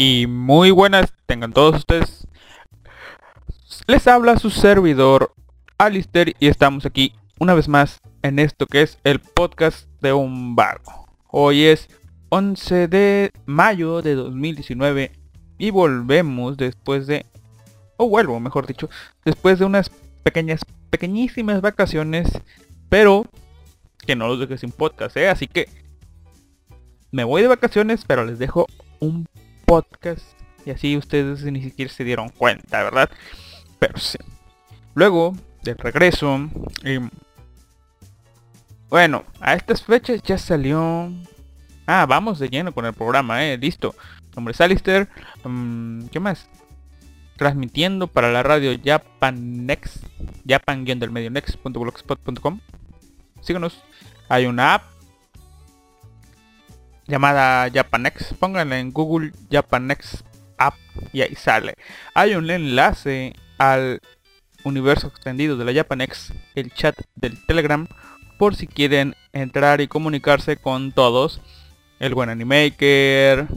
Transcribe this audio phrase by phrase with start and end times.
[0.00, 2.28] Y muy buenas tengan todos ustedes.
[3.88, 5.34] Les habla su servidor
[5.76, 10.54] Alister y estamos aquí una vez más en esto que es el podcast de un
[10.54, 11.08] vago.
[11.26, 11.88] Hoy es
[12.28, 15.10] 11 de mayo de 2019
[15.58, 17.26] y volvemos después de...
[17.96, 18.88] o vuelvo mejor dicho,
[19.24, 19.90] después de unas
[20.22, 20.60] pequeñas,
[20.90, 22.30] pequeñísimas vacaciones,
[22.88, 23.24] pero
[24.06, 25.28] que no los dejé sin podcast, ¿eh?
[25.28, 25.68] Así que
[27.10, 28.68] me voy de vacaciones, pero les dejo
[29.00, 29.26] un
[29.68, 30.24] podcast
[30.64, 33.10] y así ustedes ni siquiera se dieron cuenta, ¿verdad?
[33.78, 34.16] Pero sí.
[34.94, 36.48] Luego del regreso,
[36.82, 37.10] em,
[38.88, 41.12] bueno, a estas fechas ya salió...
[41.86, 43.94] Ah, vamos de lleno con el programa, eh, listo.
[44.34, 45.08] Nombre es Alister.
[45.44, 46.48] mm, ¿Qué más?
[47.36, 50.02] Transmitiendo para la radio Japan Next,
[50.46, 52.60] japan del medio next.blogspot.com.
[53.42, 53.82] Síganos.
[54.30, 54.97] Hay una app
[57.08, 58.34] llamada Japanex.
[58.34, 60.22] Pónganla en Google Japanex
[60.58, 60.74] App
[61.12, 61.74] y ahí sale.
[62.14, 64.00] Hay un enlace al
[64.64, 67.88] universo extendido de la Japanex, el chat del Telegram,
[68.38, 71.40] por si quieren entrar y comunicarse con todos.
[71.98, 73.48] El buen Animaker,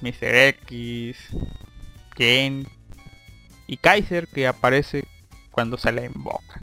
[0.00, 0.34] Mr.
[0.34, 1.18] X,
[2.14, 2.66] Ken
[3.66, 5.04] y Kaiser que aparece
[5.50, 6.62] cuando sale en boca.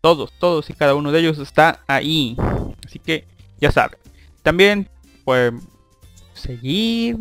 [0.00, 2.36] Todos, todos y cada uno de ellos está ahí.
[2.86, 3.26] Así que
[3.60, 3.98] ya saben.
[4.42, 4.88] También
[5.28, 5.60] pueden
[6.32, 7.18] seguir.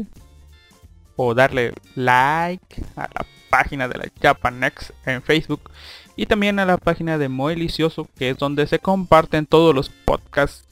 [1.18, 5.72] O darle like a la página de la Japanex en Facebook.
[6.16, 10.66] Y también a la página de Moelicioso que es donde se comparten todos los podcasts.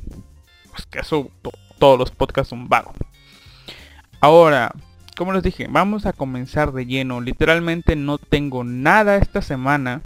[0.70, 2.94] Pues que subo to- todos los podcasts son vago
[4.22, 4.72] ahora
[5.18, 7.20] como les dije vamos a comenzar de lleno.
[7.22, 10.02] Literalmente no tengo nada esta semana.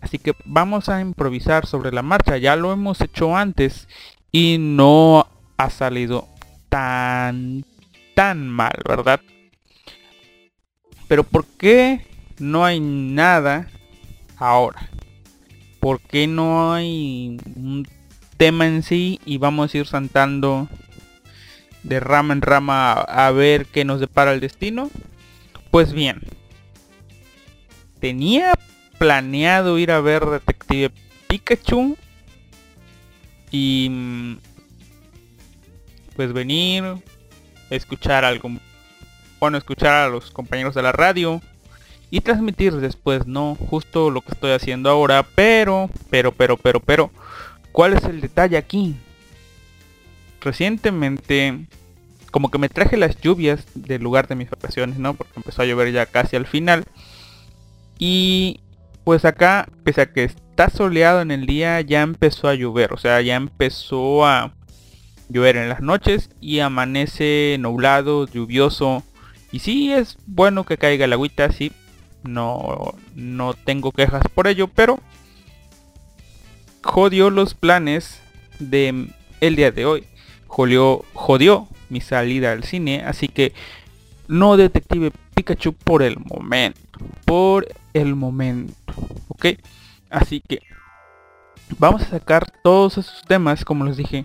[0.00, 2.36] Así que vamos a improvisar sobre la marcha.
[2.38, 3.88] Ya lo hemos hecho antes
[4.32, 5.26] y no
[5.58, 6.28] ha salido
[6.68, 7.64] tan
[8.14, 9.20] tan mal, ¿verdad?
[11.06, 12.06] Pero ¿por qué
[12.38, 13.68] no hay nada
[14.36, 14.88] ahora?
[15.80, 17.86] ¿Por qué no hay un
[18.36, 20.68] tema en sí y vamos a ir saltando
[21.82, 24.90] de rama en rama a, ver qué nos depara el destino?
[25.70, 26.20] Pues bien,
[28.00, 28.54] tenía
[28.98, 30.92] planeado ir a ver Detective
[31.28, 31.96] Pikachu
[33.50, 34.36] y mm,
[36.18, 36.82] pues venir,
[37.70, 38.50] escuchar algo,
[39.38, 41.40] bueno, escuchar a los compañeros de la radio
[42.10, 43.54] y transmitir después, ¿no?
[43.54, 47.12] Justo lo que estoy haciendo ahora, pero, pero, pero, pero, pero,
[47.70, 48.96] ¿cuál es el detalle aquí?
[50.40, 51.66] Recientemente,
[52.32, 55.14] como que me traje las lluvias del lugar de mis vacaciones, ¿no?
[55.14, 56.84] Porque empezó a llover ya casi al final.
[57.96, 58.58] Y
[59.04, 62.92] pues acá, pese a que está soleado en el día, ya empezó a llover.
[62.92, 64.57] O sea, ya empezó a
[65.28, 69.02] llover en las noches y amanece nublado, lluvioso.
[69.52, 71.72] Y sí, es bueno que caiga el agüita, sí,
[72.22, 75.00] no, no tengo quejas por ello, pero
[76.82, 78.20] jodió los planes
[78.58, 79.08] de
[79.40, 80.06] el día de hoy.
[80.46, 83.52] Jodió, jodió mi salida al cine, así que
[84.26, 86.98] no detective Pikachu por el momento.
[87.24, 88.74] Por el momento.
[89.28, 89.46] ¿Ok?
[90.10, 90.60] Así que
[91.78, 94.24] vamos a sacar todos esos temas, como les dije,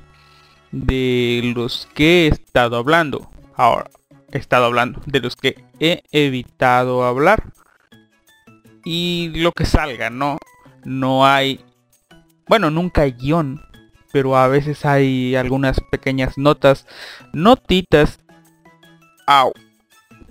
[0.74, 3.30] de los que he estado hablando.
[3.56, 3.90] Ahora,
[4.32, 7.54] he estado hablando de los que he evitado hablar
[8.84, 10.38] y lo que salga, ¿no?
[10.84, 11.64] No hay,
[12.48, 13.62] bueno, nunca hay guion,
[14.12, 16.88] pero a veces hay algunas pequeñas notas,
[17.32, 18.20] notitas,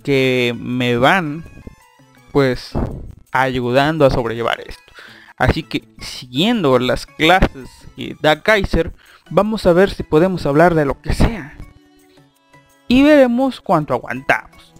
[0.03, 1.43] que me van,
[2.31, 2.73] pues,
[3.31, 4.83] ayudando a sobrellevar esto.
[5.37, 8.93] Así que, siguiendo las clases que da Kaiser,
[9.29, 11.57] vamos a ver si podemos hablar de lo que sea.
[12.87, 14.73] Y veremos cuánto aguantamos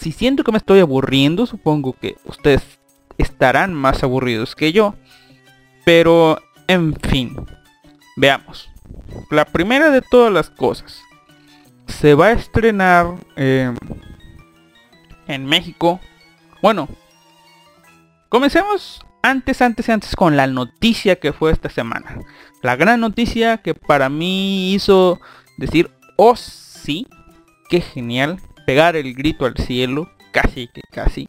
[0.00, 2.80] si siento que me estoy aburriendo, supongo que ustedes
[3.18, 4.94] estarán más aburridos que yo.
[5.84, 6.38] Pero,
[6.68, 7.36] en fin,
[8.16, 8.70] veamos.
[9.30, 11.02] La primera de todas las cosas.
[11.86, 13.76] Se va a estrenar em,
[15.26, 16.00] en México.
[16.62, 16.88] Bueno,
[18.30, 22.18] comencemos antes, antes, antes con la noticia que fue esta semana.
[22.62, 25.20] La gran noticia que para mí hizo
[25.56, 27.06] decir, oh sí,
[27.68, 31.26] qué genial, pegar el grito al cielo, casi que casi,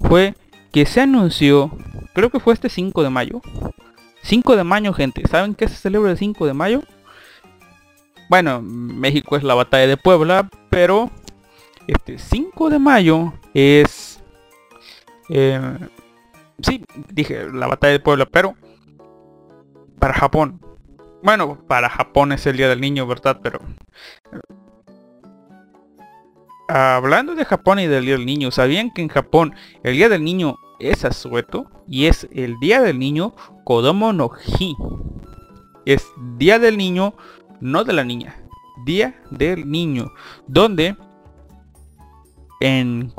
[0.00, 0.34] fue
[0.72, 1.70] que se anunció,
[2.14, 3.40] creo que fue este 5 de mayo.
[4.22, 5.26] 5 de mayo, gente.
[5.28, 6.82] ¿Saben qué se celebra el 5 de mayo?
[8.28, 11.10] Bueno, México es la batalla de Puebla, pero
[11.86, 14.20] este 5 de mayo es...
[15.28, 15.60] Eh,
[16.60, 18.54] sí, dije la batalla de Puebla, pero
[19.98, 20.60] para Japón.
[21.22, 23.40] Bueno, para Japón es el Día del Niño, ¿verdad?
[23.42, 23.60] Pero
[26.68, 30.24] hablando de Japón y del Día del Niño, ¿sabían que en Japón el Día del
[30.24, 31.70] Niño es asueto?
[31.88, 34.76] Y es el Día del Niño Kodomo no Hi.
[35.84, 36.06] Es
[36.36, 37.14] Día del Niño,
[37.60, 38.36] no de la niña.
[38.84, 40.12] Día del Niño.
[40.46, 40.96] Donde
[42.60, 43.10] en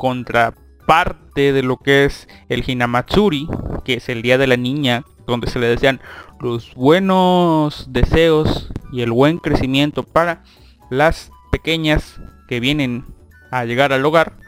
[0.88, 3.46] contraparte de lo que es el Hinamatsuri,
[3.84, 6.00] que es el Día de la Niña, donde se le desean
[6.40, 10.42] los buenos deseos y el buen crecimiento para
[10.88, 12.18] las pequeñas
[12.48, 13.04] que vienen
[13.50, 14.38] a llegar al hogar,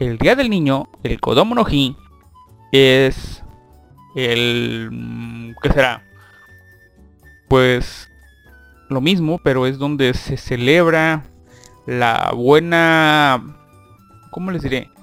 [0.00, 1.96] el día del niño, el Kodomo no Hi,
[2.72, 3.44] es
[4.16, 4.88] el...
[4.90, 6.02] Mm, ¿qué será?
[7.48, 8.10] Pues
[8.88, 11.22] lo mismo, pero es donde se celebra
[11.86, 13.40] la buena...
[14.32, 14.93] ¿Cómo les diré?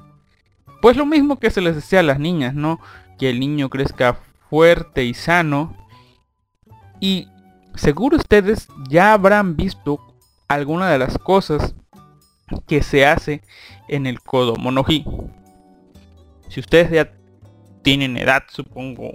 [0.81, 2.79] Pues lo mismo que se les desea a las niñas, ¿no?
[3.19, 4.19] Que el niño crezca
[4.49, 5.75] fuerte y sano.
[6.99, 7.27] Y
[7.75, 9.99] seguro ustedes ya habrán visto
[10.47, 11.75] alguna de las cosas
[12.67, 13.41] que se hace
[13.87, 15.05] en el Kodo Monoji.
[16.49, 17.13] Si ustedes ya
[17.83, 19.13] tienen edad, supongo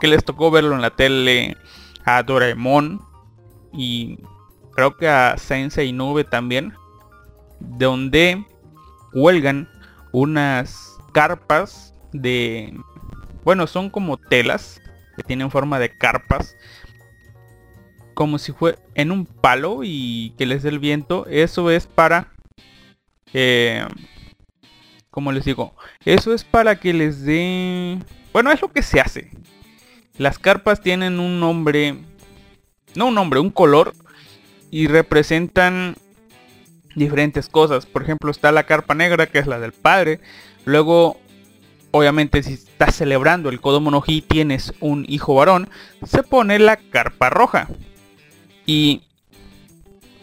[0.00, 1.56] que les tocó verlo en la tele
[2.04, 3.02] a Doraemon
[3.72, 4.18] y
[4.72, 6.72] creo que a Sensei Nube también,
[7.60, 8.44] donde
[9.12, 9.68] huelgan
[10.12, 12.78] unas carpas de,
[13.44, 14.80] bueno, son como telas
[15.16, 16.56] que tienen forma de carpas
[18.14, 21.26] como si fue en un palo y que les dé el viento.
[21.28, 22.32] Eso es para...
[23.32, 23.86] Eh,
[25.10, 25.74] como les digo?
[26.04, 27.98] Eso es para que les dé...
[28.32, 29.30] Bueno, es lo que se hace.
[30.18, 31.96] Las carpas tienen un nombre...
[32.94, 33.94] No un nombre, un color.
[34.70, 35.96] Y representan
[36.94, 37.86] diferentes cosas.
[37.86, 40.20] Por ejemplo, está la carpa negra, que es la del padre.
[40.64, 41.20] Luego,
[41.90, 45.68] obviamente, si estás celebrando el Kodomo no tienes un hijo varón,
[46.06, 47.68] se pone la carpa roja.
[48.66, 49.02] Y...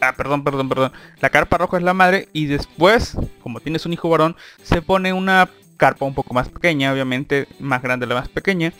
[0.01, 0.91] Ah, perdón, perdón, perdón.
[1.19, 5.11] La carpa roja es la madre y después, como tienes un hijo varón, se pone
[5.11, 8.73] una carpa un poco más pequeña, obviamente más grande la más pequeña,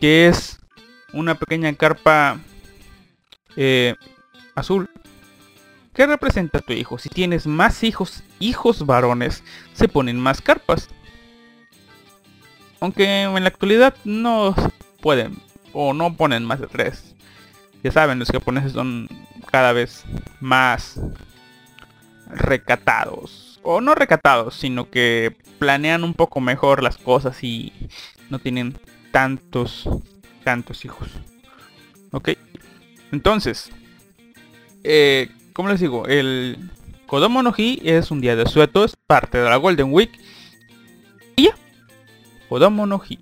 [0.00, 0.58] que es
[1.12, 2.38] una pequeña carpa
[3.56, 3.94] eh,
[4.54, 4.88] azul.
[5.96, 6.98] ¿Qué representa tu hijo?
[6.98, 10.90] Si tienes más hijos, hijos varones, se ponen más carpas.
[12.80, 14.54] Aunque en la actualidad no
[15.00, 15.38] pueden
[15.72, 17.14] o no ponen más de tres.
[17.82, 19.08] Ya saben, los japoneses son
[19.50, 20.04] cada vez
[20.38, 21.00] más
[22.28, 27.72] recatados o no recatados, sino que planean un poco mejor las cosas y
[28.28, 28.78] no tienen
[29.12, 29.88] tantos,
[30.44, 31.08] tantos hijos.
[32.12, 32.32] Ok.
[33.12, 33.70] Entonces,
[34.84, 36.58] eh, como les digo, el
[37.06, 40.10] Kodomo no Hi es un día de sueto, es parte de la Golden Week.
[41.34, 41.54] Y ya.
[42.50, 43.18] Kodomo no Hi.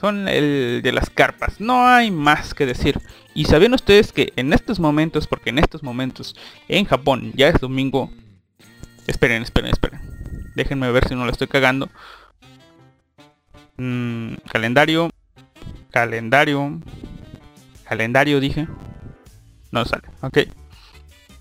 [0.00, 1.60] Son el de las carpas.
[1.60, 2.98] No hay más que decir.
[3.34, 6.34] Y sabían ustedes que en estos momentos, porque en estos momentos
[6.66, 8.10] en Japón ya es domingo.
[9.06, 10.00] Esperen, esperen, esperen.
[10.56, 11.90] Déjenme ver si no lo estoy cagando.
[13.76, 15.10] Mm, calendario.
[15.90, 16.80] Calendario.
[17.84, 18.66] Calendario dije.
[19.70, 20.08] No sale.
[20.22, 20.38] Ok.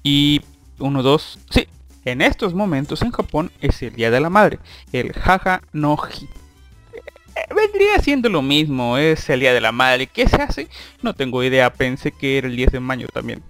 [0.09, 0.39] Y
[0.79, 1.39] 1, 2.
[1.49, 1.67] Sí.
[2.05, 4.57] En estos momentos en Japón es el Día de la Madre.
[4.93, 6.29] El Haja no Hi.
[6.93, 8.97] Eh, vendría siendo lo mismo.
[8.97, 10.07] Es el Día de la Madre.
[10.07, 10.69] ¿Qué se hace?
[11.01, 11.73] No tengo idea.
[11.73, 13.43] Pensé que era el 10 de mayo también.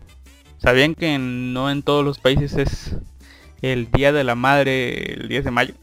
[0.58, 2.96] ¿Sabían que no en todos los países es
[3.62, 5.76] el Día de la Madre el 10 de mayo?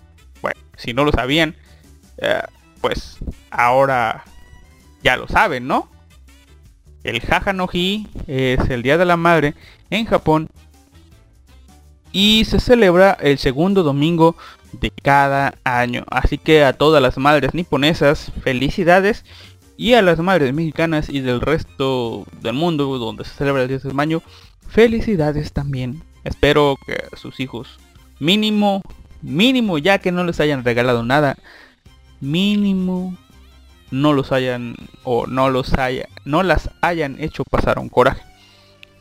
[0.42, 1.54] Bueno, si no lo sabían,
[2.18, 2.42] eh,
[2.80, 3.18] pues
[3.52, 4.24] ahora
[5.04, 5.88] ya lo saben, ¿no?
[7.04, 9.54] El Haja no es el Día de la Madre
[9.90, 10.48] en Japón
[12.14, 14.36] y se celebra el segundo domingo
[14.72, 16.04] de cada año.
[16.08, 19.24] Así que a todas las madres niponesas, felicidades.
[19.76, 23.82] Y a las madres mexicanas y del resto del mundo donde se celebra el 10
[23.82, 24.22] de mayo,
[24.68, 26.04] felicidades también.
[26.22, 27.80] Espero que sus hijos
[28.20, 28.82] mínimo,
[29.20, 31.36] mínimo ya que no les hayan regalado nada,
[32.20, 33.16] mínimo
[33.90, 38.22] no los hayan o no los haya, no las hayan hecho pasar un coraje.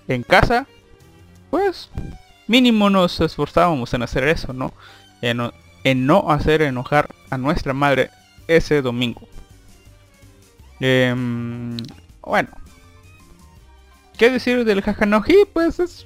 [0.08, 0.66] En casa,
[1.52, 1.92] pues
[2.54, 4.74] mínimo nos esforzábamos en hacer eso, ¿no?
[5.24, 8.12] En, no hacer enojar a nuestra madre
[8.48, 9.22] ese domingo.
[10.80, 11.76] Em,
[12.22, 12.50] bueno.
[14.20, 15.46] ¿Qué decir del Jajanoji?
[15.52, 16.06] Pues es...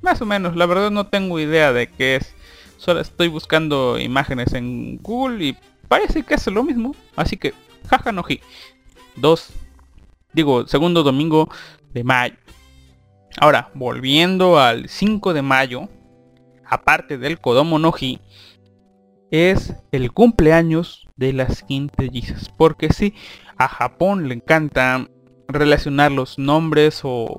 [0.00, 2.34] más o menos, la verdad no tengo idea de qué es.
[2.78, 6.96] Solo estoy buscando imágenes en Google y parece que es lo mismo.
[7.16, 7.52] Así que
[7.90, 8.40] Jajanoji.
[9.16, 9.50] Dos.
[10.32, 11.50] Digo, segundo domingo
[11.92, 12.36] de mayo.
[13.38, 15.88] Ahora, volviendo al 5 de mayo,
[16.66, 18.20] aparte del Kodomo Noji,
[19.30, 22.50] es el cumpleaños de las quintellizas.
[22.50, 23.14] Porque sí,
[23.56, 25.08] a Japón le encanta
[25.48, 27.38] relacionar los nombres o,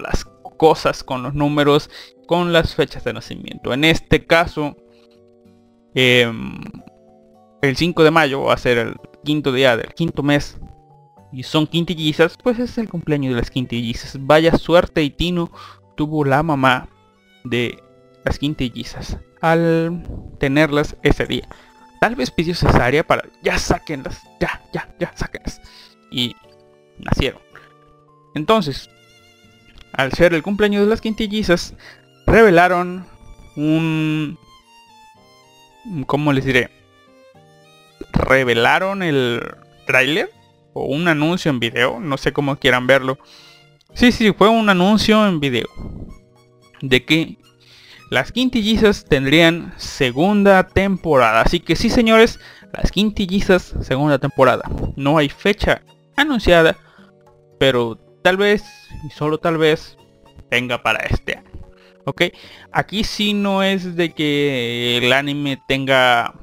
[0.00, 0.24] las
[0.56, 1.90] cosas con los números
[2.26, 3.74] con las fechas de nacimiento.
[3.74, 4.76] En este caso,
[5.94, 6.60] em,
[7.62, 8.94] el 5 de mayo va a ser el
[9.24, 10.58] quinto día del quinto mes
[11.32, 14.18] y son quintillizas, pues es el cumpleaños de las quintillizas.
[14.20, 15.50] Vaya suerte y Tino
[15.96, 16.88] tuvo la mamá
[17.44, 17.82] de
[18.24, 20.04] las quintillizas al
[20.38, 21.48] tenerlas ese día.
[22.00, 25.60] Tal vez pidió cesárea para ya sáquenlas, ya, ya, ya, sáquenlas.
[26.10, 26.36] Y
[26.98, 27.40] nacieron.
[28.34, 28.90] Entonces,
[29.92, 31.74] al ser el cumpleaños de las quintillizas,
[32.26, 33.06] revelaron
[33.56, 34.38] un...
[36.06, 36.70] ¿Cómo les diré?
[38.12, 39.42] Revelaron el
[39.86, 40.30] tráiler
[40.72, 43.18] o un anuncio en video, no sé cómo quieran verlo.
[43.94, 45.66] Sí, sí, fue un anuncio en video.
[46.80, 47.36] De que
[48.10, 51.42] las quintillizas tendrían segunda temporada.
[51.42, 52.40] Así que sí, señores,
[52.72, 54.68] las quintillizas segunda temporada.
[54.96, 55.82] No hay fecha
[56.16, 56.76] anunciada,
[57.58, 58.64] pero tal vez,
[59.06, 59.96] y solo tal vez,
[60.50, 61.50] venga para este año.
[62.04, 62.22] ¿Ok?
[62.72, 66.34] Aquí sí no es de que el anime tenga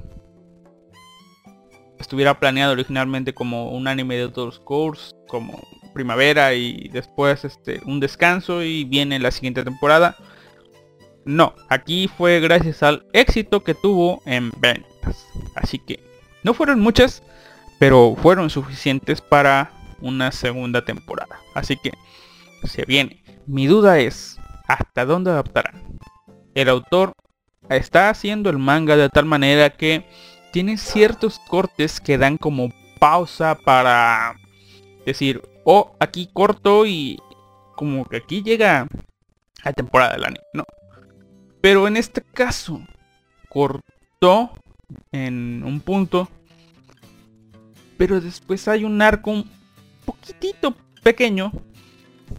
[2.00, 5.60] estuviera planeado originalmente como un anime de todos course, como
[5.94, 10.15] primavera y después este un descanso y viene la siguiente temporada.
[11.25, 15.27] No, aquí fue gracias al éxito que tuvo en ventas.
[15.56, 16.00] Así que
[16.44, 17.22] no fueron muchas,
[17.77, 21.38] pero fueron suficientes para una segunda temporada.
[21.53, 21.91] Así que
[22.63, 23.24] se viene.
[23.46, 26.00] Mi duda es, ¿hasta dónde adaptarán?
[26.56, 27.13] El autor
[27.70, 30.06] está haciendo el manga de tal manera que
[30.51, 34.36] tiene ciertos cortes que dan como pausa para
[35.06, 37.18] decir, oh, aquí corto y
[37.75, 38.88] como que aquí llega
[39.63, 40.65] la temporada del anime, no.
[41.62, 42.82] Pero en este caso,
[43.50, 44.51] cortó
[45.12, 46.29] en un punto,
[47.98, 49.50] pero después hay un arco un
[50.06, 51.51] poquitito pequeño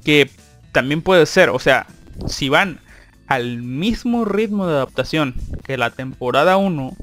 [0.05, 0.31] que
[0.73, 1.87] también puede ser, o sea,
[2.27, 2.81] si van
[3.27, 6.97] al mismo ritmo de adaptación que la temporada 1,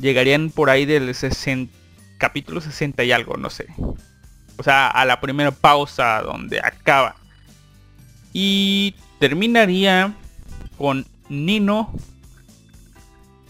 [0.00, 1.72] llegarían por ahí del 60,
[2.18, 3.66] capítulo 60 y algo, no sé.
[4.56, 7.16] O sea, a la primera pausa donde acaba.
[8.32, 10.14] Y terminaría
[10.76, 11.92] con Nino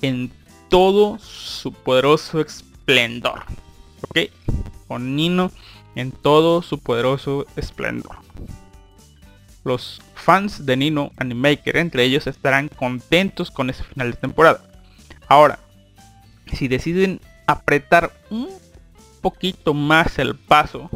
[0.03, 0.31] en
[0.69, 3.43] todo su poderoso esplendor.
[4.03, 4.31] ¿Ok?
[4.87, 5.51] Con Nino
[5.95, 8.17] en todo su poderoso esplendor.
[9.65, 14.63] los fans de Nino Animaker, entre ellos, estarán contentos con ese final de temporada.
[15.29, 15.59] Ahora,
[16.57, 18.49] si deciden apretar un
[19.21, 20.91] poquito más el paso,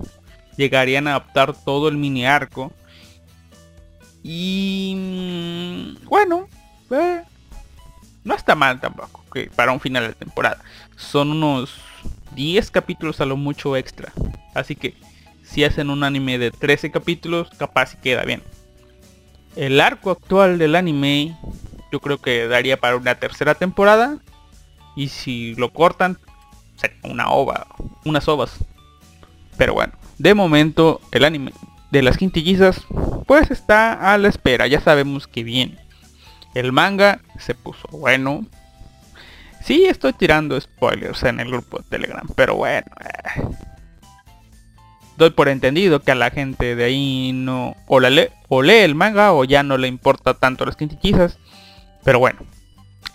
[0.57, 2.73] llegarían a adaptar todo el mini arco.
[4.23, 6.49] Y mm, bueno,
[6.91, 7.23] eh,
[8.25, 10.63] no está mal tampoco que para un final de temporada.
[10.97, 11.75] Son unos
[12.35, 14.13] 10 capítulos a lo mucho extra.
[14.55, 14.95] Así que
[15.43, 18.43] si hacen un anime de 13 capítulos, capaz si queda bien.
[19.57, 21.37] El arco actual del anime
[21.93, 24.19] yo creo que daría para una tercera temporada.
[24.97, 26.19] Y si lo cortan,
[26.77, 27.67] sería una ova,
[28.05, 28.65] unas ovas.
[29.57, 31.53] Pero bueno, de momento el anime
[31.91, 32.85] de las quintillizas
[33.27, 34.67] pues está a la espera.
[34.67, 35.79] Ya sabemos que bien.
[36.55, 38.47] El manga se puso bueno.
[39.63, 42.87] Sí, estoy tirando spoilers en el grupo de Telegram, pero bueno.
[43.01, 43.43] Eh.
[45.17, 48.79] Doy por entendido que a la gente de ahí no o, la lee, o lee
[48.79, 51.39] el manga o ya no le importa tanto las quintillizas.
[52.05, 52.41] Pero bueno.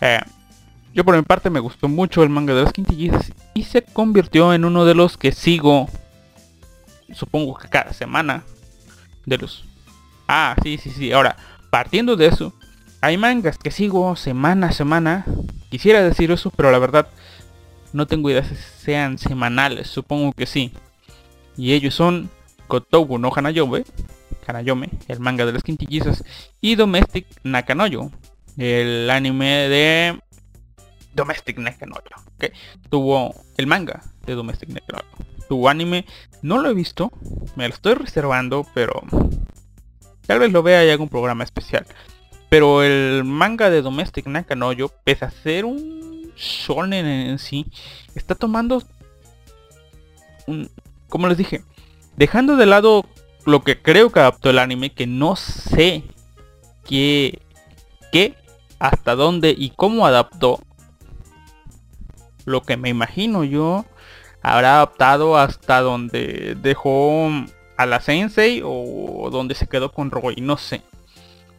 [0.01, 0.21] Eh,
[0.93, 4.53] yo por mi parte me gustó mucho el manga de las quintillizas y se convirtió
[4.53, 5.87] en uno de los que sigo.
[7.13, 8.43] Supongo que cada semana.
[9.25, 9.65] De los...
[10.27, 11.11] Ah, sí, sí, sí.
[11.11, 11.35] Ahora,
[11.69, 12.53] partiendo de eso,
[13.01, 15.25] hay mangas que sigo semana a semana.
[15.69, 17.07] Quisiera decir eso, pero la verdad
[17.93, 19.87] no tengo idea si sean semanales.
[19.87, 20.71] Supongo que sí.
[21.57, 22.29] Y ellos son
[22.67, 23.83] Kotobu no Hanayome,
[24.47, 26.23] Hanayome, el manga de las quintillizas,
[26.61, 28.11] y Domestic Nakanoyo,
[28.57, 30.19] el anime de
[31.13, 31.57] Domestic
[32.37, 32.53] que
[32.89, 35.07] Tuvo el manga de Domestic Nakanoyo.
[35.47, 36.05] Tuvo anime,
[36.41, 37.11] no lo he visto,
[37.55, 39.01] me lo estoy reservando, pero
[40.27, 41.85] tal vez lo vea en algún programa especial.
[42.49, 47.65] Pero el manga de Domestic Nakanoyo, pese a ser un shonen en sí,
[48.15, 48.83] está tomando
[50.47, 50.69] un,
[51.09, 51.63] como les dije,
[52.15, 53.05] dejando de lado
[53.45, 56.03] lo que creo que adaptó el anime, que no sé
[56.85, 57.41] qué,
[58.11, 58.35] qué,
[58.79, 60.61] hasta dónde y cómo adaptó.
[62.49, 63.85] Lo que me imagino yo
[64.41, 67.29] habrá adaptado hasta donde dejó
[67.77, 70.81] a la sensei o donde se quedó con Roy, no sé.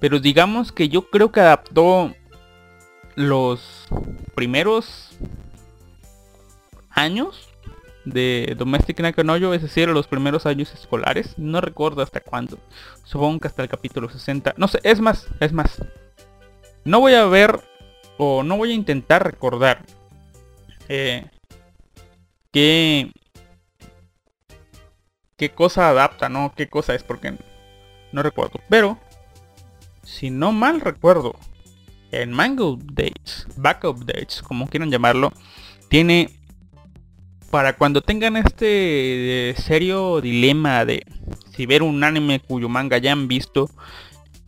[0.00, 2.12] Pero digamos que yo creo que adaptó
[3.14, 3.87] los
[4.35, 5.11] primeros
[6.90, 7.48] años
[8.05, 11.38] de Domestic Nakanoyo, es decir, los primeros años escolares.
[11.38, 12.59] No recuerdo hasta cuándo.
[13.05, 14.55] Supongo que hasta el capítulo 60.
[14.57, 15.85] No sé, es más, es más.
[16.85, 17.61] No voy a ver
[18.18, 19.85] o no voy a intentar recordar
[20.92, 21.24] eh,
[22.50, 23.12] qué,
[25.37, 26.53] qué cosa adapta, ¿no?
[26.57, 27.35] Qué cosa es, porque
[28.12, 28.61] no recuerdo.
[28.68, 28.98] Pero
[30.03, 31.37] si no mal recuerdo,
[32.11, 35.33] en Manga Updates, Back Updates, como quieran llamarlo,
[35.88, 36.31] tiene
[37.53, 41.05] para cuando tengan este serio dilema de
[41.55, 43.70] si ver un anime cuyo manga ya han visto,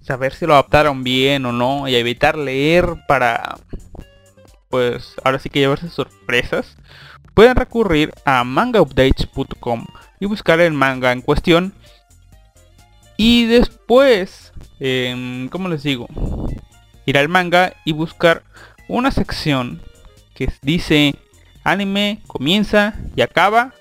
[0.00, 3.58] saber si lo adaptaron bien o no y evitar leer para
[4.72, 6.78] pues ahora sí que llevarse sorpresas,
[7.34, 9.86] pueden recurrir a mangaupdates.com
[10.18, 11.74] y buscar el manga en cuestión
[13.18, 16.08] y después eh, ¿cómo les digo?
[17.06, 18.42] Ir al manga y buscar
[18.88, 19.80] una sección
[20.34, 21.14] que dice
[21.62, 23.74] anime comienza y acaba.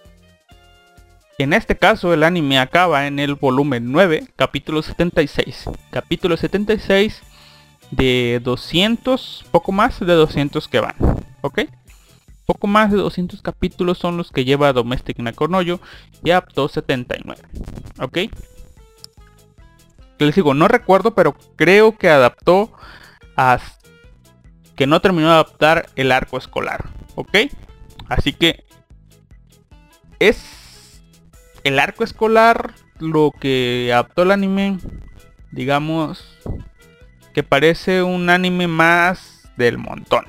[1.39, 5.71] En este caso el anime acaba en el volumen 9, capítulo 76.
[5.89, 7.23] Capítulo 76
[7.91, 10.95] de 200, poco más de 200 que van.
[11.41, 11.61] ¿Ok?
[12.45, 15.79] Poco más de 200 capítulos son los que lleva Domestic Nakonoyo
[16.23, 17.41] y Apto 79.
[17.99, 18.17] ¿Ok?
[20.25, 22.71] les digo, no recuerdo, pero creo que adaptó
[23.35, 23.59] a...
[24.75, 27.37] que no terminó de adaptar el arco escolar, ¿ok?
[28.07, 28.63] Así que
[30.19, 31.01] es
[31.63, 34.77] el arco escolar lo que adaptó el anime,
[35.51, 36.37] digamos,
[37.33, 40.25] que parece un anime más del montón.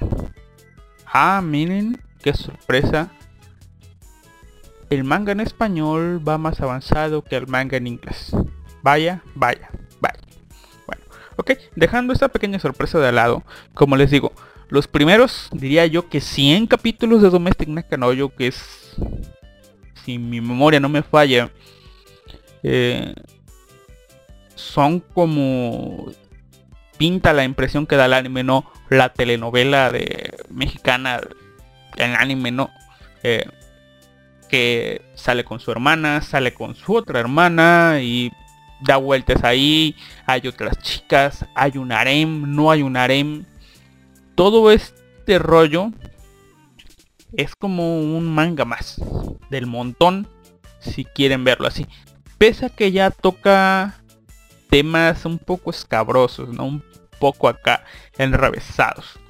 [1.07, 3.11] Ah, miren, qué sorpresa.
[4.91, 8.35] El manga en español va más avanzado que el manga en inglés.
[8.83, 9.71] Vaya, vaya.
[11.37, 13.43] Ok, dejando esta pequeña sorpresa de lado,
[13.75, 14.33] como les digo,
[14.69, 18.95] los primeros, diría yo que 100 capítulos de Domestic Nakanoyo, que es,
[20.05, 21.51] si mi memoria no me falla,
[22.63, 23.15] eh,
[24.55, 26.13] son como
[27.03, 31.21] pinta la impresión que da el anime, no la telenovela de mexicana
[31.97, 32.71] en anime, no.
[33.25, 33.45] Eh,
[34.49, 38.31] que sale con su hermana, sale con su otra hermana y
[38.83, 43.47] da vueltas ahí, hay otras chicas, hay un harem, no hay un harem.
[44.37, 45.91] Todo este rollo
[47.33, 49.03] es como un manga más
[49.51, 50.29] del montón,
[50.79, 51.85] si quieren verlo así.
[52.39, 53.97] Pese a que ya toca
[54.71, 56.67] temas un poco escabrosos, ¿no?
[56.67, 56.92] Un
[57.23, 57.85] poco acá
[58.19, 59.21] enrevesados.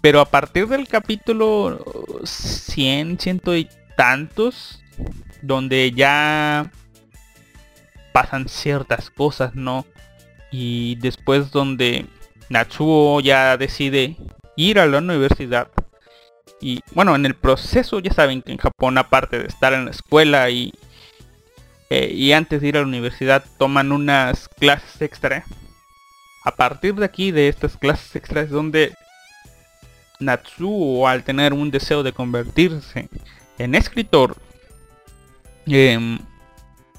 [0.00, 4.80] Pero a partir del capítulo 100, ciento y tantos,
[5.42, 6.70] donde ya
[8.12, 9.86] pasan ciertas cosas, ¿no?
[10.52, 12.06] Y después donde
[12.48, 14.16] Natsuo ya decide
[14.54, 15.66] ir a la universidad.
[16.60, 19.90] Y bueno, en el proceso ya saben que en Japón aparte de estar en la
[19.90, 20.72] escuela y,
[21.90, 25.44] eh, y antes de ir a la universidad toman unas clases extra.
[26.42, 28.94] A partir de aquí, de estas clases extras, donde
[30.18, 33.08] Natsuo al tener un deseo de convertirse
[33.58, 34.36] en escritor,
[35.66, 36.18] em,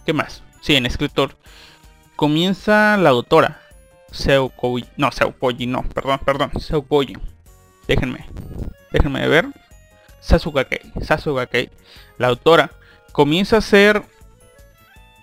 [0.06, 0.44] ¿qué más?
[0.62, 1.36] Sí, en escritor,
[2.16, 3.62] comienza la autora,
[4.12, 7.18] Seokoji, no, Seokoji, no, perdón, perdón, Seokoji,
[7.88, 8.28] déjenme,
[8.92, 9.48] déjenme ver,
[10.20, 11.72] Sasugakei, Sasugakei,
[12.20, 12.72] la autora,
[13.12, 14.04] comienza a hacer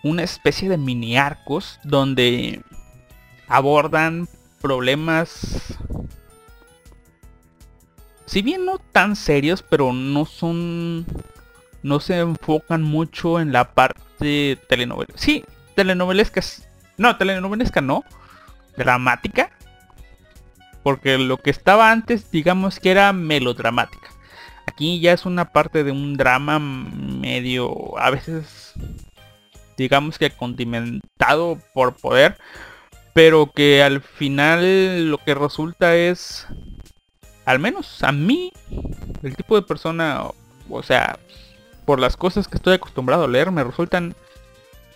[0.03, 2.63] una especie de mini arcos donde
[3.49, 4.29] abordan
[4.61, 5.79] problemas
[8.29, 11.07] si bien no tan serios, pero no son,
[11.83, 15.15] no se enfocan mucho en la parte telenovela.
[15.17, 16.43] Sí, telenovelesca,
[16.99, 18.05] no, telenovelesca no,
[18.77, 19.51] dramática,
[20.83, 24.11] porque lo que estaba antes, digamos que era melodramática.
[24.67, 28.75] Aquí ya es una parte de un drama medio, a veces,
[29.79, 32.37] digamos que condimentado por poder,
[33.19, 36.47] pero que al final lo que resulta es
[37.47, 38.53] al menos a mí,
[39.25, 40.23] el tipo de persona,
[40.71, 41.19] o sea,
[41.85, 44.15] por las cosas que estoy acostumbrado a leer, me resultan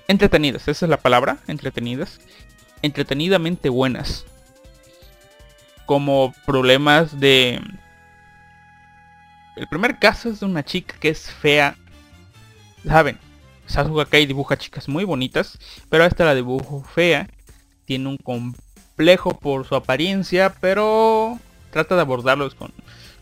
[0.06, 2.20] entretenidas, esa es la palabra, entretenidas,
[2.82, 4.24] entretenidamente buenas.
[5.84, 7.60] Como problemas de...
[9.56, 11.76] El primer caso es de una chica que es fea.
[12.86, 13.18] Saben,
[13.66, 15.58] Sasuga Kai dibuja chicas muy bonitas,
[15.88, 17.28] pero esta la dibujo fea.
[17.84, 21.38] Tiene un complejo por su apariencia, pero
[21.70, 22.72] trata de abordarlos con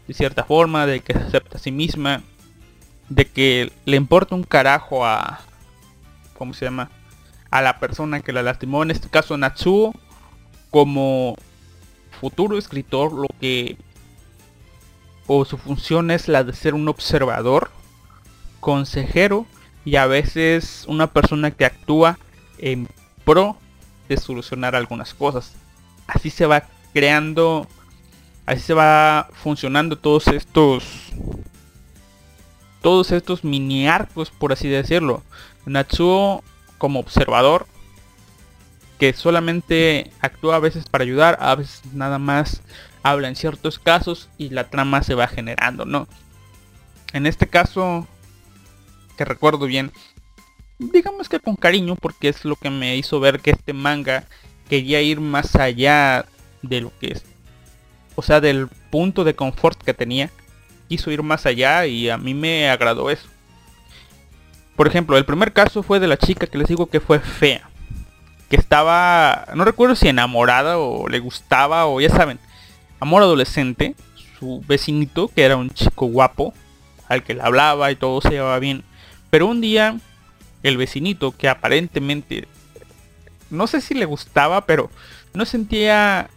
[0.07, 2.23] de cierta forma, de que se acepta a sí misma,
[3.09, 5.41] de que le importa un carajo a
[6.37, 6.91] ¿cómo se llama?
[7.51, 9.95] a la persona que la lastimó, en este caso Natsuo,
[10.71, 11.37] como
[12.21, 13.77] futuro escritor, lo que
[15.27, 17.71] o su función es la de ser un observador,
[18.59, 19.47] consejero
[19.85, 22.19] y a veces una persona que actúa
[22.59, 22.89] en
[23.25, 23.57] pro
[24.11, 25.53] de solucionar algunas cosas.
[26.09, 27.69] Así se va creando
[28.45, 30.83] así se va funcionando todos estos
[32.83, 35.23] todos estos mini arcos por así decirlo
[35.67, 36.43] Natsuo
[36.79, 37.69] como observador
[38.99, 42.63] que solamente actúa a veces para ayudar a veces nada más
[43.05, 46.09] habla en ciertos casos y la trama se va generando no
[47.13, 48.09] en este caso
[49.17, 49.93] que recuerdo bien
[50.81, 54.25] digamos que con cariño porque es lo que me hizo ver que este manga
[54.69, 56.25] quería ir más allá
[56.63, 57.25] de lo que es
[58.21, 60.29] o sea, del punto de confort que tenía,
[60.89, 63.27] quiso ir más allá y a mí me agradó eso.
[64.77, 67.71] Por ejemplo, el primer caso fue de la chica que les digo que fue fea.
[68.51, 72.39] Que estaba, no recuerdo si enamorada o le gustaba o ya saben,
[72.99, 73.95] amor adolescente.
[74.39, 76.53] Su vecinito, que era un chico guapo,
[77.09, 78.85] al que le hablaba y todo se llevaba bien.
[79.31, 79.97] Pero un día,
[80.63, 82.47] el vecinito, que aparentemente,
[83.51, 84.91] no sé si le gustaba, pero
[85.35, 86.29] no sentía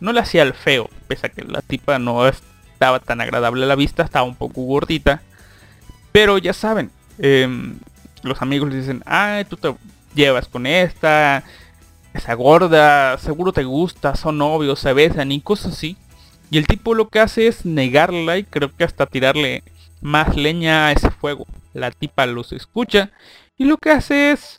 [0.00, 3.68] no le hacía el feo, pese a que la tipa no estaba tan agradable a
[3.68, 5.22] la vista, estaba un poco gordita.
[6.12, 7.78] Pero ya saben, em,
[8.22, 9.74] los amigos le dicen, ay, tú te
[10.14, 11.44] llevas con esta,
[12.14, 15.96] esa gorda, seguro te gusta, son novios, se besan y cosas así.
[16.50, 19.62] Y el tipo lo que hace es negarla y creo que hasta tirarle
[20.00, 21.46] más leña a ese fuego.
[21.74, 23.10] La tipa los escucha
[23.60, 24.56] y lo que hace es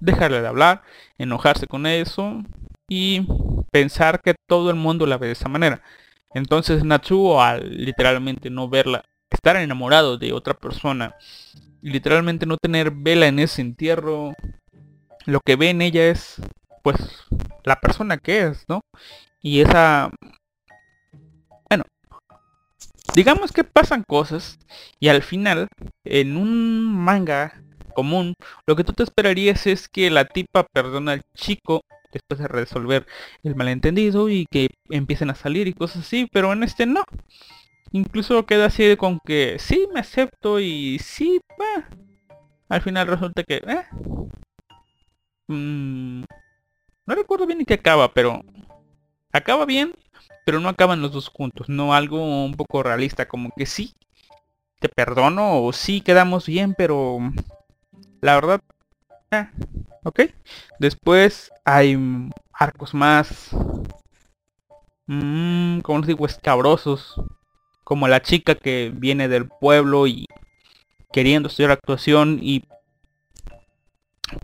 [0.00, 0.82] dejarle de hablar,
[1.16, 2.42] enojarse con eso
[2.86, 3.26] y
[3.72, 5.82] pensar que todo el mundo la ve de esa manera.
[6.34, 11.14] Entonces Natsuo al literalmente no verla, estar enamorado de otra persona
[11.80, 14.34] y literalmente no tener vela en ese entierro,
[15.24, 16.36] lo que ve en ella es
[16.82, 16.96] pues
[17.64, 18.82] la persona que es, ¿no?
[19.40, 20.10] Y esa...
[21.70, 21.84] Bueno,
[23.14, 24.58] digamos que pasan cosas
[25.00, 25.68] y al final
[26.04, 27.62] en un manga
[27.98, 28.34] común
[28.64, 31.80] lo que tú te esperarías es que la tipa perdona al chico
[32.12, 33.08] después de resolver
[33.42, 37.02] el malentendido y que empiecen a salir y cosas así, pero en este no.
[37.90, 41.40] Incluso queda así con que sí me acepto y sí,
[42.68, 43.56] al final resulta que...
[43.56, 43.84] Eh,
[45.48, 46.22] mm,
[47.06, 48.42] no recuerdo bien en qué acaba, pero
[49.32, 49.92] acaba bien,
[50.46, 51.68] pero no acaban los dos juntos.
[51.68, 53.92] No algo un poco realista, como que sí,
[54.78, 57.18] te perdono o sí quedamos bien, pero
[58.20, 58.60] la verdad,
[59.30, 59.48] eh,
[60.04, 60.20] ¿Ok?
[60.78, 61.98] Después hay
[62.52, 63.50] arcos más...
[65.06, 67.20] Mmm, como les digo, escabrosos.
[67.84, 70.26] Como la chica que viene del pueblo y
[71.12, 72.64] queriendo estudiar actuación y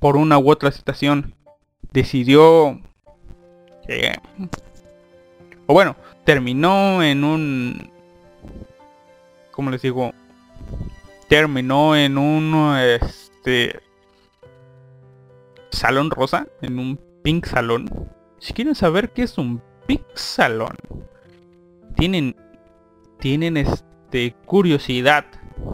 [0.01, 1.35] por una u otra situación
[1.93, 2.81] decidió
[3.87, 4.19] que
[5.67, 7.91] o bueno terminó en un
[9.51, 10.13] como les digo
[11.29, 12.55] terminó en un
[13.45, 13.83] este
[15.71, 17.91] salón rosa en un pink salón.
[18.39, 20.77] Si quieren saber qué es un pink salón
[21.95, 22.35] tienen
[23.21, 25.27] tienen este curiosidad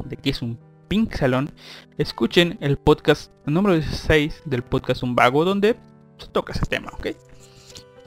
[0.04, 1.52] de qué es un pink salón
[1.96, 5.76] escuchen el podcast número 16 del podcast un vago donde
[6.18, 7.06] se toca ese tema ok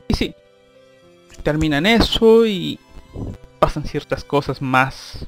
[0.09, 0.35] y sí
[1.41, 2.79] terminan eso y
[3.59, 5.25] pasan ciertas cosas más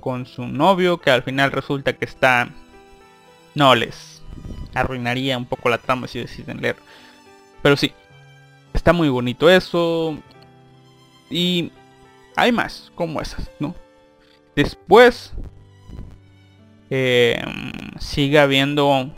[0.00, 2.48] con su novio que al final resulta que está
[3.54, 4.22] no les
[4.74, 6.76] arruinaría un poco la trama si deciden leer
[7.62, 7.92] pero sí
[8.72, 10.16] está muy bonito eso
[11.30, 11.70] y
[12.36, 13.74] hay más como esas no
[14.56, 15.32] después
[16.90, 17.42] eh,
[17.98, 19.10] sigue habiendo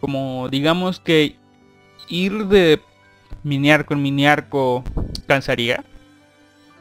[0.00, 1.36] como digamos que
[2.08, 2.80] ir de
[3.42, 4.84] mini arco en mini arco
[5.26, 5.84] cansaría.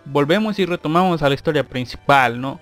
[0.06, 2.60] Volvemos y retomamos a la historia principal, ¿no?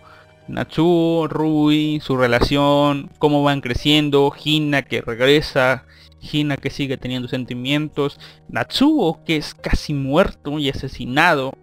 [0.47, 5.86] Natsuo, Rui, su relación, cómo van creciendo, Hina que regresa,
[6.21, 11.53] Hina que sigue teniendo sentimientos, Natsuo que es casi muerto y asesinado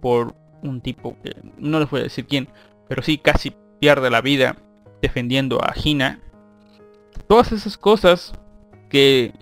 [0.00, 2.48] por un tipo que no les voy a decir quién,
[2.88, 4.56] pero sí casi pierde la vida
[5.02, 6.20] defendiendo a Hina.
[7.26, 8.32] Todas esas cosas
[8.88, 9.32] que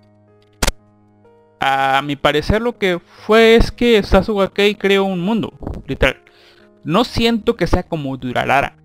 [1.60, 5.52] a mi parecer lo que fue es que Sasuke Kei creó un mundo,
[5.86, 6.22] literal.
[6.87, 8.77] No siento que sea como Durarara,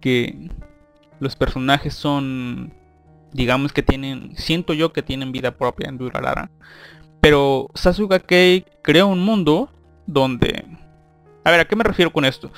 [0.00, 0.48] que
[1.20, 2.72] los personajes son,
[3.34, 6.50] digamos que tienen, siento yo que tienen vida propia en Durarara.
[7.20, 8.64] Pero Sasuke Kei
[9.02, 9.70] un mundo
[10.06, 10.64] donde...
[11.44, 12.50] A ver, ¿a qué me refiero con esto?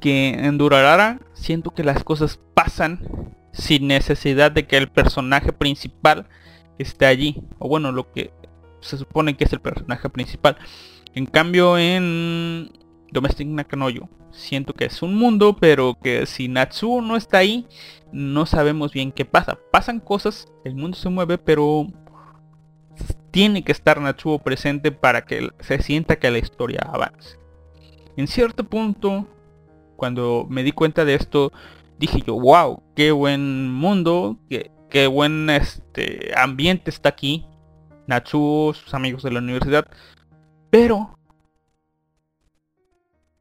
[0.00, 6.26] Que en Durarara siento que las cosas pasan sin necesidad de que el personaje principal
[6.78, 7.42] esté allí.
[7.58, 8.32] O bueno, lo que
[8.80, 10.56] se supone que es el personaje principal.
[11.14, 12.70] En cambio en
[13.10, 17.66] Domestic Nakanoyo siento que es un mundo, pero que si Natsuo no está ahí,
[18.12, 19.58] no sabemos bien qué pasa.
[19.70, 21.86] Pasan cosas, el mundo se mueve, pero
[23.30, 27.38] tiene que estar Natsuo presente para que se sienta que la historia avance.
[28.16, 29.26] En cierto punto,
[29.96, 31.52] cuando me di cuenta de esto,
[31.98, 37.46] dije yo, wow, qué buen mundo, qué, qué buen este ambiente está aquí.
[38.06, 39.86] Natsuo, sus amigos de la universidad.
[40.70, 41.17] Pero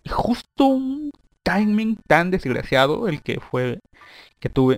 [0.08, 1.12] justo un
[1.43, 3.80] timing tan desgraciado el que fue
[4.39, 4.78] que tuve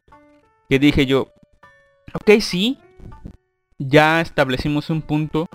[0.69, 1.31] que dije yo
[2.13, 2.79] ok sí
[3.77, 5.47] ya establecimos un punto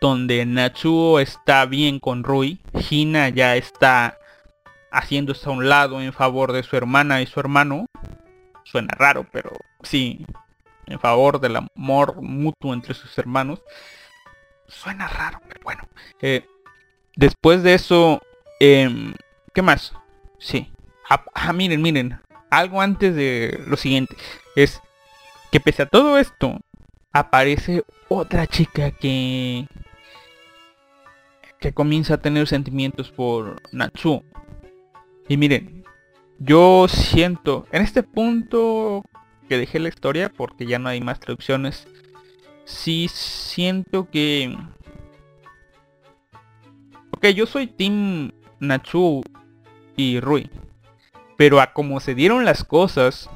[0.00, 4.18] donde Natsuo está bien con Rui Hina ya está
[4.90, 7.86] haciéndose a un lado en favor de su hermana y su hermano
[8.64, 10.26] suena raro pero sí
[10.86, 13.62] en favor del amor mutuo entre sus hermanos.
[14.68, 15.88] Suena raro, pero bueno.
[16.20, 16.46] Eh,
[17.16, 18.20] después de eso,
[18.62, 19.14] em,
[19.52, 19.92] ¿qué más?
[20.38, 20.70] Sí.
[21.10, 22.20] Ah, ah, miren, miren.
[22.48, 24.16] Algo antes de lo siguiente.
[24.54, 24.80] Es
[25.50, 26.60] que pese a todo esto,
[27.12, 29.66] aparece otra chica que...
[31.58, 34.22] Que comienza a tener sentimientos por Natsu.
[35.28, 35.84] Y miren,
[36.38, 39.04] yo siento, en este punto
[39.48, 41.88] que dejé la historia porque ya no hay más traducciones.
[42.64, 44.56] Sí siento que...
[47.10, 49.22] Ok, yo soy Team Nachu
[49.96, 50.48] y Rui.
[51.36, 53.28] Pero a como se dieron las cosas...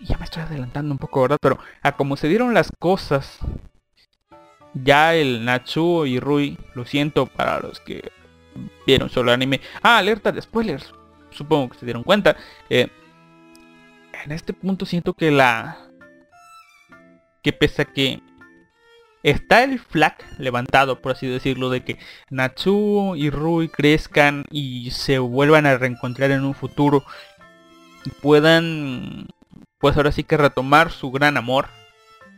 [0.00, 1.38] Ya me estoy adelantando un poco, ¿verdad?
[1.40, 3.38] Pero a como se dieron las cosas...
[4.74, 8.12] Ya el Nachu y Rui, lo siento para los que
[8.86, 9.60] vieron solo anime.
[9.82, 10.92] Ah, alerta de spoilers.
[11.30, 12.36] Supongo que se dieron cuenta.
[12.70, 12.88] Eh,
[14.24, 15.78] en este punto siento que la...
[17.42, 18.20] Que pese a que
[19.22, 21.98] está el flag levantado, por así decirlo, de que
[22.30, 27.04] Natsu y Rui crezcan y se vuelvan a reencontrar en un futuro
[28.04, 29.28] y puedan,
[29.78, 31.68] pues ahora sí que retomar su gran amor.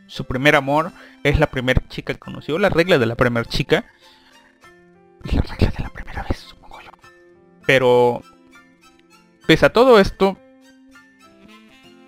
[0.07, 0.91] Su primer amor
[1.23, 3.85] es la primera chica que conoció, la regla de la primera chica.
[5.23, 6.91] La regla de la primera vez, supongo yo.
[7.65, 8.21] Pero,
[9.47, 10.37] pese a todo esto,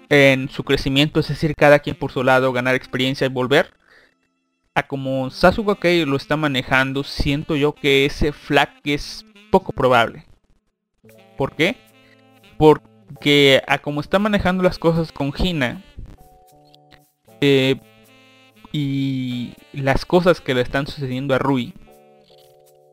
[0.10, 3.74] en su crecimiento, es decir, cada quien por su lado, ganar experiencia y volver.
[4.76, 10.26] A como Sasuke lo está manejando, siento yo que ese flag es poco probable.
[11.38, 11.78] ¿Por qué?
[12.58, 15.84] Porque a como está manejando las cosas con Hina,
[17.42, 17.76] eh,
[18.72, 21.74] y las cosas que le están sucediendo a Rui,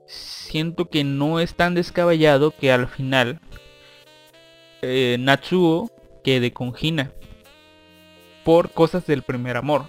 [0.06, 3.40] siento que no es tan descabellado que al final
[4.82, 5.90] eh, Natsuo
[6.22, 7.12] quede con Hina
[8.44, 9.86] por cosas del primer amor.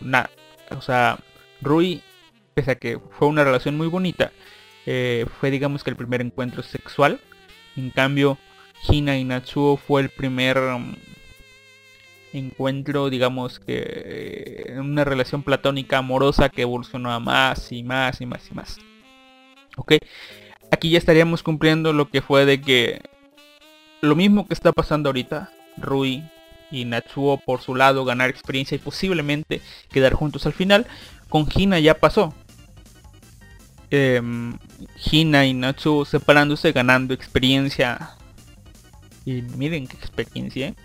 [0.70, 1.18] o sea,
[1.62, 2.02] Rui,
[2.54, 4.32] pese a que fue una relación muy bonita,
[4.86, 7.20] eh, fue digamos que el primer encuentro sexual.
[7.76, 8.38] En cambio,
[8.90, 10.96] Hina y Natsuo fue el primer um,
[12.34, 18.26] encuentro, digamos que en una relación platónica amorosa que evolucionó a más y más y
[18.26, 18.78] más y más.
[19.78, 19.94] Ok,
[20.72, 23.02] aquí ya estaríamos cumpliendo lo que fue de que
[24.02, 26.24] lo mismo que está pasando ahorita, Rui
[26.72, 30.88] y Natsuo por su lado ganar experiencia y posiblemente quedar juntos al final,
[31.32, 32.36] con Hina ya pasó.
[33.90, 34.22] Eh,
[35.12, 38.12] Hina y Natsuo separándose, ganando experiencia.
[39.26, 40.68] Y miren qué experiencia.
[40.68, 40.76] ¿eh?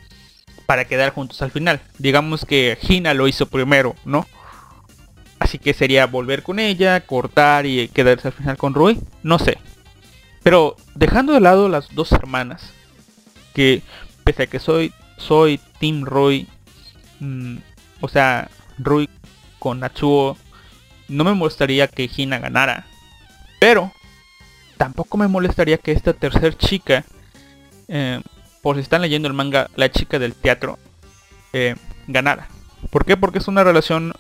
[0.67, 1.81] para quedar juntos al final.
[1.99, 4.27] Digamos que Hina lo hizo primero, ¿no?
[5.39, 8.99] Así que sería volver con ella, cortar y quedarse al final con Rui.
[9.23, 9.59] No sé.
[10.43, 12.73] Pero dejando de lado las dos hermanas.
[13.55, 13.83] Que
[14.25, 16.47] pese a que soy, soy Team Rui.
[17.21, 17.59] Mm,
[18.01, 19.09] o sea, Rui
[19.59, 20.37] con Natsuo.
[21.09, 22.87] No me molestaría que Hina ganara.
[23.61, 23.93] Pero
[24.77, 27.05] tampoco me molestaría que esta tercera chica
[27.89, 28.21] eh,
[28.67, 30.77] por si están leyendo el manga La chica del teatro,
[31.53, 31.77] eh,
[32.09, 32.49] ganara.
[32.91, 33.17] ¿Por qué?
[33.17, 34.13] Porque es una relación...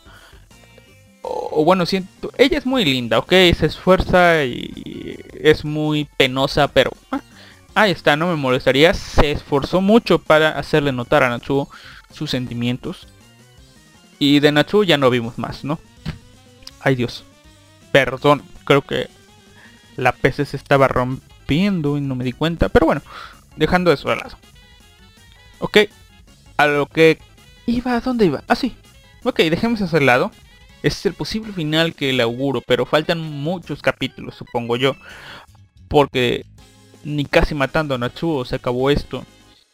[1.22, 2.31] O, bueno, siento...
[2.38, 6.92] Ella es muy linda, ok, se esfuerza y es muy penosa, pero...
[7.11, 7.22] Ah,
[7.75, 8.94] ahí está, no me molestaría.
[8.94, 11.68] Se esforzó mucho para hacerle notar a Natsuo
[12.12, 13.09] sus sentimientos.
[14.18, 15.79] Y de Natsuo ya no vimos más, ¿no?
[16.81, 17.24] Ay Dios.
[17.92, 19.09] Perdón, creo que
[19.96, 22.68] la PC se estaba rompiendo y no me di cuenta.
[22.68, 23.02] Pero bueno,
[23.57, 24.37] dejando eso de lado.
[25.59, 25.79] Ok,
[26.57, 27.18] a lo que
[27.66, 28.42] iba, ¿a dónde iba?
[28.48, 28.76] Ah, sí.
[29.24, 30.31] Ok, dejemos eso de lado.
[30.83, 34.94] Este es el posible final que le auguro, pero faltan muchos capítulos, supongo yo.
[35.88, 36.44] Porque
[37.05, 39.24] ni casi matando a Natsuo se acabó esto.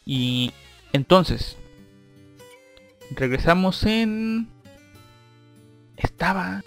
[0.06, 0.52] Y
[0.92, 1.56] entonces,
[3.14, 4.48] regresamos en...
[5.96, 6.62] Estaba...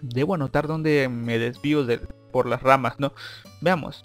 [0.00, 1.98] Debo anotar dónde me desvío de...
[1.98, 3.12] por las ramas, ¿no?
[3.60, 4.04] Veamos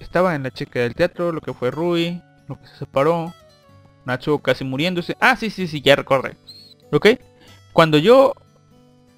[0.00, 3.34] estaba en la chica del teatro, lo que fue Rui, lo que se separó,
[4.04, 5.16] Nacho casi muriéndose.
[5.20, 6.36] Ah, sí, sí, sí, ya recorre.
[6.92, 7.08] ¿Ok?
[7.72, 8.32] Cuando yo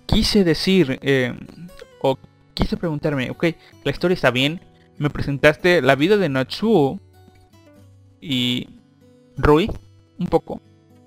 [0.07, 1.35] quise decir, eh,
[2.01, 2.19] o
[2.55, 3.45] quise preguntarme, ok,
[3.85, 4.61] la historia está bien,
[4.99, 6.99] me presentaste la vida de Natsuo
[8.21, 8.69] y
[9.37, 9.71] Rui,
[10.19, 10.61] un poco,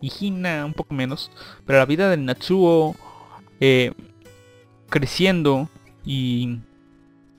[0.03, 1.31] y Hina un poco menos,
[1.65, 2.93] pero la vida de Natsuo
[3.61, 3.93] eh,
[4.89, 5.69] creciendo
[6.03, 6.59] y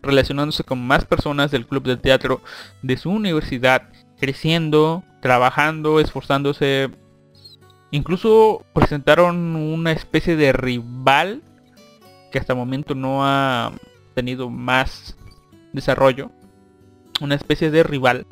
[0.03, 2.41] relacionándose con más personas del club de teatro
[2.81, 6.89] de su universidad, creciendo, trabajando, esforzándose.
[7.91, 11.43] Incluso presentaron una especie de rival
[12.33, 13.73] que hasta el momento no ha
[14.15, 15.19] tenido más
[15.75, 16.31] desarrollo.
[17.21, 18.27] Una especie de rival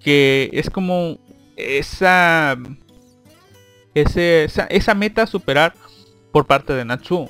[0.00, 1.18] que es como
[1.56, 2.56] esa,
[3.94, 5.74] esa, esa meta a superar
[6.32, 7.28] por parte de Natsu.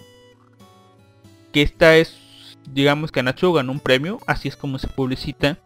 [1.53, 2.25] Que esta es
[2.73, 5.59] digamos que Nacho ganó un premio, así es como se publicita.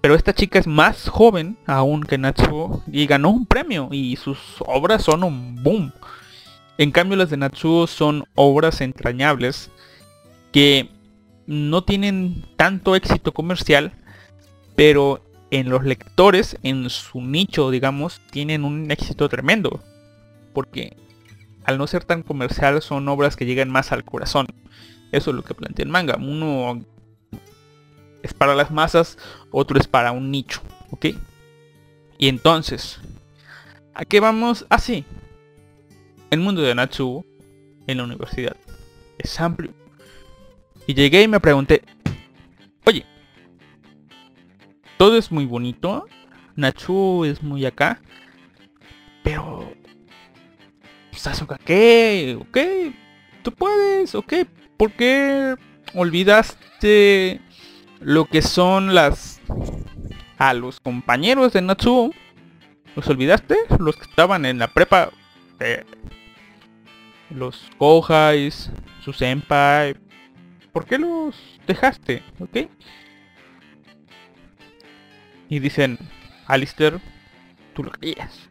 [0.00, 4.38] Pero esta chica es más joven aún que Natsuo y ganó un premio y sus
[4.60, 5.92] obras son un boom.
[6.78, 9.70] En cambio las de Natsuo son obras entrañables
[10.52, 10.88] que
[11.46, 13.92] no tienen tanto éxito comercial,
[14.76, 19.82] pero en los lectores, en su nicho, digamos, tienen un éxito tremendo.
[20.52, 20.96] Porque
[21.64, 24.46] al no ser tan comercial son obras que llegan más al corazón.
[25.12, 26.16] Eso es lo que plantea el manga.
[26.16, 26.84] Uno
[28.22, 29.18] es para las masas,
[29.50, 30.60] otro es para un nicho.
[30.90, 31.06] ¿Ok?
[32.18, 33.00] Y entonces,
[33.94, 34.66] ¿a qué vamos?
[34.68, 35.04] Así.
[35.08, 35.14] Ah,
[36.30, 37.24] el mundo de Natsuo
[37.86, 38.56] en la universidad
[39.18, 39.72] es amplio.
[40.86, 41.82] Y llegué y me pregunté,
[44.98, 46.06] todo es muy bonito,
[46.56, 48.00] Natsuo es muy acá,
[49.22, 49.72] pero
[51.12, 52.36] Sasuke, ¿qué?
[52.40, 52.58] ¿Ok?
[53.42, 54.14] ¿Tú puedes?
[54.14, 54.34] ¿Ok?
[54.76, 55.56] ¿Por qué
[55.94, 57.40] olvidaste
[58.00, 59.40] lo que son las...
[60.36, 62.12] a los compañeros de Natsuo?
[62.94, 63.56] ¿Los olvidaste?
[63.78, 65.10] Los que estaban en la prepa...
[65.60, 65.84] Eh,
[67.30, 68.70] los Kohais,
[69.04, 69.96] su senpai...
[70.72, 71.34] ¿Por qué los
[71.66, 72.22] dejaste?
[72.38, 72.68] ¿Ok?
[75.48, 75.98] Y dicen,
[76.46, 77.00] Alistair,
[77.74, 78.48] tú lo querías.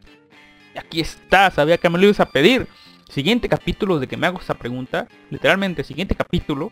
[0.73, 2.67] Y aquí está, sabía que me lo ibas a pedir
[3.09, 6.71] siguiente capítulo de que me hago esta pregunta, literalmente siguiente capítulo,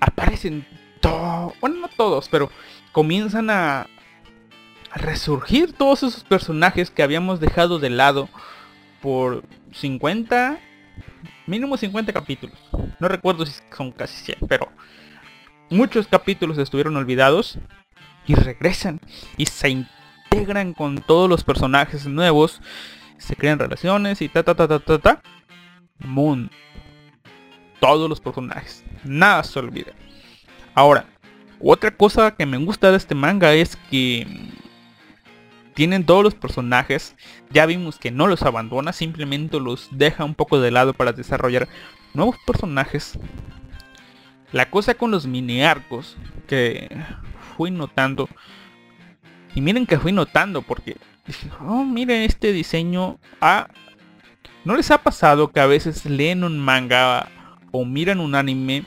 [0.00, 0.66] aparecen
[1.00, 2.50] todos, bueno no todos, pero
[2.92, 8.28] comienzan a, a resurgir todos esos personajes que habíamos dejado de lado
[9.00, 10.58] por 50,
[11.46, 12.58] mínimo 50 capítulos.
[12.98, 14.68] No recuerdo si son casi 100, pero
[15.70, 17.58] muchos capítulos estuvieron olvidados
[18.26, 19.00] y regresan
[19.36, 22.60] y se integran con todos los personajes nuevos,
[23.18, 25.22] se crean relaciones y ta ta ta ta ta ta.
[25.98, 26.50] Moon.
[27.80, 28.84] Todos los personajes.
[29.04, 29.92] Nada se olvida.
[30.74, 31.06] Ahora,
[31.60, 34.26] otra cosa que me gusta de este manga es que
[35.74, 37.14] tienen todos los personajes.
[37.50, 41.68] Ya vimos que no los abandona, simplemente los deja un poco de lado para desarrollar
[42.14, 43.18] nuevos personajes.
[44.52, 46.16] La cosa con los mini arcos
[46.46, 46.88] que
[47.56, 48.28] fui notando.
[49.54, 50.96] Y miren que fui notando porque
[51.60, 53.18] oh, miren este diseño.
[53.40, 53.68] Ah,
[54.64, 57.28] ¿no les ha pasado que a veces leen un manga
[57.70, 58.84] o miran un anime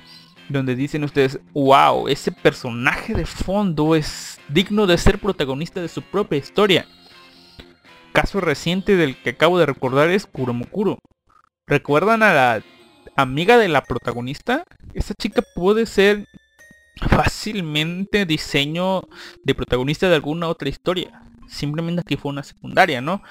[0.49, 6.01] donde dicen ustedes, wow, ese personaje de fondo es digno de ser protagonista de su
[6.01, 6.85] propia historia.
[8.13, 10.99] Caso reciente del que acabo de recordar es Kuromukuro.
[11.67, 12.63] ¿Recuerdan a la
[13.15, 14.63] amiga de la protagonista?
[14.93, 16.27] Esa chica puede ser
[17.09, 19.03] fácilmente diseño
[19.43, 21.21] de protagonista de alguna otra historia.
[21.47, 23.21] Simplemente aquí fue una secundaria, ¿no?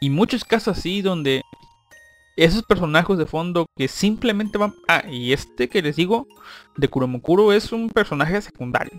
[0.00, 1.42] Y muchos casos así donde
[2.36, 4.74] esos personajes de fondo que simplemente van...
[4.88, 6.26] Ah, y este que les digo
[6.76, 8.92] de Kuromukuro es un personaje secundario.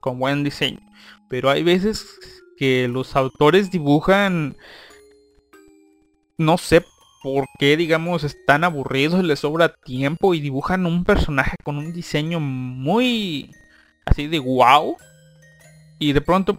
[0.00, 0.80] Con buen diseño.
[1.28, 2.06] Pero hay veces
[2.58, 4.56] que los autores dibujan...
[6.38, 6.84] No sé
[7.26, 12.38] por qué, digamos, están aburridos, les sobra tiempo y dibujan un personaje con un diseño
[12.38, 13.50] muy...
[14.04, 14.96] Así de wow.
[15.98, 16.56] Y de pronto,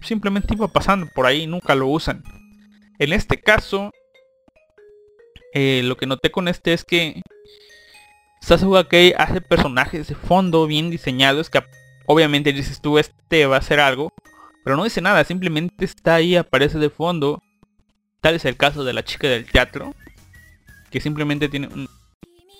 [0.00, 2.22] simplemente iba pasando por ahí, nunca lo usan.
[2.98, 3.90] En este caso,
[5.52, 7.20] eh, lo que noté con este es que
[8.40, 8.88] Sasuga
[9.18, 11.62] hace personajes de fondo bien diseñados que
[12.06, 14.14] obviamente dices tú este va a hacer algo,
[14.64, 17.42] pero no dice nada, simplemente está ahí, aparece de fondo.
[18.20, 19.94] Tal es el caso de la chica del teatro,
[20.90, 21.88] que simplemente tiene un,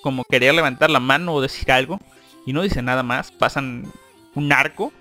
[0.03, 2.01] como querer levantar la mano o decir algo
[2.47, 3.91] y no dice nada más, pasan
[4.35, 4.93] un arco,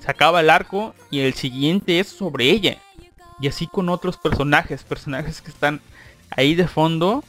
[0.00, 2.78] se acaba el arco y el siguiente es sobre ella.
[3.40, 5.80] Y así con otros personajes, personajes que están
[6.30, 7.24] ahí de fondo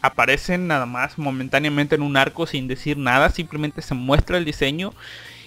[0.00, 4.92] aparecen nada más momentáneamente en un arco sin decir nada, simplemente se muestra el diseño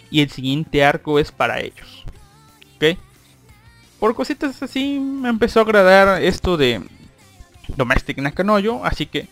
[0.10, 2.06] y el siguiente arco es para ellos.
[2.76, 2.98] ¿Ok?
[4.00, 6.82] Por cositas así me empezó a agradar esto de
[7.76, 9.28] Domestic Nakanoyo, así que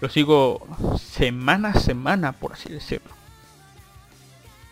[0.00, 0.66] lo sigo
[0.98, 3.10] semana a semana, por así decirlo.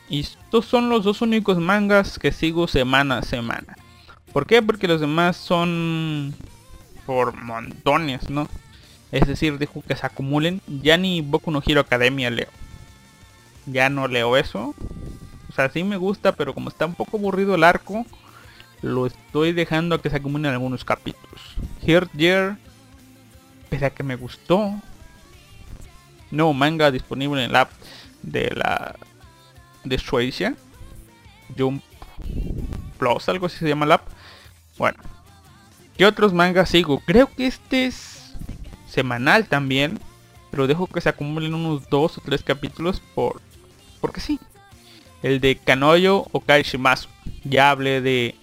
[0.09, 3.77] Y estos son los dos únicos mangas que sigo semana a semana.
[4.33, 4.61] ¿Por qué?
[4.61, 6.35] Porque los demás son
[7.07, 8.49] por montones, ¿no?
[9.13, 10.61] Es decir, dejo que se acumulen.
[10.67, 12.49] Ya ni Boku no Hero Academia leo.
[13.67, 14.75] Ya no leo eso.
[15.49, 18.05] O sea, sí me gusta, pero como está un poco aburrido el arco,
[18.83, 21.41] lo estoy dejando a que se acumulen algunos capítulos.
[21.83, 22.57] Here Year,
[23.69, 24.75] pese que me gustó.
[26.31, 27.71] Nuevo manga disponible en el app
[28.23, 28.97] de la
[29.85, 30.55] de Suecia.
[31.59, 31.83] Jump
[32.99, 34.07] Plus, algo así se llama el app.
[34.79, 34.99] Bueno,
[36.01, 37.01] ¿Qué otros mangas sigo?
[37.01, 38.33] Creo que este es
[38.89, 40.01] semanal también.
[40.51, 43.43] Pero dejo que se acumulen unos dos o tres capítulos por...
[44.01, 44.41] Porque sí.
[45.23, 47.11] El de Kanoyo o Shimasu.
[47.45, 48.35] Ya hablé de...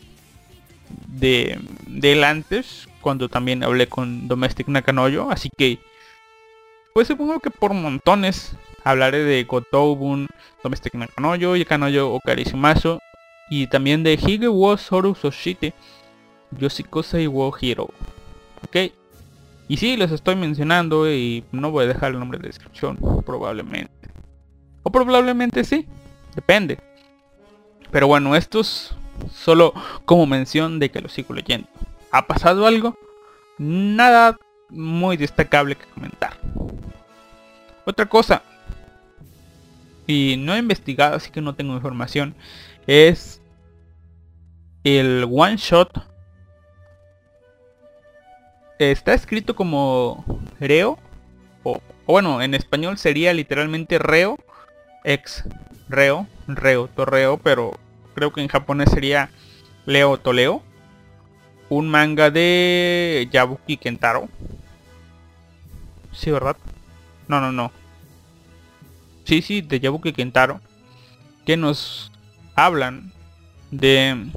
[1.08, 1.60] De...
[1.88, 2.88] De él antes.
[3.02, 5.30] Cuando también hablé con Domestic Nakanoyo.
[5.32, 5.80] Así que...
[6.94, 10.28] Pues supongo que por montones hablaré de Gotobun,
[10.64, 13.00] Domestic Nakanoyo y Kanoyo o Shimasu.
[13.50, 15.74] Y también de Hige wo Soru Soshite
[16.52, 17.90] Yoshikosei wo Hero.
[18.66, 18.92] Ok.
[19.70, 24.10] Y sí, les estoy mencionando y no voy a dejar el nombre de descripción, probablemente.
[24.84, 25.86] O probablemente sí,
[26.36, 26.80] depende.
[27.92, 28.96] Pero bueno, esto es
[29.32, 29.74] solo
[30.05, 31.68] como mención de que lo sigo leyendo.
[32.11, 32.97] ¿Ha pasado algo?
[33.57, 34.38] Nada
[34.70, 36.38] muy destacable que comentar.
[37.86, 38.43] Otra cosa,
[40.05, 42.36] y no he investigado, así que no tengo información,
[42.86, 43.41] es
[44.84, 46.05] el one shot
[48.80, 50.24] está escrito como
[50.59, 50.97] reo,
[51.63, 54.38] o, bueno, en español sería literalmente reo,
[55.03, 55.43] ex
[55.89, 57.78] reo, reo, torreo, pero
[58.18, 59.30] creo que en japonés sería
[59.86, 60.63] leo toleo.
[61.70, 64.28] Un manga de Yabuki Kentaro.
[66.13, 66.57] Sí, ¿verdad?
[67.28, 67.72] No, no, no.
[69.24, 70.59] Sí, sí, de Yabuki Kentaro.
[71.45, 72.11] Que nos
[72.55, 73.11] hablan
[73.70, 74.32] de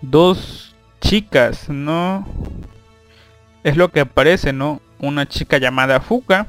[0.00, 2.24] dos chicas, ¿no?
[3.64, 4.80] es lo que aparece, ¿no?
[5.00, 6.46] Una chica llamada Fuka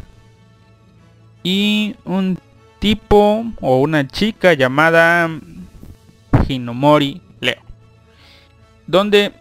[1.41, 2.37] y un
[2.77, 5.27] tipo o una chica llamada
[6.47, 7.61] Hinomori Leo.
[8.88, 9.34] Donde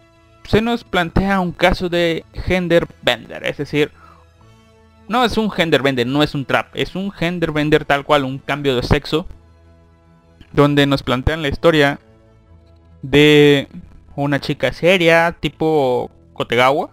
[0.45, 3.91] se nos plantea un caso de gender bender, es decir,
[5.07, 8.23] no es un gender bender, no es un trap, es un gender bender tal cual,
[8.23, 9.27] un cambio de sexo,
[10.53, 11.99] donde nos plantean la historia
[13.01, 13.67] de
[14.15, 16.91] una chica seria, tipo Kotegawa,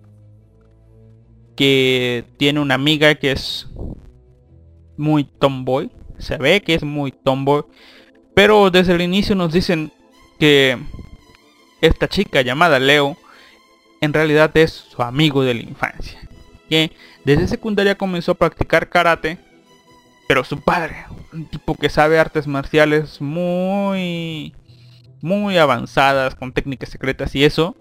[1.56, 3.68] que tiene una amiga que es
[4.96, 7.64] muy tomboy, se ve que es muy tomboy,
[8.36, 9.90] pero desde el inicio nos dicen
[10.38, 10.76] que
[11.80, 13.16] esta chica llamada Leo
[14.02, 16.20] en realidad es su amigo de la infancia,
[16.68, 16.92] que
[17.24, 19.38] desde secundaria comenzó a practicar karate,
[20.28, 24.52] pero su padre, un tipo que sabe artes marciales muy
[25.22, 27.74] muy avanzadas con técnicas secretas y eso,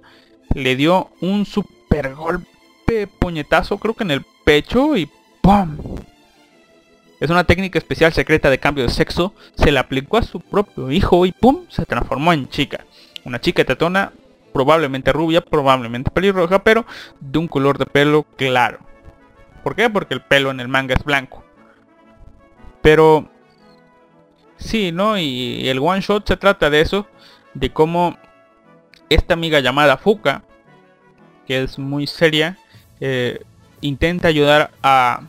[0.54, 5.10] le dio un super golpe puñetazo creo que en el pecho y
[5.42, 5.76] ¡pum!
[7.20, 9.34] Es una técnica especial secreta de cambio de sexo.
[9.56, 11.66] Se la aplicó a su propio hijo y ¡pum!
[11.70, 12.86] Se transformó en chica.
[13.24, 14.12] Una chica tetona,
[14.54, 16.86] probablemente rubia, probablemente pelirroja, pero
[17.20, 18.80] de un color de pelo claro.
[19.64, 19.90] ¿Por qué?
[19.90, 21.44] Porque el pelo en el manga es blanco.
[22.82, 23.30] Pero...
[24.58, 25.18] Sí, ¿no?
[25.18, 27.08] Y el one shot se trata de eso.
[27.54, 28.18] De cómo
[29.10, 30.44] esta amiga llamada Fuka,
[31.48, 32.58] que es muy seria,
[33.00, 33.42] eh,
[33.82, 35.22] intenta ayudar a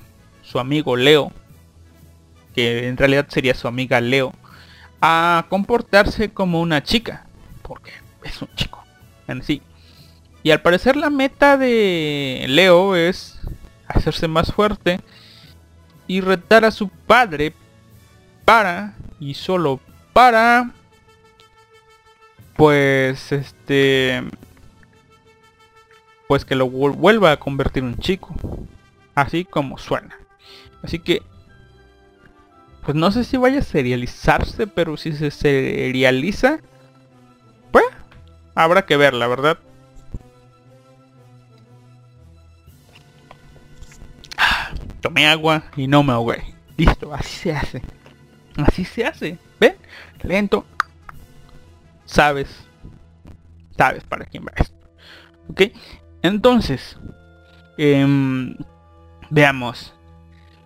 [0.43, 1.33] su amigo Leo,
[2.57, 4.33] que en realidad sería su amiga Leo,
[5.03, 7.27] a comportarse como una chica,
[7.61, 7.93] porque
[8.25, 8.83] es un chico
[9.29, 9.61] en sí.
[10.43, 13.39] Y al parecer la meta de Leo es
[13.87, 15.01] hacerse más fuerte
[16.07, 17.53] y retar a su padre
[18.47, 19.79] para y solo
[20.15, 20.71] para
[22.57, 24.23] pues este
[26.27, 28.35] pues que lo vuelva a convertir en un chico
[29.15, 30.17] así como suena
[30.83, 31.23] así que
[32.87, 36.61] pues no sé si vaya a serializarse, pero si se serializa,
[37.73, 37.85] pues
[38.55, 39.59] habrá que ver, la verdad.
[45.01, 46.55] Tomé agua y no me ahogué.
[46.77, 47.83] Listo, así se hace.
[48.57, 49.37] Así se hace.
[49.59, 49.75] ¿Ven?
[50.23, 50.65] Lento.
[52.05, 52.69] Sabes.
[53.77, 54.77] Sabes para quién va esto.
[55.49, 55.63] ¿Ok?
[56.23, 56.97] Entonces.
[57.79, 58.57] Em,
[59.31, 59.93] veamos.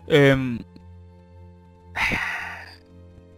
[0.06, 0.58] Eh,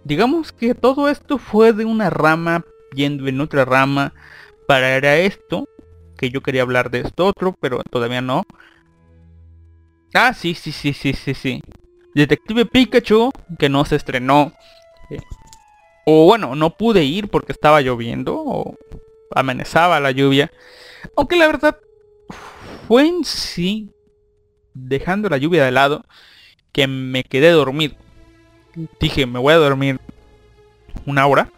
[0.05, 4.13] digamos que todo esto fue de una rama yendo en otra rama
[4.67, 5.69] para esto
[6.19, 8.45] que yo quería hablar de esto otro pero todavía no.
[10.15, 11.63] Ah sí sí sí sí sí sí.
[12.15, 14.53] Detective Pikachu que no se estrenó.
[15.11, 15.21] Eh,
[16.05, 18.77] o bueno no pude ir porque estaba lloviendo o
[19.35, 20.53] amenazaba la lluvia.
[21.17, 21.79] Aunque la verdad
[22.87, 23.91] fue en sí
[24.75, 26.05] dejando la lluvia de lado
[26.73, 27.97] que me quedé dormido
[29.01, 30.01] dije, me voy a dormir
[31.07, 31.51] una hora.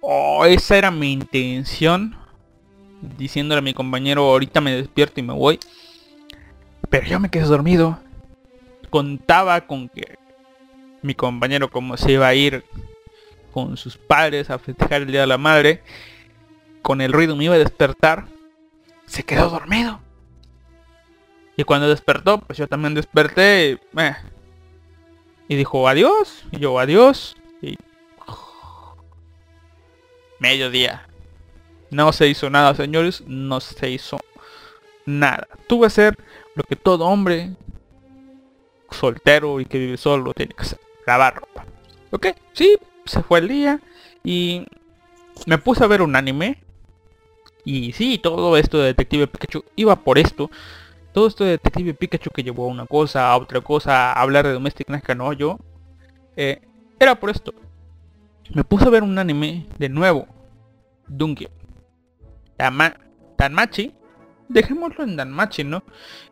[0.00, 2.16] Oh, esa era mi intención.
[3.18, 5.58] Diciéndole a mi compañero, ahorita me despierto y me voy.
[6.88, 7.98] Pero yo me quedé dormido.
[8.90, 10.18] Contaba con que
[11.02, 12.64] mi compañero como se iba a ir
[13.52, 15.82] con sus padres a festejar el Día de la Madre,
[16.82, 18.26] con el ruido me iba a despertar,
[19.06, 20.00] se quedó dormido.
[21.56, 23.72] Y cuando despertó, pues yo también desperté.
[23.96, 24.16] Eh,
[25.48, 26.44] y dijo adiós.
[26.50, 27.36] Y yo adiós.
[27.62, 27.76] Y...
[30.38, 31.08] Mediodía.
[31.90, 33.22] No se hizo nada, señores.
[33.26, 34.18] No se hizo
[35.06, 35.46] nada.
[35.68, 36.18] Tuve que hacer
[36.54, 37.52] lo que todo hombre
[38.90, 40.80] soltero y que vive solo tiene que hacer.
[41.06, 41.66] Lavar ropa.
[42.10, 43.80] Ok, sí, se fue el día.
[44.24, 44.66] Y
[45.46, 46.62] me puse a ver un anime.
[47.64, 50.50] Y sí, todo esto de Detective Pikachu iba por esto
[51.14, 54.48] todo esto de Detective Pikachu que llevó a una cosa, a otra cosa, a hablar
[54.48, 55.60] de Domestic Nazca, no, yo,
[56.36, 56.60] eh,
[56.98, 57.54] era por esto.
[58.52, 60.26] Me puse a ver un anime de nuevo,
[61.06, 61.48] Dunkey.
[62.58, 62.96] Dama
[63.38, 63.94] Danmachi,
[64.48, 65.84] dejémoslo en Danmachi, ¿no?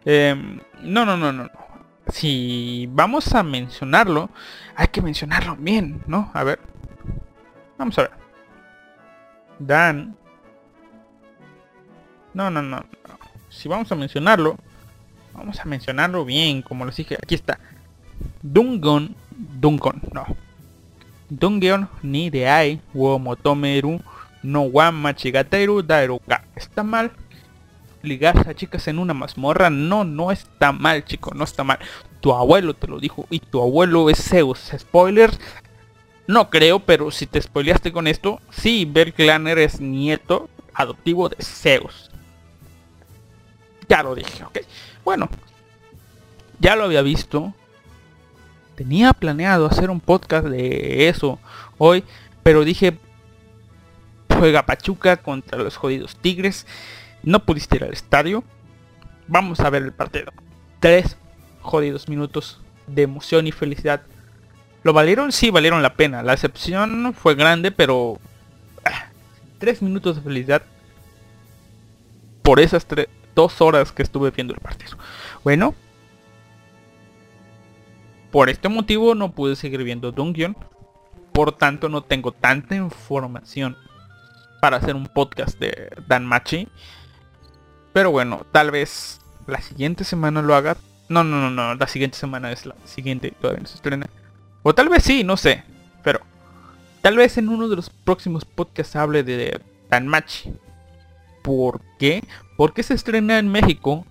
[0.04, 1.50] Em, no, no, no, no, no.
[2.08, 4.30] Si vamos a mencionarlo,
[4.74, 6.32] hay que mencionarlo bien, ¿no?
[6.34, 6.58] A ver.
[7.78, 8.10] Vamos a ver.
[9.60, 10.16] Dan.
[12.34, 12.62] No, no.
[12.62, 12.84] no.
[13.48, 14.56] Si vamos a mencionarlo,
[15.34, 17.16] Vamos a mencionarlo bien, como les dije.
[17.16, 17.58] Aquí está.
[18.42, 19.14] Dungon.
[19.30, 20.26] Dungon, no.
[21.30, 24.00] Dungeon ni de ai wo motomeru
[24.42, 25.82] no wa machigateru.
[26.54, 27.10] ¿Está mal?
[28.02, 29.70] Ligar a chicas en una mazmorra.
[29.70, 31.32] No, no está mal, chico.
[31.34, 31.78] No está mal.
[32.20, 33.26] Tu abuelo te lo dijo.
[33.30, 34.72] Y tu abuelo es Zeus.
[34.76, 35.38] Spoilers.
[36.26, 42.11] No creo, pero si te spoileaste con esto, sí, Berklaner es nieto adoptivo de Zeus.
[43.92, 44.60] Ya lo dije, ok.
[45.04, 45.28] Bueno,
[46.60, 47.52] ya lo había visto.
[48.74, 51.38] Tenía planeado hacer un podcast de eso
[51.76, 52.02] hoy,
[52.42, 52.96] pero dije,
[54.38, 56.66] juega Pachuca contra los jodidos Tigres.
[57.22, 58.44] No pudiste ir al estadio.
[59.28, 60.32] Vamos a ver el partido.
[60.80, 61.18] Tres
[61.60, 64.00] jodidos minutos de emoción y felicidad.
[64.84, 65.32] ¿Lo valieron?
[65.32, 66.22] Sí, valieron la pena.
[66.22, 68.18] La excepción fue grande, pero...
[68.86, 69.10] ah,
[69.58, 70.62] tres minutos de felicidad
[72.40, 74.96] por esas tre- dos horas que estuve viendo el partido.
[75.44, 75.74] Bueno,
[78.30, 80.56] por este motivo no pude seguir viendo Dungeon.
[81.32, 83.76] Por tanto no tengo tanta información
[84.60, 86.68] para hacer un podcast de Dan Machi.
[87.92, 90.76] Pero bueno, tal vez la siguiente semana lo haga.
[91.08, 91.74] No, no, no, no.
[91.74, 93.32] La siguiente semana es la siguiente.
[93.38, 94.06] Todavía no se estrena.
[94.62, 95.64] O tal vez sí, no sé.
[96.02, 96.20] Pero
[97.02, 99.60] tal vez en uno de los próximos podcasts hable de
[99.90, 100.54] Dan Machi.
[101.42, 102.24] ¿Por qué?
[102.56, 104.06] Porque se estrena en México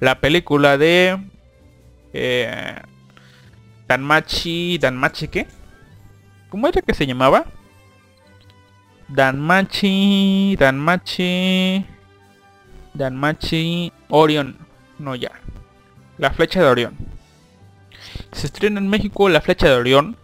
[0.00, 1.18] la película de...
[2.12, 2.76] Eh,
[3.88, 4.78] Danmachi...
[4.78, 5.46] ¿Danmachi qué?
[6.50, 7.46] ¿Cómo era que se llamaba?
[9.08, 10.56] Danmachi...
[10.58, 11.84] Danmachi...
[12.94, 13.92] Danmachi...
[14.08, 14.58] Orion.
[14.98, 15.32] No ya.
[16.18, 16.96] La flecha de Orión.
[18.32, 20.16] Se estrena en México La flecha de Orión.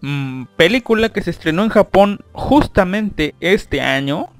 [0.00, 4.30] Mm, película que se estrenó en Japón justamente este año.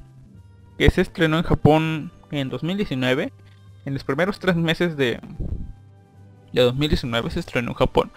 [0.79, 3.33] Que se estrenó en Japón en 2019.
[3.85, 5.21] En los primeros tres meses de,
[6.53, 8.11] de 2019 se estrenó en Japón.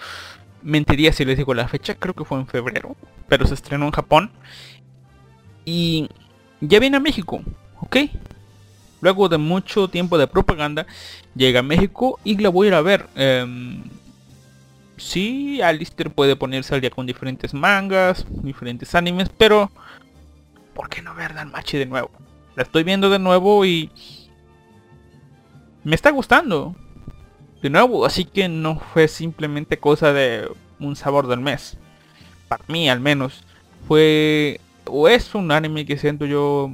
[0.62, 2.96] Mentiría si les digo la fecha, creo que fue en febrero.
[3.28, 4.32] Pero se estrenó en Japón.
[5.66, 6.10] Y
[6.60, 7.42] ya viene a México,
[7.80, 7.98] ¿ok?
[9.02, 10.86] Luego de mucho tiempo de propaganda,
[11.36, 13.08] llega a México y la voy a ir a ver.
[13.16, 13.84] Em,
[14.98, 19.72] sí, Alistair puede ponerse al día con diferentes mangas, diferentes animes, pero
[20.76, 22.12] ¿por qué no ver Danmachi de nuevo?
[22.56, 23.90] La estoy viendo de nuevo y
[25.84, 26.76] me está gustando.
[27.62, 30.50] De nuevo, así que no fue simplemente cosa de
[30.80, 31.78] un sabor del mes.
[32.48, 33.44] Para mí al menos.
[33.88, 36.72] Fue o es un anime que siento yo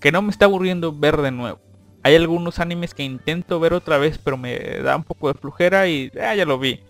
[0.00, 1.60] que no me está aburriendo ver de nuevo.
[2.02, 5.88] Hay algunos animes que intento ver otra vez, pero me da un poco de flujera
[5.88, 6.80] y ah, ya lo vi.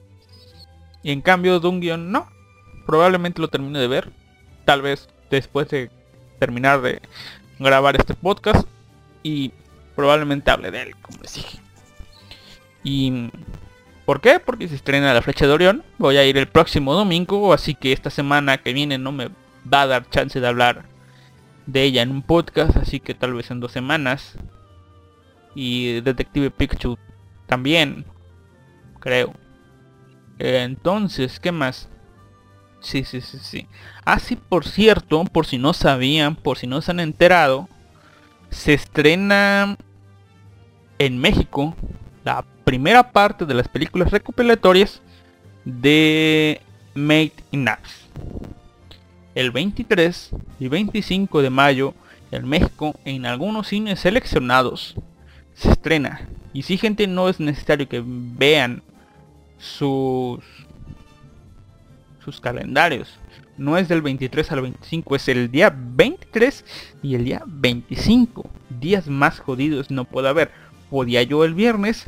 [1.05, 2.27] Y en cambio Dungeon no.
[2.87, 4.11] Probablemente lo termine de ver.
[4.65, 5.91] Tal vez después de
[6.39, 7.01] terminar de
[7.59, 8.67] grabar este podcast.
[9.23, 9.53] Y
[9.95, 11.59] probablemente hable de él, como les dije.
[12.83, 13.31] Y
[14.05, 14.39] ¿por qué?
[14.41, 15.83] Porque se estrena la flecha de Orión.
[15.99, 19.31] Voy a ir el próximo domingo, así que esta semana que viene no me
[19.73, 20.85] va a dar chance de hablar
[21.67, 24.37] de ella en un podcast, así que tal vez en dos semanas.
[25.55, 26.99] Y Detective Pikachu
[27.47, 28.05] también,
[29.01, 29.33] creo.
[30.39, 31.89] Entonces, ¿qué más?
[32.85, 33.67] Sí, sí, sí, sí.
[34.05, 37.67] Así por cierto, por si no sabían, por si no se han enterado,
[38.51, 39.79] se estrena
[40.99, 41.75] en México
[42.25, 45.01] la primera parte de las películas recopilatorias
[45.65, 46.61] de
[46.95, 48.07] Made in Abyss.
[49.35, 50.31] El 23
[50.61, 51.95] y 25 de mayo
[52.31, 54.95] en México en algunos cines seleccionados
[55.55, 56.29] se estrena.
[56.53, 58.83] Y si gente no es necesario que vean
[59.57, 60.45] sus
[62.25, 63.19] sus calendarios.
[63.57, 66.65] No es del 23 al 25, es el día 23
[67.03, 68.51] y el día 25.
[68.81, 70.51] Días más jodidos no puede haber.
[70.91, 72.07] Podía yo el viernes,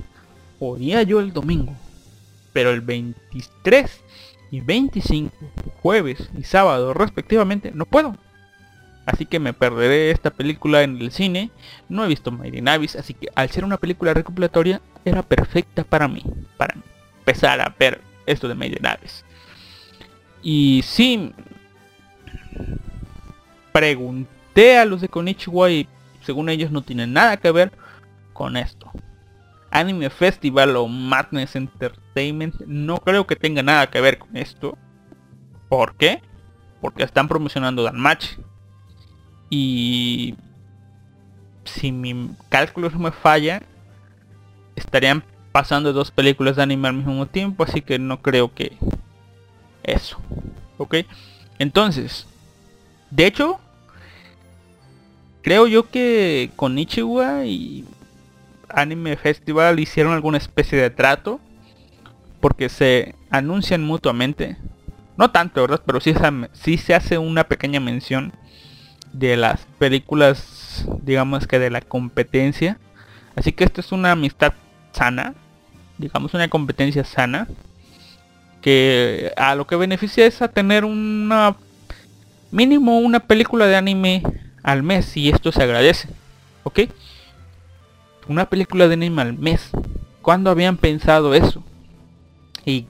[0.59, 1.75] podía yo el domingo.
[2.53, 4.01] Pero el 23
[4.51, 5.33] y 25,
[5.83, 8.17] jueves y sábado respectivamente, no puedo.
[9.07, 11.51] Así que me perderé esta película en el cine.
[11.89, 15.85] No he visto Made in Abyss, así que al ser una película recopilatoria era perfecta
[15.85, 16.25] para mí.
[16.57, 16.75] Para
[17.21, 19.25] empezar a ver esto de Made in Abyss.
[20.49, 21.33] Y sí,
[23.73, 25.89] pregunté a los de Konichiwa y
[26.21, 27.73] según ellos no tienen nada que ver
[28.33, 28.89] con esto.
[29.73, 34.79] Anime Festival o Madness Entertainment no creo que tenga nada que ver con esto.
[35.69, 36.23] ¿Por qué?
[36.81, 38.37] Porque están promocionando Danmachi.
[39.51, 40.37] Y
[41.65, 43.63] si mi cálculo no me falla,
[44.77, 48.79] estarían pasando dos películas de anime al mismo tiempo, así que no creo que
[49.87, 50.19] eso.
[50.79, 50.97] ¿Ok?
[51.59, 52.27] Entonces,
[53.11, 53.59] de hecho,
[55.43, 57.85] creo yo que con Ichiwa y
[58.69, 61.41] Anime Festival hicieron alguna especie de trato.
[62.41, 64.57] Porque se anuncian mutuamente.
[65.17, 65.81] No tanto, ¿verdad?
[65.85, 66.15] Pero sí,
[66.53, 68.33] sí se hace una pequeña mención
[69.13, 72.79] de las películas, digamos que de la competencia.
[73.35, 74.53] Así que esto es una amistad
[74.93, 75.35] sana.
[75.97, 77.49] Digamos una competencia sana.
[78.67, 81.55] Que a lo que beneficia es a tener una
[82.51, 84.25] mínimo una película de anime
[84.65, 86.09] al mes y esto se agradece.
[86.65, 86.81] ¿Ok?
[88.27, 89.71] Una película de anime al mes.
[90.21, 91.63] ¿Cuándo habían pensado eso?
[92.65, 92.87] Y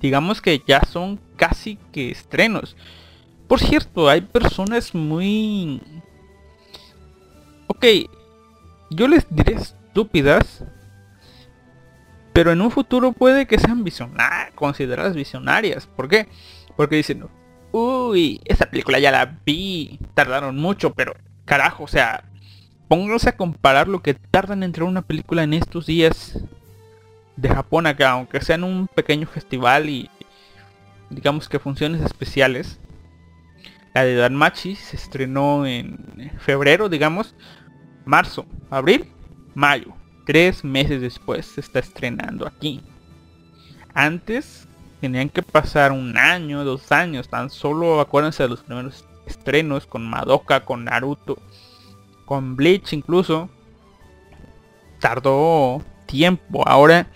[0.00, 2.74] digamos que ya son casi que estrenos.
[3.46, 5.80] Por cierto, hay personas muy...
[7.68, 7.86] Ok,
[8.90, 10.64] yo les diré estúpidas,
[12.32, 13.84] pero en un futuro puede que sean
[14.54, 15.86] consideradas visionarias.
[15.86, 16.28] ¿Por qué?
[16.76, 17.26] Porque dicen,
[17.72, 21.14] uy, esa película ya la vi, tardaron mucho, pero
[21.44, 22.24] carajo, o sea,
[22.88, 26.38] pónganse a comparar lo que tardan en una película en estos días
[27.36, 30.10] de Japón acá, aunque sea en un pequeño festival y
[31.08, 32.78] digamos que funciones especiales.
[33.92, 37.34] La de Danmachi se estrenó en febrero, digamos,
[38.04, 39.12] marzo, abril,
[39.54, 39.94] mayo.
[40.30, 42.80] Tres meses después se está estrenando aquí.
[43.94, 44.68] Antes
[45.00, 50.08] tenían que pasar un año, dos años, tan solo acuérdense de los primeros estrenos con
[50.08, 51.36] Madoka, con Naruto,
[52.26, 53.50] con Bleach incluso.
[55.00, 56.62] Tardó tiempo.
[56.64, 57.08] Ahora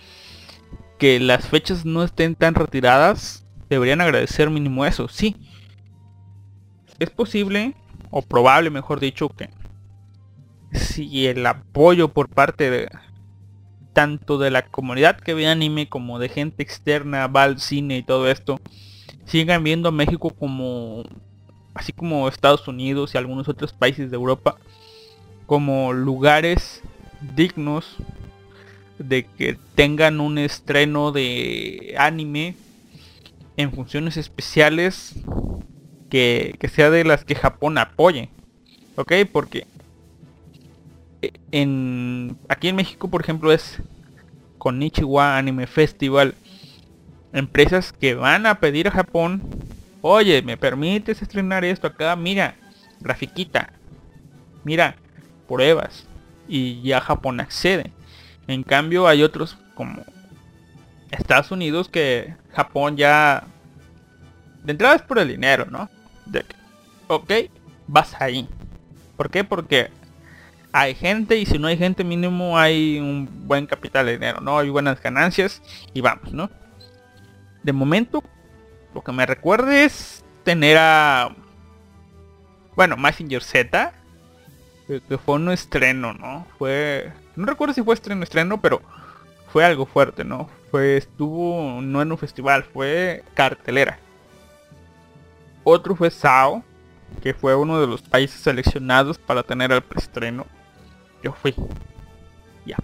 [0.99, 5.07] que las fechas no estén tan retiradas, deberían agradecer mínimo eso.
[5.07, 5.37] Sí.
[6.99, 7.77] Es posible,
[8.09, 9.49] o probable mejor dicho, que
[10.73, 12.89] si el apoyo por parte de
[13.95, 18.03] tanto de la comunidad que ve anime como de gente externa va al cine y
[18.03, 18.59] todo esto,
[19.25, 21.03] sigan viendo a México como,
[21.73, 24.57] así como Estados Unidos y algunos otros países de Europa,
[25.45, 26.81] como lugares
[27.37, 27.95] dignos
[28.99, 32.57] de que tengan un estreno de anime
[33.55, 35.15] en funciones especiales
[36.09, 38.29] que, que sea de las que Japón apoye.
[38.97, 39.13] ¿Ok?
[39.31, 39.67] Porque
[42.49, 43.81] aquí en México, por ejemplo, es
[44.57, 46.35] con Nichiwa Anime Festival.
[47.33, 49.41] Empresas que van a pedir a Japón,
[50.01, 52.15] oye, ¿me permites estrenar esto acá?
[52.15, 52.55] Mira,
[52.99, 53.73] grafiquita.
[54.63, 54.95] Mira,
[55.47, 56.07] pruebas.
[56.47, 57.91] Y ya Japón accede.
[58.47, 60.03] En cambio hay otros como
[61.11, 63.43] Estados Unidos que Japón ya...
[64.63, 65.89] De entrada es por el dinero, ¿no?
[66.25, 66.43] De
[67.07, 67.31] ok,
[67.87, 68.47] vas ahí.
[69.15, 69.43] ¿Por qué?
[69.43, 69.89] Porque
[70.77, 74.59] hay gente y si no hay gente mínimo hay un buen capital de dinero, ¿no?
[74.59, 75.61] Hay buenas ganancias
[75.93, 76.49] y vamos, ¿no?
[77.63, 78.21] De momento,
[78.93, 81.33] lo que me recuerde es tener a...
[82.75, 83.93] Bueno, Messenger Z,
[84.85, 86.45] que fue un estreno, ¿no?
[86.57, 87.09] Fue...
[87.37, 88.81] No recuerdo si fue estreno estreno, pero
[89.53, 90.49] fue algo fuerte, ¿no?
[90.71, 93.97] Fue, estuvo no en un festival, fue cartelera.
[95.63, 96.65] Otro fue Sao,
[97.23, 100.45] que fue uno de los países seleccionados para tener el preestreno
[101.25, 101.53] yo fui.
[102.65, 102.77] Ya.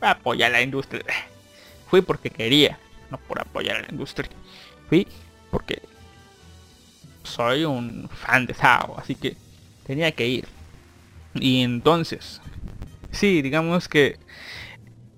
[0.00, 1.02] Apoyar a la industria.
[1.88, 2.78] Fui porque quería,
[3.10, 4.30] no por apoyar a la industria.
[4.88, 5.08] Fui
[5.50, 5.80] porque
[7.22, 9.36] soy un fan de Sao, así que
[9.86, 10.46] tenía que ir.
[11.34, 12.40] Y entonces,
[13.10, 14.18] sí, digamos que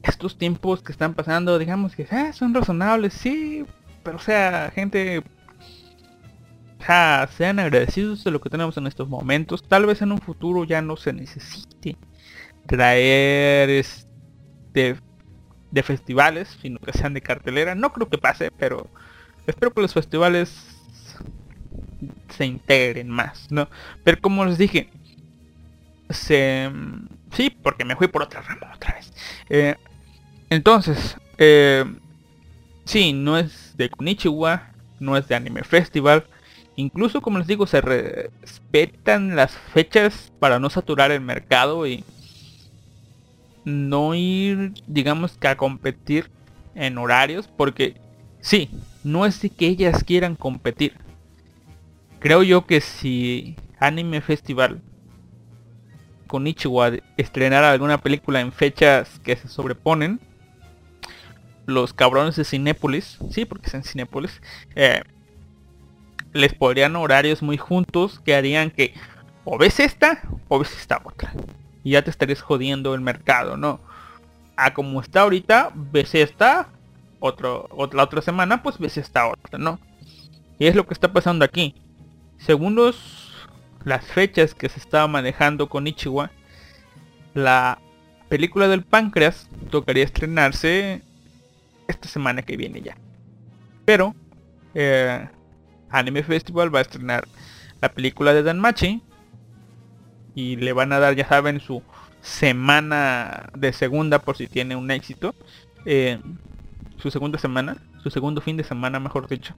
[0.03, 3.65] estos tiempos que están pasando, digamos que ah, son razonables, sí,
[4.05, 5.23] pero o sea, gente,
[7.37, 9.63] sean agradecidos de lo que tenemos en estos momentos.
[9.67, 11.97] Tal vez en un futuro ya no se necesite
[12.71, 14.97] traer este,
[15.73, 17.75] de festivales, sino que sean de cartelera.
[17.75, 18.89] No creo que pase, pero
[19.45, 20.77] espero que los festivales
[22.29, 23.69] se integren más, ¿no?
[24.05, 24.89] Pero como les dije,
[26.11, 26.71] se...
[27.33, 29.13] Sí, porque me fui por otra rama otra vez.
[29.49, 29.75] Eh,
[30.49, 31.85] entonces, eh,
[32.85, 36.25] sí, no es de Konichiwa, no es de Anime Festival.
[36.77, 42.05] Incluso, como les digo, se respetan las fechas para no saturar el mercado y
[43.65, 46.31] no ir, digamos que a competir
[46.75, 48.01] en horarios, porque
[48.41, 48.71] sí,
[49.05, 50.95] no es de que ellas quieran competir.
[52.19, 54.81] Creo yo que si Anime Festival
[56.27, 60.21] con Ichiwa estrenara alguna película en fechas que se sobreponen,
[61.67, 64.41] los cabrones de Cinépolis, sí, porque es en Cinépolis,
[64.75, 65.03] eh,
[66.33, 68.95] les podrían horarios muy juntos que harían que
[69.45, 71.33] o ves esta o ves esta otra
[71.83, 73.81] y ya te estarías jodiendo el mercado, ¿no?
[74.57, 76.69] A como está ahorita, ves esta,
[77.19, 79.79] otro, otra, otra semana, pues ves esta otra, ¿no?
[80.59, 81.75] Y es lo que está pasando aquí.
[82.39, 83.49] Según los,
[83.85, 86.31] las fechas que se estaba manejando con Ichiwa,
[87.35, 87.79] la
[88.29, 91.03] película del páncreas tocaría estrenarse
[91.89, 92.97] esta semana que viene ya.
[93.85, 94.15] Pero
[94.75, 95.29] eh,
[95.91, 97.27] Anime Festival va a estrenar
[97.81, 99.03] la película de Danmachi
[100.35, 101.83] y le van a dar, ya saben, su
[102.21, 105.35] semana de segunda por si tiene un éxito.
[105.85, 106.19] Eh,
[106.99, 109.55] su segunda semana, su segundo fin de semana, mejor dicho.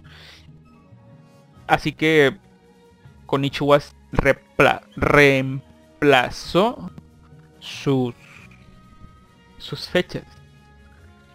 [1.67, 2.37] Así que
[4.13, 6.91] repla reemplazó
[7.59, 8.15] sus,
[9.59, 10.25] sus fechas.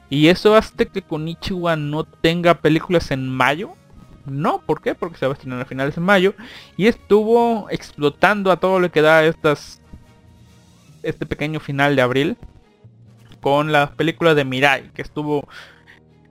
[0.09, 3.75] Y eso hace que Konichiwa no tenga películas en mayo.
[4.28, 4.93] No, ¿por qué?
[4.93, 6.34] Porque se va a estrenar a finales de mayo
[6.75, 9.82] y estuvo explotando a todo lo que da estas
[11.03, 12.38] este pequeño final de abril
[13.41, 15.47] con la película de Mirai, que estuvo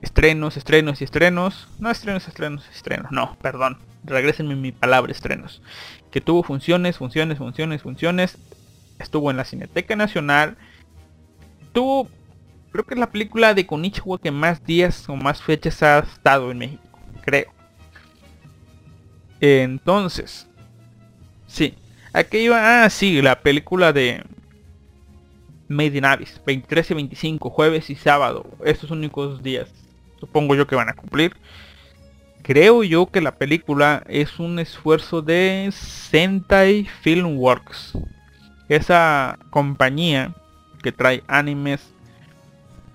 [0.02, 1.68] estrenos, estrenos y estrenos.
[1.78, 3.10] No estrenos, estrenos, estrenos.
[3.10, 3.78] No, perdón.
[4.04, 5.62] Regrésenme mi palabra estrenos.
[6.10, 8.38] Que tuvo funciones, funciones, funciones, funciones.
[8.98, 10.56] Estuvo en la Cineteca Nacional.
[11.72, 12.08] Tuvo,
[12.70, 16.50] creo que es la película de Konichiwa que más días o más fechas ha estado
[16.50, 16.82] en México.
[17.24, 17.55] Creo.
[19.40, 20.48] Entonces.
[21.46, 21.74] Sí.
[22.12, 22.84] Aquí iba.
[22.84, 24.24] Ah, sí, la película de
[25.68, 29.68] Made in Abyss, 23 y 25, jueves y sábado, estos únicos días,
[30.20, 31.36] supongo yo que van a cumplir.
[32.42, 37.98] Creo yo que la película es un esfuerzo de Sentai Filmworks,
[38.68, 40.34] esa compañía
[40.82, 41.92] que trae animes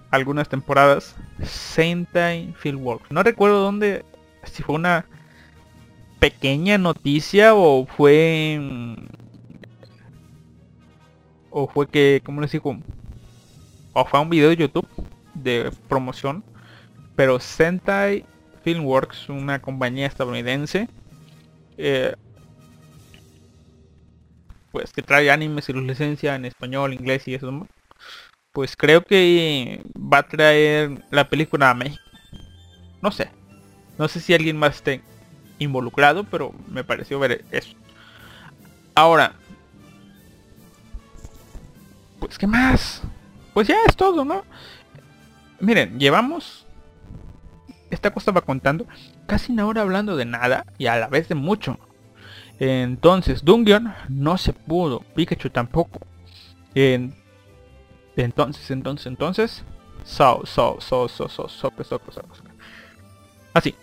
[0.10, 3.12] algunas temporadas, Sentai Filmworks.
[3.12, 4.06] No recuerdo dónde,
[4.44, 5.06] si fue una
[6.22, 8.62] pequeña noticia o fue
[11.50, 12.78] o fue que, como les digo,
[13.94, 14.88] o fue un video de YouTube
[15.34, 16.44] de promoción,
[17.16, 18.24] pero Sentai
[18.64, 20.88] Filmworks, una compañía estadounidense,
[21.80, 22.14] eh,
[24.72, 27.68] pues que trae animes y los licencia en español, inglés y eso,
[28.52, 32.04] pues creo que va a traer la película a México.
[33.02, 33.32] No sé,
[33.98, 35.02] no sé si alguien más esté
[35.64, 37.76] involucrado, pero me pareció ver eso.
[38.96, 39.34] Ahora,
[42.20, 43.02] pues, ¿qué más?
[43.54, 44.44] Pues ya es todo, ¿no?
[45.60, 46.66] Miren, llevamos...
[47.90, 48.86] Esta cosa va contando
[49.28, 51.78] casi una hora hablando de nada y a la vez de mucho.
[52.58, 55.02] Entonces, Dungeon no se pudo.
[55.14, 56.00] Pikachu tampoco.
[58.16, 59.64] entonces, entonces, entonces.
[60.06, 62.24] So, so, so, so, so, so, so, so, so.
[63.54, 63.76] Así.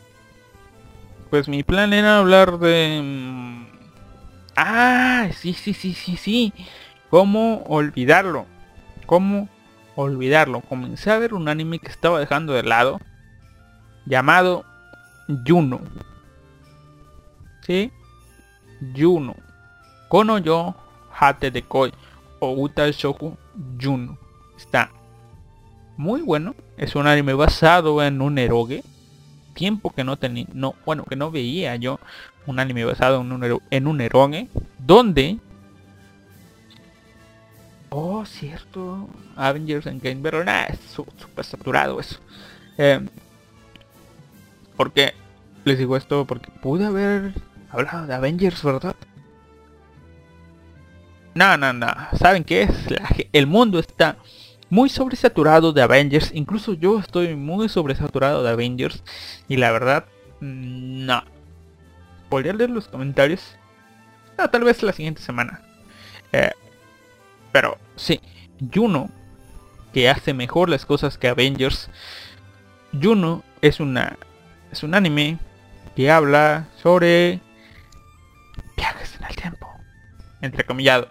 [1.30, 3.00] Pues mi plan era hablar de...
[3.02, 3.66] Mm,
[4.56, 6.52] ah, sí, sí, sí, sí, sí.
[7.10, 8.46] ¿Cómo olvidarlo?
[9.06, 9.48] ¿Cómo
[9.94, 10.60] olvidarlo?
[10.60, 13.00] Comencé a ver un anime que estaba dejando de lado.
[14.06, 14.64] Llamado
[15.46, 15.80] Juno.
[17.66, 17.92] ¿Sí?
[18.96, 19.36] Juno.
[20.08, 20.74] Kono yo
[21.18, 21.92] hate de koi
[22.38, 23.36] o uta shoku
[23.80, 24.16] Juno.
[24.56, 24.90] Está
[25.98, 26.54] muy bueno.
[26.78, 28.82] Es un anime basado en un eroge.
[29.58, 31.98] Tiempo que no tenía, no, bueno, que no veía yo
[32.46, 34.46] un anime basado en un, en un eroge.
[34.78, 35.38] Donde
[37.90, 39.08] Oh, cierto.
[39.34, 42.20] Avengers Game, pero nada, es súper saturado eso.
[42.76, 43.00] Eh,
[44.76, 45.14] ¿Por qué
[45.64, 46.24] les digo esto?
[46.24, 47.32] Porque pude haber
[47.68, 48.94] hablado de Avengers, ¿verdad?
[51.34, 51.88] No, no, no.
[52.16, 52.70] ¿Saben qué es?
[53.32, 54.16] el mundo está
[54.70, 56.30] muy sobresaturado de Avengers.
[56.34, 59.02] Incluso yo estoy muy sobresaturado de Avengers.
[59.48, 60.04] Y la verdad,
[60.40, 61.22] no.
[62.28, 63.56] ¿Podría leer los comentarios?
[64.36, 65.62] No, tal vez la siguiente semana.
[66.32, 66.50] Eh,
[67.52, 68.20] pero sí,
[68.72, 69.10] Juno,
[69.92, 71.88] que hace mejor las cosas que Avengers.
[72.92, 74.16] Juno es una
[74.70, 75.38] es un anime
[75.96, 77.40] que habla sobre
[78.76, 79.68] viajes en el tiempo,
[80.40, 81.08] entrecomillado,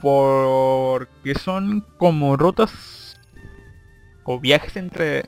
[0.00, 3.20] porque son como rutas
[4.24, 5.24] o viajes entre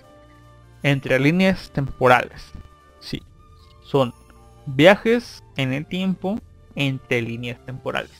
[0.82, 2.52] entre líneas temporales.
[3.00, 3.22] Sí,
[3.82, 4.14] son
[4.66, 6.40] viajes en el tiempo
[6.74, 8.12] entre líneas temporales.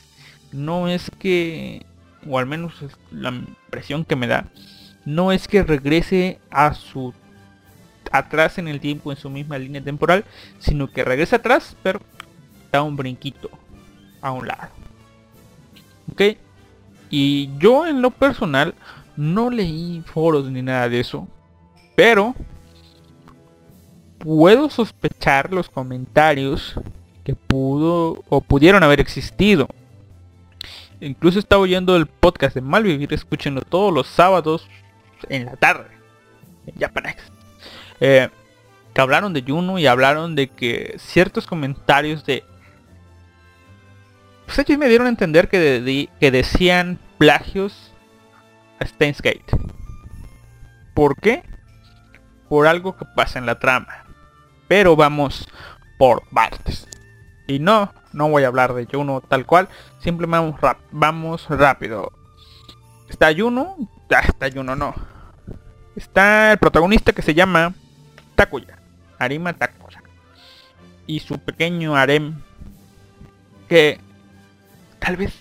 [0.51, 1.85] No es que
[2.27, 2.73] o al menos
[3.11, 4.45] la impresión que me da,
[5.05, 7.13] no es que regrese a su
[8.11, 10.25] atrás en el tiempo en su misma línea temporal,
[10.59, 12.01] sino que regresa atrás, pero
[12.71, 13.49] da un brinquito
[14.21, 14.80] a un lado.
[16.11, 16.37] ¿Ok?
[17.09, 18.73] Y yo en lo personal
[19.15, 21.27] no leí foros ni nada de eso,
[21.95, 22.35] pero
[24.17, 26.75] puedo sospechar los comentarios
[27.23, 29.67] que pudo o pudieron haber existido
[31.01, 34.67] Incluso estaba oyendo el podcast de Malvivir, escúchenlo todos los sábados
[35.29, 35.87] en la tarde.
[36.67, 37.23] En Japanex.
[37.99, 38.29] Eh,
[38.93, 42.43] que hablaron de Juno y hablaron de que ciertos comentarios de...
[44.53, 47.93] Pues ellos me dieron a entender que, decían plagios
[48.81, 49.45] a Steins Gate.
[50.93, 51.43] ¿Por qué?
[52.49, 54.03] Por algo que pasa en la trama.
[54.67, 55.47] Pero vamos
[55.97, 56.85] por partes.
[57.47, 59.69] Y no, no voy a hablar de Juno tal cual.
[59.99, 60.59] Simplemente
[60.91, 62.11] vamos, rápido.
[63.07, 63.77] Está Juno.
[64.09, 64.93] Ya está Juno, no.
[65.95, 67.73] Está el protagonista que se llama
[68.35, 68.77] Takuya.
[69.17, 70.03] Arima Takuya.
[71.07, 72.41] Y su pequeño harem.
[73.69, 74.10] Que
[75.01, 75.33] tal vez...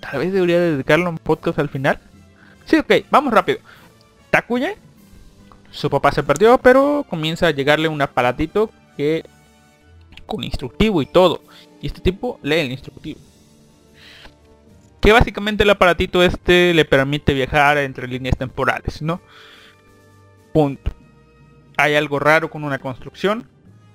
[0.00, 2.00] Tal vez debería dedicarle un podcast al final.
[2.64, 3.58] Sí, ok, vamos rápido.
[4.30, 4.74] Takuya
[5.70, 9.24] su papá se perdió, pero comienza a llegarle un aparatito que
[10.26, 11.42] con instructivo y todo.
[11.80, 13.20] Y este tipo lee el instructivo.
[15.00, 19.20] Que básicamente el aparatito este le permite viajar entre líneas temporales, ¿no?
[20.52, 20.90] Punto.
[21.76, 23.48] Hay algo raro con una construcción,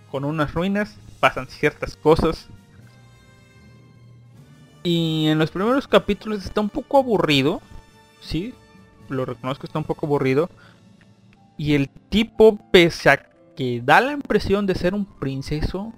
[0.10, 2.48] con unas ruinas, pasan ciertas cosas.
[4.84, 7.62] Y en los primeros capítulos está un poco aburrido,
[8.22, 8.54] ¿sí?
[9.10, 10.50] Lo reconozco, está un poco aburrido.
[11.58, 15.94] Y el tipo, pese a que da la impresión de ser un princeso,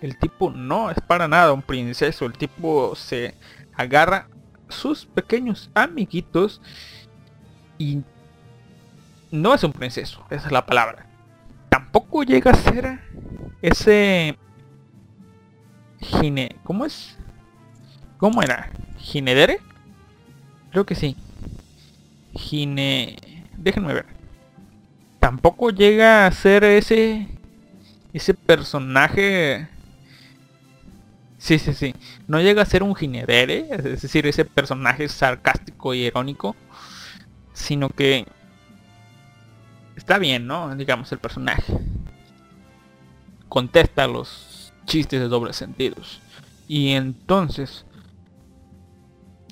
[0.00, 2.26] el tipo no es para nada un princeso.
[2.26, 3.34] El tipo se
[3.74, 4.28] agarra
[4.68, 6.60] sus pequeños amiguitos
[7.78, 8.02] y
[9.30, 11.06] no es un princeso, esa es la palabra.
[11.68, 13.00] Tampoco llega a ser
[13.62, 14.36] ese
[16.00, 17.16] gine, ¿cómo es?
[18.22, 18.70] ¿Cómo era?
[19.00, 19.58] ¿Ginedere?
[20.70, 21.16] Creo que sí.
[22.36, 23.16] Gine,
[23.56, 24.06] déjenme ver.
[25.18, 27.26] Tampoco llega a ser ese
[28.12, 29.66] ese personaje
[31.36, 31.96] Sí, sí, sí.
[32.28, 36.54] No llega a ser un ginedere, es decir, ese personaje sarcástico y irónico,
[37.52, 38.24] sino que
[39.96, 40.76] está bien, ¿no?
[40.76, 41.76] Digamos, el personaje.
[43.48, 46.20] Contesta los chistes de dobles sentidos.
[46.68, 47.84] Y entonces,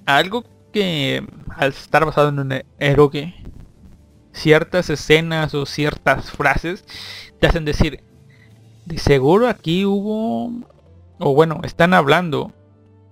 [0.06, 1.26] algo que
[1.56, 3.34] al estar basado en un eroge,
[4.32, 6.84] ciertas escenas o ciertas frases
[7.40, 8.04] te hacen decir,
[8.86, 10.52] de seguro aquí hubo
[11.20, 12.52] o bueno, están hablando.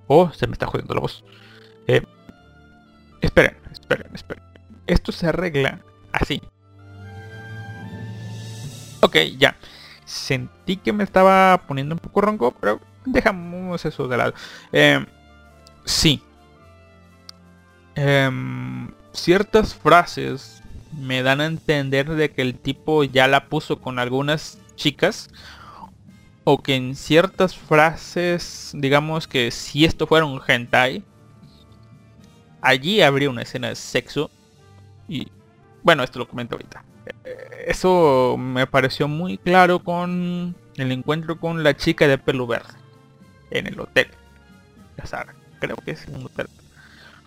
[0.07, 1.24] Oh, se me está jodiendo la voz.
[1.86, 2.03] Eh,
[3.20, 4.43] esperen, esperen, esperen.
[4.86, 5.80] Esto se arregla
[6.12, 6.41] así.
[9.01, 9.57] Ok, ya.
[10.07, 14.32] Sentí que me estaba poniendo un poco ronco, pero dejamos eso de lado.
[14.72, 15.05] Eh,
[15.84, 16.22] sí.
[18.01, 20.62] Em, ciertas frases
[20.96, 25.30] me dan a entender de que el tipo ya la puso con algunas chicas
[26.44, 31.03] o que en ciertas frases, digamos que si esto fuera un hentai,
[32.61, 34.30] allí habría una escena de sexo.
[35.09, 35.26] Y
[35.82, 36.84] bueno, esto lo comento ahorita.
[37.24, 42.74] Eh, eso me pareció muy claro con el encuentro con la chica de pelo verde
[43.51, 44.07] en el hotel.
[44.96, 46.46] Ya saben, creo que es un hotel.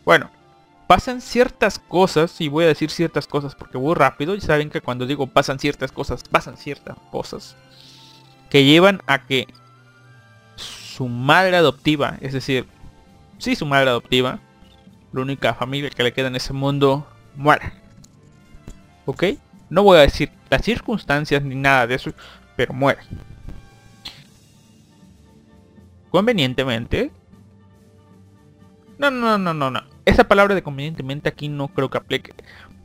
[0.05, 0.32] Bueno,
[0.92, 4.82] pasan ciertas cosas, y voy a decir ciertas cosas porque voy rápido, y saben que
[4.82, 7.56] cuando digo pasan ciertas cosas, pasan ciertas cosas
[8.50, 9.48] que llevan a que
[10.58, 12.68] su madre adoptiva, es decir,
[13.38, 14.39] sí su madre adoptiva,
[15.14, 17.72] la única familia que le queda en ese mundo, muera.
[19.06, 19.24] ¿Ok?
[19.70, 22.12] No voy a decir las circunstancias ni nada de eso,
[22.58, 23.00] pero muere.
[26.10, 27.14] Convenientemente.
[28.98, 29.91] No, no, no, no, no.
[30.06, 32.34] Esa palabra de convenientemente aquí no creo que aplique.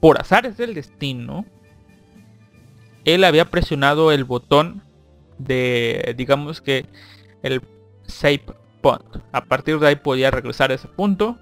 [0.01, 1.47] Por azares del destino,
[3.05, 4.83] él había presionado el botón
[5.39, 6.87] de, digamos que,
[7.43, 7.63] el
[8.07, 8.45] save
[8.83, 9.17] point.
[9.33, 11.39] A partir de ahí podía regresar a ese punto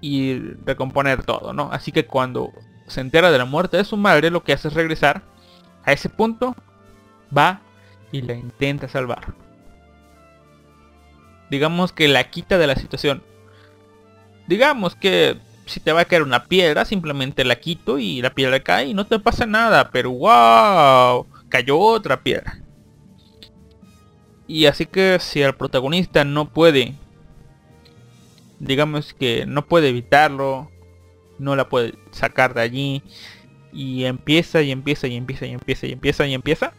[0.00, 1.70] y recomponer todo, ¿no?
[1.72, 2.52] Así que cuando
[2.86, 5.22] se entera de la muerte de su madre, lo que hace es regresar
[5.84, 6.54] a ese punto,
[7.36, 7.60] va
[8.12, 9.34] y la intenta salvar.
[11.50, 13.22] Digamos que la quita de la situación.
[14.46, 18.60] Digamos que si te va a caer una piedra, simplemente la quito y la piedra
[18.60, 19.90] cae y no te pasa nada.
[19.90, 22.60] Pero wow, cayó otra piedra.
[24.46, 26.94] Y así que si el protagonista no puede,
[28.58, 30.70] digamos que no puede evitarlo,
[31.38, 33.02] no la puede sacar de allí,
[33.72, 36.72] y empieza y empieza y empieza y empieza y empieza y empieza,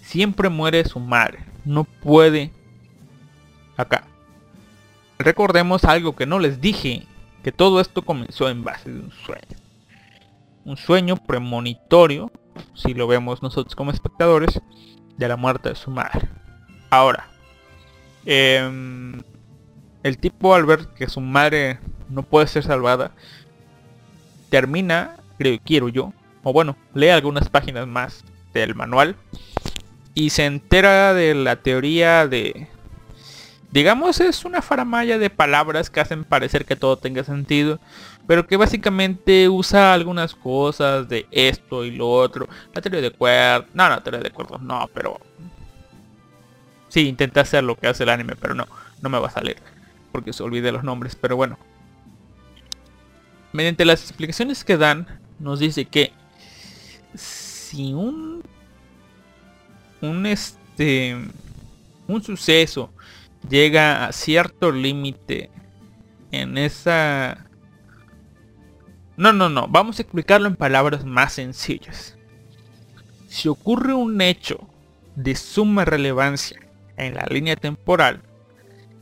[0.00, 1.40] siempre muere su madre.
[1.64, 2.50] No puede
[3.76, 4.09] acá.
[5.20, 7.06] Recordemos algo que no les dije,
[7.42, 9.56] que todo esto comenzó en base de un sueño.
[10.64, 12.30] Un sueño premonitorio
[12.74, 14.60] si lo vemos nosotros como espectadores,
[15.16, 16.28] de la muerte de su madre.
[16.88, 17.28] Ahora,
[18.24, 19.22] em,
[20.02, 23.12] el tipo al ver que su madre no puede ser salvada,
[24.48, 26.12] termina, creo quiero yo,
[26.42, 29.16] o bueno, lee algunas páginas más del manual
[30.14, 32.66] y se entera de la teoría de
[33.72, 37.80] digamos es una faramaya de palabras que hacen parecer que todo tenga sentido
[38.30, 42.48] pero que básicamente usa algunas cosas de esto y lo otro.
[42.72, 45.18] La teoría de cuerdas, no, la teoría de cuerdas no, pero...
[46.88, 48.68] Sí, intenta hacer lo que hace el anime, pero no,
[49.02, 49.56] no me va a salir.
[50.12, 51.58] Porque se olvide los nombres, pero bueno.
[53.52, 55.08] Mediante las explicaciones que dan,
[55.40, 56.12] nos dice que
[57.16, 58.44] si un...
[60.02, 61.16] Un este...
[62.06, 62.92] Un suceso
[63.48, 65.50] llega a cierto límite
[66.32, 67.46] en esa
[69.16, 69.66] No, no, no.
[69.68, 72.16] Vamos a explicarlo en palabras más sencillas.
[73.28, 74.58] Si ocurre un hecho
[75.14, 76.58] de suma relevancia
[76.96, 78.22] en la línea temporal,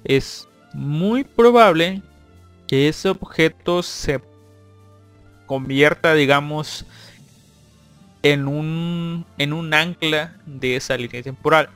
[0.05, 2.03] es muy probable
[2.66, 4.20] que ese objeto se
[5.47, 6.84] convierta, digamos,
[8.22, 11.70] en un, en un ancla de esa línea temporal.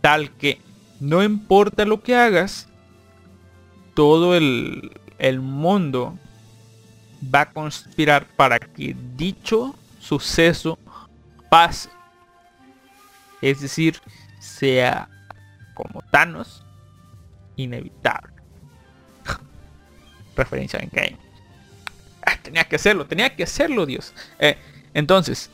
[0.00, 0.60] Tal que
[1.00, 2.68] no importa lo que hagas,
[3.94, 6.18] todo el, el mundo
[7.34, 10.78] va a conspirar para que dicho suceso
[11.48, 11.90] pase.
[13.40, 14.00] Es decir,
[14.40, 15.08] sea
[15.74, 16.64] como Thanos,
[17.56, 18.32] inevitable.
[20.36, 21.16] Referencia en game.
[22.26, 24.12] Ah, tenía que hacerlo, tenía que hacerlo, Dios.
[24.38, 24.58] Eh,
[24.94, 25.50] entonces,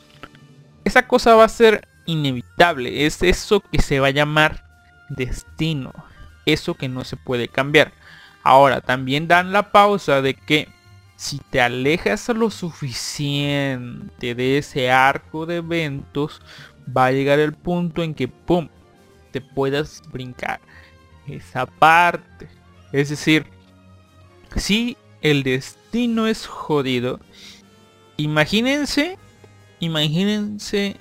[0.83, 3.05] esa cosa va a ser inevitable.
[3.05, 4.64] Es eso que se va a llamar
[5.09, 5.93] destino.
[6.45, 7.91] Eso que no se puede cambiar.
[8.43, 10.69] Ahora, también dan la pausa de que
[11.15, 16.41] si te alejas lo suficiente de ese arco de eventos,
[16.95, 18.67] va a llegar el punto en que, ¡pum!,
[19.31, 20.59] te puedas brincar
[21.27, 22.47] esa parte.
[22.91, 23.45] Es decir,
[24.55, 27.19] si el destino es jodido,
[28.17, 29.17] imagínense,
[29.79, 30.97] imagínense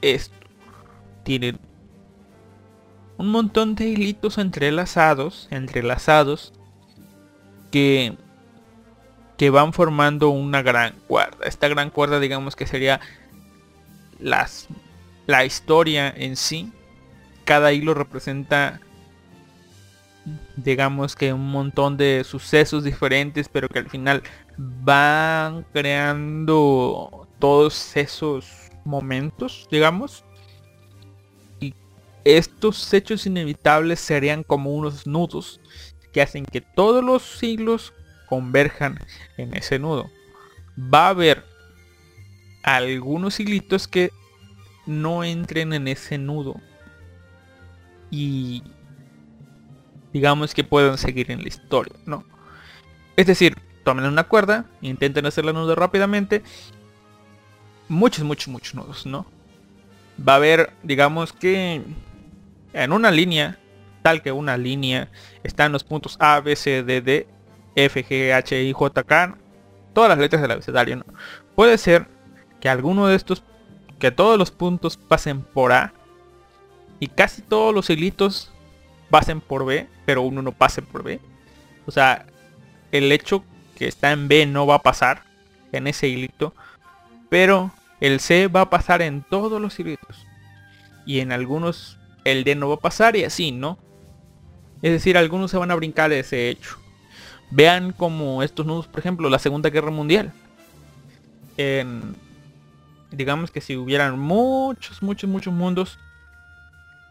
[0.00, 0.34] esto.
[1.24, 1.58] Tienen
[3.22, 6.52] un montón de hilitos entrelazados, entrelazados,
[7.70, 8.16] que
[9.38, 11.46] que van formando una gran cuerda.
[11.46, 13.00] Esta gran cuerda digamos que sería
[14.18, 14.66] las,
[15.26, 16.72] la historia en sí.
[17.44, 18.80] Cada hilo representa
[20.56, 24.22] digamos que un montón de sucesos diferentes, pero que al final
[24.56, 30.24] van creando todos esos momentos, digamos.
[32.24, 35.60] Estos hechos inevitables serían como unos nudos
[36.12, 37.92] que hacen que todos los siglos
[38.28, 38.98] converjan
[39.36, 40.10] en ese nudo.
[40.78, 41.44] Va a haber
[42.62, 44.10] algunos hilitos que
[44.86, 46.60] no entren en ese nudo.
[48.10, 48.62] Y
[50.12, 52.24] digamos que puedan seguir en la historia, ¿no?
[53.16, 56.42] Es decir, tomen una cuerda, intenten hacer la nudo rápidamente.
[57.88, 59.26] Muchos, muchos, muchos nudos, ¿no?
[60.26, 61.82] Va a haber, digamos que
[62.72, 63.58] en una línea,
[64.02, 65.08] tal que una línea,
[65.42, 67.26] están los puntos A, B, C, D, D
[67.74, 69.38] F, G, H, I, J, K,
[69.92, 71.04] todas las letras del abecedario.
[71.54, 72.06] Puede ser
[72.60, 73.42] que alguno de estos,
[73.98, 75.92] que todos los puntos pasen por A
[77.00, 78.52] y casi todos los hilitos
[79.10, 81.20] pasen por B, pero uno no pase por B.
[81.86, 82.26] O sea,
[82.92, 83.44] el hecho
[83.76, 85.24] que está en B no va a pasar
[85.72, 86.54] en ese hilito,
[87.28, 90.26] pero el C va a pasar en todos los hilitos.
[91.04, 93.78] Y en algunos el D no va a pasar y así, ¿no?
[94.82, 96.78] Es decir, algunos se van a brincar ese hecho.
[97.50, 100.32] Vean como estos nudos, por ejemplo, la Segunda Guerra Mundial.
[103.10, 105.98] digamos que si hubieran muchos, muchos, muchos mundos,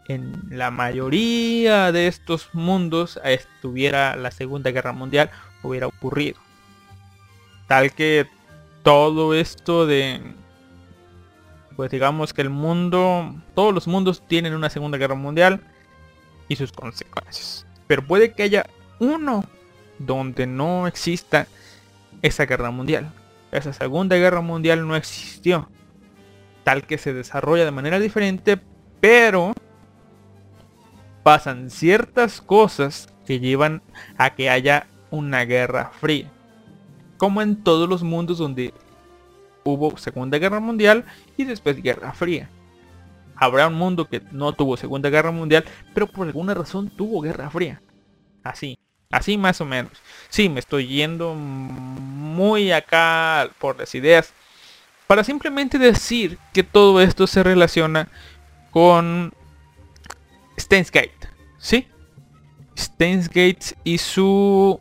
[0.08, 5.30] en la mayoría de estos mundos estuviera la Segunda Guerra Mundial,
[5.62, 6.38] hubiera ocurrido.
[7.68, 8.26] Tal que
[8.82, 10.20] todo esto de...
[11.76, 15.60] Pues digamos que el mundo, todos los mundos tienen una Segunda Guerra Mundial
[16.48, 17.66] y sus consecuencias.
[17.86, 18.66] Pero puede que haya
[18.98, 19.44] uno
[19.98, 21.46] donde no exista
[22.22, 23.12] esa guerra mundial.
[23.50, 25.68] Esa segunda guerra mundial no existió.
[26.64, 28.58] Tal que se desarrolla de manera diferente,
[29.00, 29.52] pero
[31.22, 33.82] pasan ciertas cosas que llevan
[34.16, 36.30] a que haya una guerra fría.
[37.18, 38.72] Como en todos los mundos donde
[39.64, 41.04] hubo Segunda Guerra Mundial
[41.36, 42.48] y después Guerra Fría.
[43.36, 45.64] Habrá un mundo que no tuvo Segunda Guerra Mundial,
[45.94, 47.82] pero por alguna razón tuvo Guerra Fría.
[48.42, 48.78] Así.
[49.10, 49.92] Así más o menos.
[50.28, 54.32] Sí, me estoy yendo muy acá por las ideas.
[55.06, 58.08] Para simplemente decir que todo esto se relaciona
[58.70, 59.32] con
[60.58, 61.28] Steins Gate.
[61.58, 61.86] ¿Sí?
[62.78, 64.80] Steins Gate y su...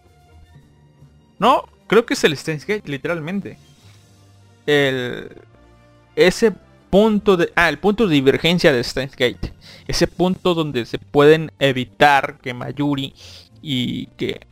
[1.39, 3.57] No, creo que es el Steins Gate, literalmente.
[4.65, 5.41] El...
[6.15, 6.53] Ese
[6.89, 7.51] punto de...
[7.55, 9.53] Ah, el punto de divergencia de Steins Gate.
[9.87, 13.13] Ese punto donde se pueden evitar que Mayuri
[13.61, 14.47] y que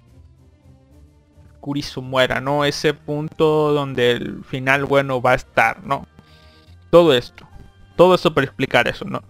[1.60, 2.65] Kurisu muera, ¿no?
[2.65, 6.07] Ese punto donde el final bueno va a estar, ¿no?
[6.90, 7.48] Todo esto.
[7.95, 9.22] Todo esto para explicar eso, ¿no?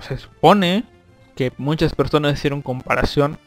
[0.00, 0.84] Se supone
[1.34, 3.38] que muchas personas hicieron comparación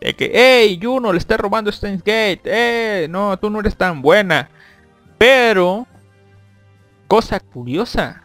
[0.00, 4.02] de que, hey, Juno le está robando Steins Gate, eh, no, tú no eres tan
[4.02, 4.50] buena.
[5.18, 5.86] Pero,
[7.08, 8.22] cosa curiosa,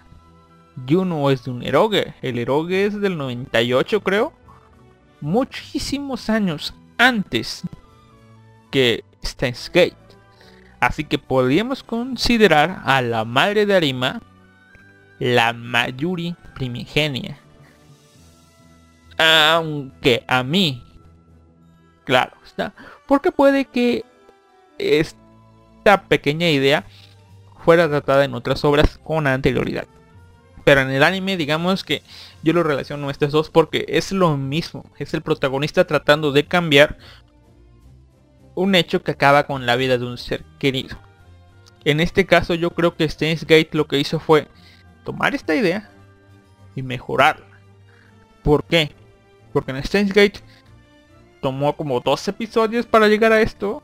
[0.87, 4.33] Juno es de un eroge, el eroge es del 98 creo
[5.21, 7.63] muchísimos años antes
[8.71, 9.95] que Steins Gate.
[10.79, 14.21] Así que podríamos considerar a la madre de Arima
[15.19, 17.37] la Mayuri primigenia.
[19.17, 20.81] Aunque a mí,
[22.05, 22.73] claro está,
[23.05, 24.05] porque puede que
[25.97, 26.85] pequeña idea
[27.63, 29.87] fuera tratada en otras obras con anterioridad.
[30.63, 32.03] Pero en el anime digamos que
[32.43, 34.85] yo lo relaciono a estos dos porque es lo mismo.
[34.97, 36.97] Es el protagonista tratando de cambiar
[38.55, 40.97] un hecho que acaba con la vida de un ser querido.
[41.85, 44.47] En este caso yo creo que Steins Gate lo que hizo fue
[45.05, 45.89] tomar esta idea
[46.75, 47.45] y mejorarla.
[48.43, 48.91] ¿Por qué?
[49.53, 50.41] Porque en Steins Gate
[51.41, 53.81] tomó como dos episodios para llegar a esto.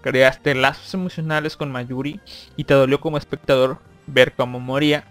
[0.00, 2.20] Creaste lazos emocionales con Mayuri
[2.56, 5.04] y te dolió como espectador ver cómo moría.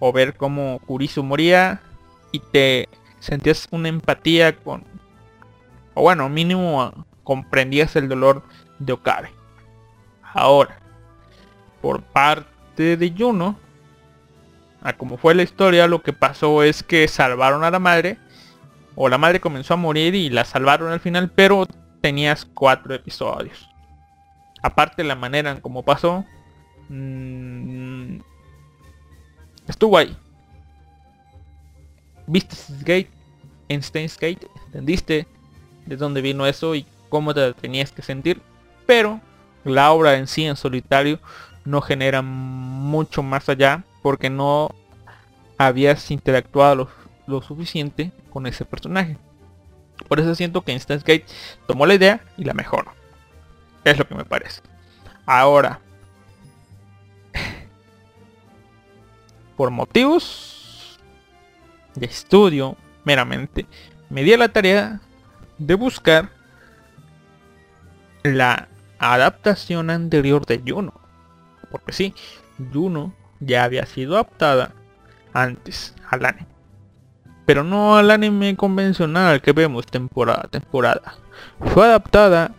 [0.00, 1.80] O ver cómo Kurisu moría
[2.32, 4.84] y te sentías una empatía con...
[5.94, 6.92] O bueno, mínimo
[7.24, 8.42] comprendías el dolor
[8.78, 9.30] de Okabe.
[10.22, 10.78] Ahora,
[11.82, 13.58] por parte de Juno,
[14.82, 18.18] a como fue la historia, lo que pasó es que salvaron a la madre
[18.94, 21.66] o la madre comenzó a morir y la salvaron al final, pero
[22.00, 23.67] tenías cuatro episodios.
[24.62, 26.24] Aparte la manera en cómo pasó,
[26.88, 28.18] mmm,
[29.66, 30.16] estuvo ahí.
[32.26, 33.10] Viste Gate
[33.68, 35.26] en Steins Gate, entendiste
[35.86, 38.40] de dónde vino eso y cómo te tenías que sentir,
[38.86, 39.20] pero
[39.64, 41.18] la obra en sí en solitario
[41.64, 44.74] no genera mucho más allá porque no
[45.58, 46.88] habías interactuado
[47.26, 49.18] lo, suficiente con ese personaje.
[50.06, 51.26] Por eso siento que Instant Gate
[51.66, 52.97] tomó la idea y la mejoró.
[53.84, 54.60] Es lo que me parece.
[55.26, 55.80] Ahora,
[59.56, 60.98] por motivos
[61.94, 63.66] de estudio meramente,
[64.10, 65.00] me di a la tarea
[65.58, 66.30] de buscar
[68.22, 68.68] la
[68.98, 70.92] adaptación anterior de Juno.
[71.70, 72.14] Porque sí,
[72.72, 74.72] Juno ya había sido adaptada
[75.32, 76.58] antes al anime
[77.48, 81.14] pero no al anime convencional que vemos temporada a temporada.
[81.72, 82.52] Fue adaptada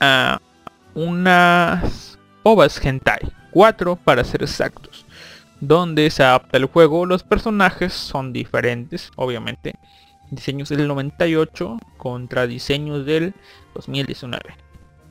[0.00, 0.40] a
[0.94, 5.04] unas ovas hentai, 4 para ser exactos,
[5.60, 9.74] donde se adapta el juego, los personajes son diferentes, obviamente.
[10.30, 13.34] Diseños del 98 contra diseños del
[13.74, 14.42] 2019.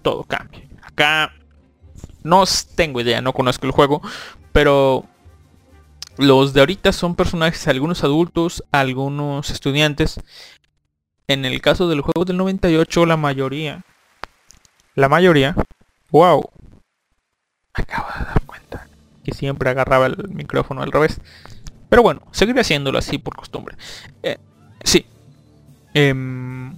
[0.01, 0.61] Todo cambia.
[0.83, 1.33] Acá
[2.23, 2.43] no
[2.75, 4.01] tengo idea, no conozco el juego,
[4.51, 5.05] pero
[6.17, 10.19] los de ahorita son personajes, algunos adultos, algunos estudiantes.
[11.27, 13.83] En el caso del juego del 98, la mayoría,
[14.95, 15.55] la mayoría,
[16.11, 16.49] wow,
[17.73, 18.87] acabo de dar cuenta
[19.23, 21.19] que siempre agarraba el micrófono al revés.
[21.89, 23.75] Pero bueno, seguiré haciéndolo así por costumbre.
[24.23, 24.37] Eh,
[24.83, 25.05] sí.
[25.93, 26.73] Em,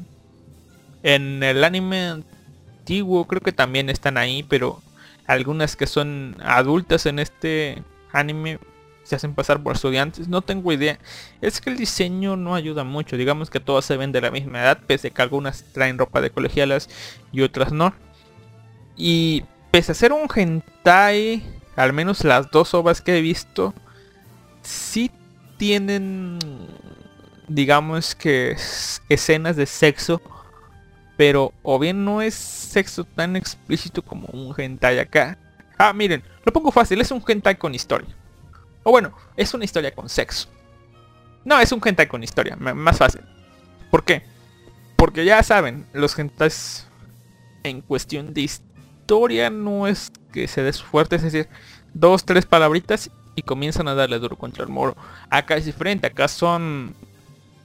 [1.04, 4.82] en el anime antiguo creo que también están ahí, pero
[5.26, 8.60] algunas que son adultas en este anime
[9.04, 11.00] se hacen pasar por estudiantes, no tengo idea.
[11.40, 14.60] Es que el diseño no ayuda mucho, digamos que todas se ven de la misma
[14.60, 16.90] edad, pese a que algunas traen ropa de colegialas
[17.32, 17.94] y otras no.
[18.98, 21.44] Y pese a ser un hentai,
[21.76, 23.74] al menos las dos obras que he visto,
[24.64, 25.12] sí
[25.58, 26.40] tienen,
[27.48, 28.58] digamos que
[29.08, 30.22] escenas de sexo,
[31.16, 35.38] pero o bien no es sexo tan explícito como un hentai acá.
[35.78, 38.10] Ah, miren, lo pongo fácil, es un hentai con historia.
[38.84, 40.48] O bueno, es una historia con sexo.
[41.46, 43.22] No, es un hentai con historia, más fácil.
[43.92, 44.24] ¿Por qué?
[44.96, 46.88] Porque ya saben, los hentais
[47.64, 48.42] en cuestión de
[49.08, 51.48] historia no es que se des fuerte, es decir,
[51.94, 54.98] dos, tres palabritas y comienzan a darle duro contra el muro.
[55.30, 56.94] Acá es diferente, acá son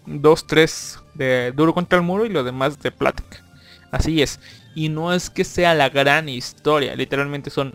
[0.06, 3.44] dos, tres de duro contra el muro y lo demás de plática.
[3.90, 4.38] Así es.
[4.76, 7.74] Y no es que sea la gran historia, literalmente son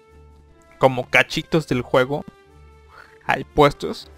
[0.80, 2.23] como cachitos del juego
[3.26, 4.10] hay puestos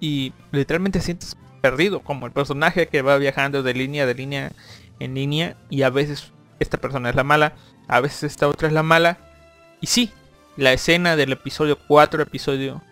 [0.00, 4.50] y literalmente sientes perdido como el personaje que va viajando de línea de línea
[4.98, 6.32] en línea y a veces
[6.62, 7.54] esta persona es la mala,
[7.88, 9.18] a veces esta otra es la mala
[9.80, 10.10] y sí,
[10.56, 12.82] la escena del episodio 4, episodio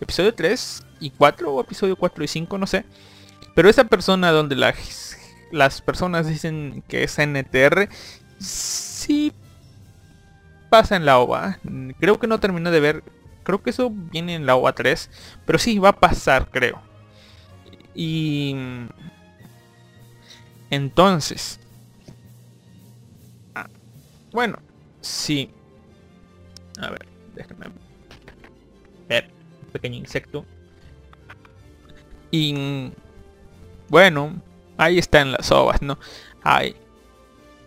[0.00, 2.84] episodio 3 y 4 o episodio 4 y 5, no sé.
[3.54, 5.16] Pero esa persona donde las,
[5.52, 7.88] las personas dicen que es NTR,
[8.38, 9.32] sí
[10.68, 11.58] pasa en la OVA.
[12.00, 13.02] Creo que no terminé de ver
[13.44, 15.10] Creo que eso viene en la OA 3.
[15.44, 16.80] Pero sí, va a pasar, creo.
[17.94, 18.56] Y...
[20.70, 21.60] Entonces...
[24.34, 24.58] Bueno,
[25.00, 25.48] sí.
[26.80, 27.06] A ver,
[27.36, 27.66] déjame
[29.08, 29.30] ver.
[29.62, 30.44] Un pequeño insecto.
[32.32, 32.90] Y...
[33.88, 34.34] Bueno,
[34.76, 36.00] ahí están las ovas, ¿no?
[36.42, 36.74] Hay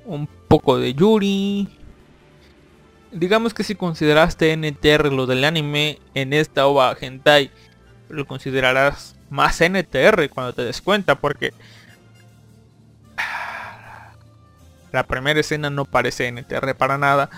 [0.03, 1.69] un poco de Yuri.
[3.14, 7.49] digamos que si consideraste NTR lo del anime en esta ova hentai,
[8.10, 11.53] lo considerarás más NTR cuando te des cuenta porque
[14.91, 17.30] la primera escena no parece NTR para nada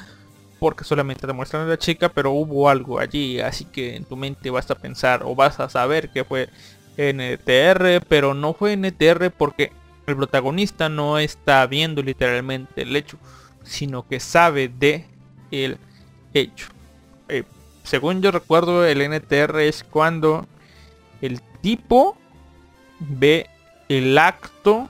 [0.59, 4.15] porque solamente te muestran a la chica pero hubo algo allí así que en tu
[4.15, 6.49] mente vas a pensar o vas a saber que fue
[6.97, 9.71] NTR pero no fue NTR porque
[10.05, 13.17] el protagonista no está viendo literalmente el hecho
[13.63, 15.05] sino que sabe de
[15.51, 15.77] el
[16.34, 16.67] hecho.
[17.27, 17.43] Eh,
[17.84, 20.45] según yo recuerdo el NTR es cuando
[21.21, 22.17] el tipo
[22.99, 23.47] ve
[23.88, 24.89] el acto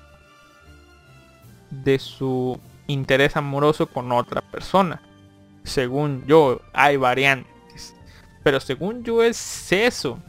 [1.69, 5.01] de su interés amoroso con otra persona.
[5.63, 7.95] Según yo, hay variantes.
[8.43, 10.19] Pero según yo es eso.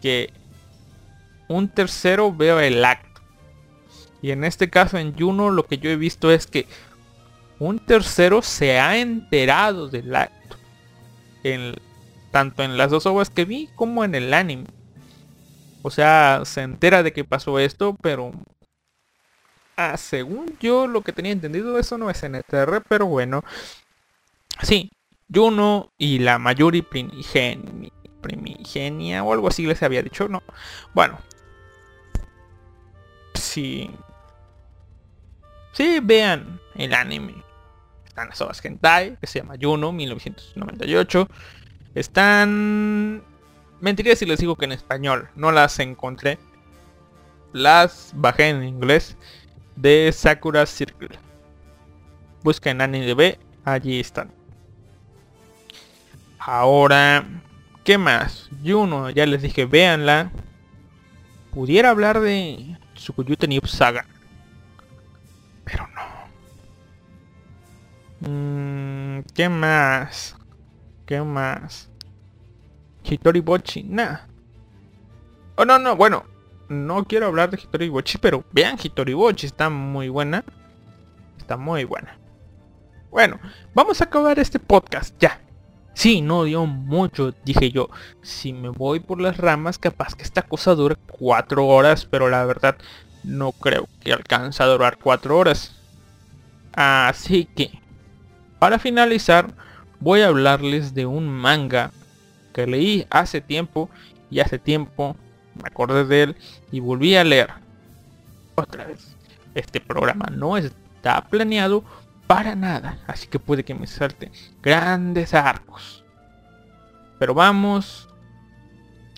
[0.00, 0.32] Que
[1.48, 3.20] un tercero veo el acto.
[4.20, 6.66] Y en este caso en Juno lo que yo he visto es que
[7.58, 10.56] un tercero se ha enterado del acto.
[11.44, 11.74] En,
[12.30, 14.66] tanto en las dos obras que vi como en el anime.
[15.82, 18.32] O sea, se entera de que pasó esto, pero...
[19.76, 23.44] Ah, según yo lo que tenía entendido, eso no es NTR, pero bueno.
[24.62, 24.90] Sí,
[25.32, 27.90] Juno y la Mayuri primigenia,
[28.20, 30.42] primigenia o algo así les había dicho, ¿no?
[30.94, 31.18] Bueno.
[33.34, 33.90] Sí.
[35.72, 37.42] Sí, vean el anime.
[38.06, 41.28] Están las obras hentai, que se llama Juno, 1998.
[41.94, 43.22] Están
[43.82, 45.28] Mentiría si les digo que en español.
[45.34, 46.38] No las encontré.
[47.52, 49.16] Las bajé en inglés.
[49.82, 51.18] De Sakura Circle.
[52.44, 53.36] Busca en AniDB.
[53.64, 54.30] Allí están.
[56.38, 57.26] Ahora.
[57.82, 58.48] ¿Qué más?
[58.64, 60.30] Juno, ya les dije, véanla.
[61.50, 64.06] Pudiera hablar de Tsukuyute New Saga.
[65.64, 66.02] Pero no.
[68.30, 70.36] Mm, ¿Qué más?
[71.06, 71.90] ¿Qué más?
[73.02, 74.28] Hitori Bochi, nada.
[75.56, 76.31] Oh, no, no, bueno.
[76.72, 80.42] No quiero hablar de Hitori Bochi, pero vean Hitori Bochi, está muy buena.
[81.36, 82.16] Está muy buena.
[83.10, 83.38] Bueno,
[83.74, 85.38] vamos a acabar este podcast ya.
[85.92, 87.90] Sí, no dio mucho, dije yo.
[88.22, 92.42] Si me voy por las ramas, capaz que esta cosa dure cuatro horas, pero la
[92.46, 92.78] verdad
[93.22, 95.78] no creo que alcance a durar cuatro horas.
[96.72, 97.70] Así que,
[98.58, 99.52] para finalizar,
[100.00, 101.90] voy a hablarles de un manga
[102.54, 103.90] que leí hace tiempo
[104.30, 105.16] y hace tiempo
[105.54, 106.36] me acordé de él
[106.70, 107.50] y volví a leer.
[108.54, 109.16] Otra vez,
[109.54, 111.84] este programa no está planeado
[112.26, 114.30] para nada, así que puede que me salte
[114.62, 116.04] grandes arcos.
[117.18, 118.08] Pero vamos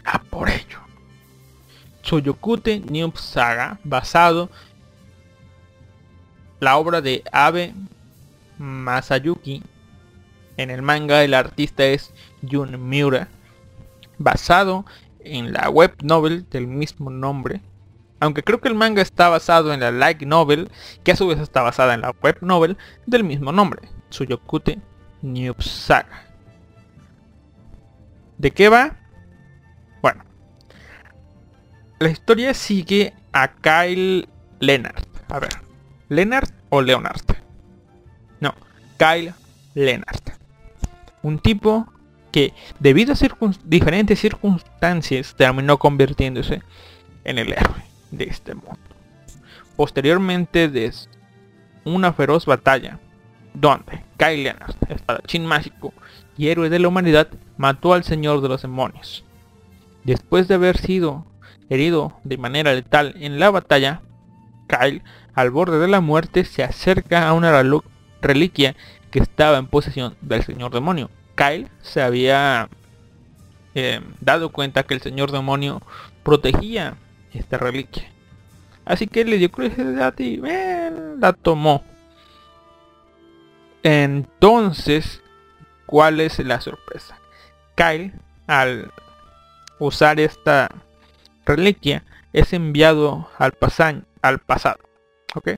[0.05, 0.81] a por ello.
[2.03, 4.51] Choyokute New Saga, basado
[6.61, 7.75] la obra de Abe
[8.59, 9.63] Masayuki
[10.57, 12.13] en el manga el artista es
[12.49, 13.29] Jun Miura,
[14.19, 14.85] basado
[15.25, 17.61] en la web novel del mismo nombre.
[18.21, 20.71] Aunque creo que el manga está basado en la light novel,
[21.03, 22.77] que a su vez está basada en la web novel
[23.07, 24.79] del mismo nombre, Tsuyokute
[25.23, 26.27] New Saga.
[28.39, 28.97] ¿De qué va?
[30.03, 30.25] Bueno,
[31.99, 34.29] la historia sigue a Kyle
[34.61, 35.07] Leonard.
[35.29, 35.51] A ver,
[36.09, 37.23] ¿Leonard o Leonard?
[38.41, 38.55] No,
[38.99, 39.35] Kyle
[39.75, 40.35] Leonard
[41.25, 41.87] un tipo
[42.35, 46.63] que debido a diferentes circunstancias terminó convirtiéndose
[47.23, 48.81] en el héroe de este mundo.
[49.77, 50.93] Posteriormente de
[51.85, 52.99] una feroz batalla
[53.53, 55.93] donde Kyle Leonard, espadachín mágico
[56.37, 59.25] y héroe de la humanidad, mató al señor de los demonios.
[60.03, 61.25] Después de haber sido
[61.71, 64.01] herido de manera letal en la batalla,
[64.67, 65.05] Kyle,
[65.35, 67.63] al borde de la muerte, se acerca a una
[68.21, 68.75] reliquia
[69.13, 71.11] que estaba en posesión del señor demonio.
[71.35, 72.69] Kyle se había
[73.75, 75.83] eh, dado cuenta que el señor demonio
[76.23, 76.97] protegía
[77.33, 78.05] esta reliquia.
[78.85, 81.83] Así que le dio curiosidad y eh, la tomó.
[83.83, 85.23] Entonces,
[85.87, 87.19] ¿cuál es la sorpresa?
[87.75, 88.13] Kyle,
[88.47, 88.93] al
[89.79, 90.71] usar esta
[91.45, 93.55] reliquia, es enviado al,
[94.23, 94.79] al pasado.
[95.35, 95.51] ¿Ok?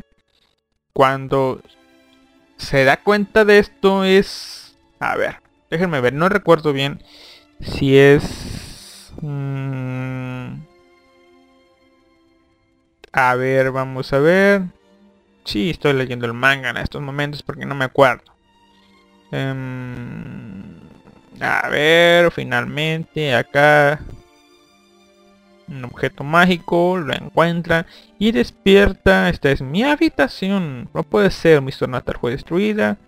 [0.92, 1.60] Cuando
[2.56, 4.76] se da cuenta de esto es...
[4.98, 5.40] A ver,
[5.70, 7.02] déjenme ver, no recuerdo bien
[7.60, 9.12] si es...
[9.20, 10.60] Mm,
[13.12, 14.62] a ver, vamos a ver.
[15.44, 18.24] Sí, estoy leyendo el manga en estos momentos porque no me acuerdo.
[19.32, 20.80] Em,
[21.40, 24.00] a ver, finalmente acá
[25.68, 27.86] un objeto mágico, lo encuentra
[28.18, 29.28] y despierta.
[29.28, 30.88] Esta es mi habitación.
[30.94, 32.98] No puede ser, mi Natal fue destruida.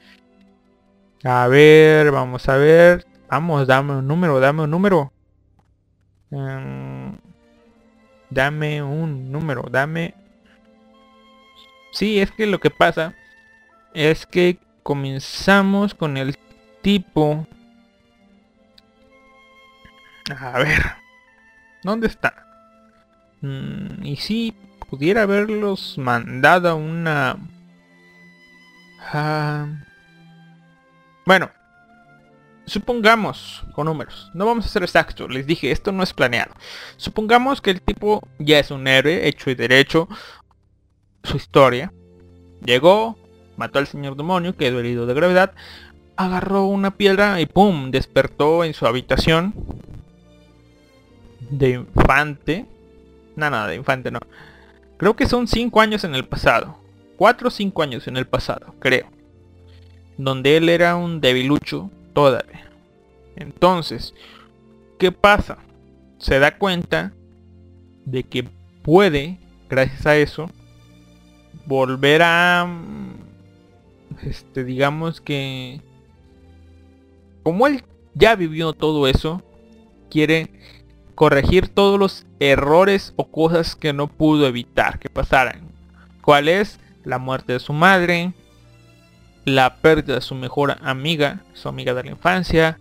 [1.24, 3.06] A ver, vamos a ver.
[3.28, 5.12] Vamos, dame un número, dame un número.
[6.30, 7.16] Em,
[8.30, 10.14] dame un número, dame...
[11.92, 13.14] Sí, es que lo que pasa
[13.94, 16.36] es que comenzamos con el
[16.82, 17.46] tipo...
[20.38, 20.82] A ver.
[21.82, 22.46] ¿Dónde está?
[23.40, 24.54] Mm, y si
[24.88, 27.36] pudiera haberlos mandado a una...
[29.12, 29.66] Ah,
[31.28, 31.50] bueno,
[32.64, 36.54] supongamos, con números, no vamos a ser exactos, les dije, esto no es planeado.
[36.96, 40.08] Supongamos que el tipo ya es un héroe, hecho y derecho,
[41.22, 41.92] su historia.
[42.64, 43.18] Llegó,
[43.58, 45.52] mató al señor demonio, quedó herido de gravedad,
[46.16, 47.90] agarró una piedra y ¡pum!
[47.90, 49.52] despertó en su habitación
[51.50, 52.64] de infante.
[53.36, 54.20] No, nada, de infante no.
[54.96, 56.78] Creo que son 5 años en el pasado.
[57.18, 59.17] 4 o 5 años en el pasado, creo
[60.18, 62.70] donde él era un debilucho todavía.
[63.36, 64.14] Entonces,
[64.98, 65.58] ¿qué pasa?
[66.18, 67.12] Se da cuenta
[68.04, 68.44] de que
[68.82, 69.38] puede,
[69.70, 70.50] gracias a eso,
[71.66, 72.68] volver a,
[74.22, 75.80] este, digamos que,
[77.44, 77.84] como él
[78.14, 79.42] ya vivió todo eso,
[80.10, 80.50] quiere
[81.14, 85.68] corregir todos los errores o cosas que no pudo evitar que pasaran.
[86.22, 86.80] ¿Cuál es?
[87.04, 88.32] La muerte de su madre,
[89.48, 92.78] la pérdida de su mejor amiga, su amiga de la infancia,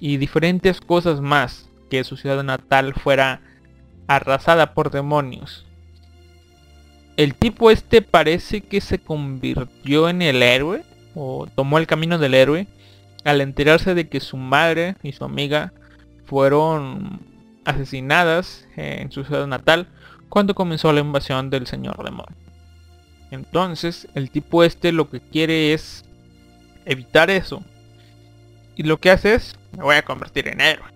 [0.00, 3.40] y diferentes cosas más, que su ciudad natal fuera
[4.06, 5.64] arrasada por demonios.
[7.16, 10.84] El tipo este parece que se convirtió en el héroe,
[11.14, 12.66] o tomó el camino del héroe,
[13.24, 15.72] al enterarse de que su madre y su amiga
[16.26, 17.20] fueron
[17.64, 19.88] asesinadas en su ciudad natal
[20.28, 22.36] cuando comenzó la invasión del señor demonio.
[23.30, 26.04] Entonces el tipo este lo que quiere es
[26.88, 27.62] evitar eso.
[28.74, 30.88] Y lo que hace es, me voy a convertir en héroe.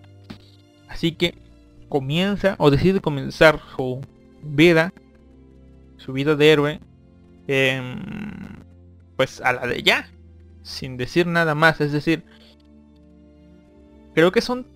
[0.88, 1.38] Así que
[1.88, 4.00] comienza o decide comenzar su
[4.42, 4.92] vida,
[5.98, 6.80] su vida de héroe,
[9.16, 10.08] pues a la de ya,
[10.62, 11.80] sin decir nada más.
[11.80, 12.24] Es decir,
[14.14, 14.66] creo que son,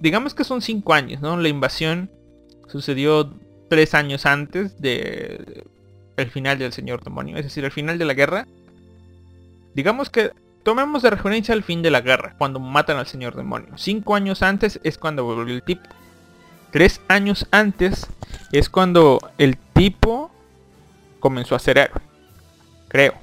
[0.00, 1.36] digamos que son cinco años, ¿no?
[1.36, 2.10] La invasión
[2.68, 3.32] sucedió
[3.68, 5.64] tres años antes de
[6.16, 8.46] el final del Señor Demonio, es decir, el final de la guerra.
[9.74, 10.32] Digamos que
[10.64, 13.68] Tomemos de referencia al fin de la guerra, cuando matan al señor demonio.
[13.76, 15.88] Cinco años antes es cuando volvió el tipo.
[16.70, 18.08] Tres años antes
[18.50, 20.30] es cuando el tipo
[21.20, 22.00] comenzó a ser héroe.
[22.88, 23.14] Creo.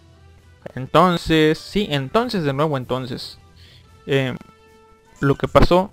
[0.76, 3.40] Entonces, sí, entonces de nuevo entonces.
[4.06, 4.36] Eh,
[5.20, 5.92] lo que pasó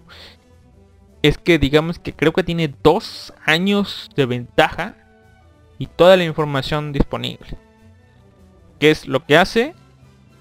[1.22, 4.94] es que digamos que creo que tiene dos años de ventaja
[5.78, 7.56] y toda la información disponible.
[8.78, 9.74] ¿Qué es lo que hace?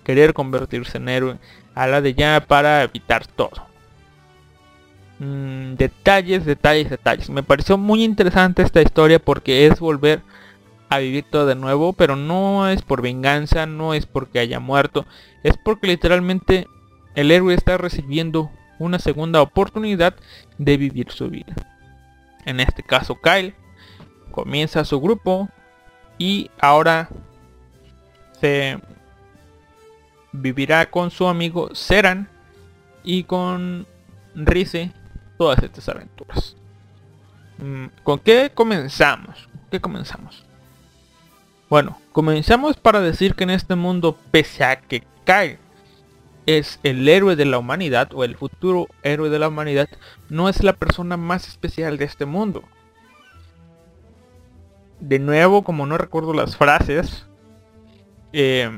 [0.08, 1.38] Querer convertirse en héroe
[1.76, 3.68] a la de ya para evitar todo.
[5.20, 7.30] Mm, detalles, detalles, detalles.
[7.30, 10.22] Me pareció muy interesante esta historia porque es volver
[10.88, 15.06] a vivir todo de nuevo, pero no es por venganza, no es porque haya muerto,
[15.44, 16.68] es porque literalmente
[17.16, 20.16] el héroe está recibiendo una segunda oportunidad
[20.58, 21.54] de vivir su vida.
[22.46, 23.56] En este caso Kyle
[24.32, 25.50] comienza su grupo
[26.18, 27.10] y ahora
[28.40, 28.80] se
[30.32, 32.30] vivirá con su amigo Seran
[33.04, 33.88] y con
[34.36, 34.92] Rize
[35.38, 36.56] todas estas aventuras.
[37.58, 39.50] Mm, ¿Con qué comenzamos?
[39.72, 40.46] ¿Qué comenzamos?
[41.70, 45.58] Bueno, comenzamos para decir que en este mundo, pese a que Kai
[46.46, 49.90] es el héroe de la humanidad o el futuro héroe de la humanidad,
[50.30, 52.64] no es la persona más especial de este mundo.
[55.02, 57.28] De nuevo, como no recuerdo las frases,
[58.32, 58.72] eh,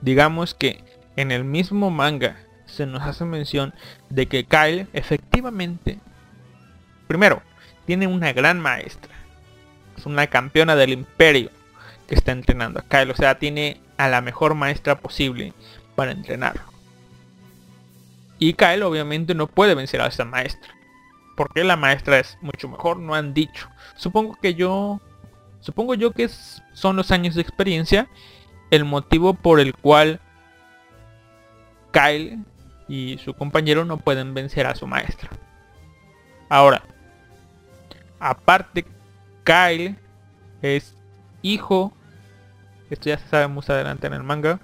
[0.00, 0.84] digamos que
[1.16, 2.36] en el mismo manga
[2.66, 3.74] se nos hace mención
[4.10, 5.98] de que Kyle efectivamente,
[7.06, 7.42] primero,
[7.86, 9.14] tiene una gran maestra.
[9.96, 11.50] Es una campeona del imperio
[12.06, 13.10] que está entrenando a Kyle.
[13.10, 15.54] O sea, tiene a la mejor maestra posible
[15.94, 16.62] para entrenarlo.
[18.38, 20.74] Y Kyle obviamente no puede vencer a esa maestra.
[21.36, 23.68] Porque la maestra es mucho mejor, no han dicho.
[23.96, 25.00] Supongo que yo...
[25.60, 26.28] Supongo yo que
[26.74, 28.08] son los años de experiencia
[28.70, 30.20] el motivo por el cual
[31.92, 32.38] Kyle
[32.88, 35.30] y su compañero no pueden vencer a su maestra.
[36.48, 36.82] Ahora,
[38.20, 38.84] aparte,
[39.44, 39.96] Kyle
[40.62, 40.94] es
[41.42, 41.92] hijo,
[42.90, 44.60] esto ya se sabe más adelante en el manga,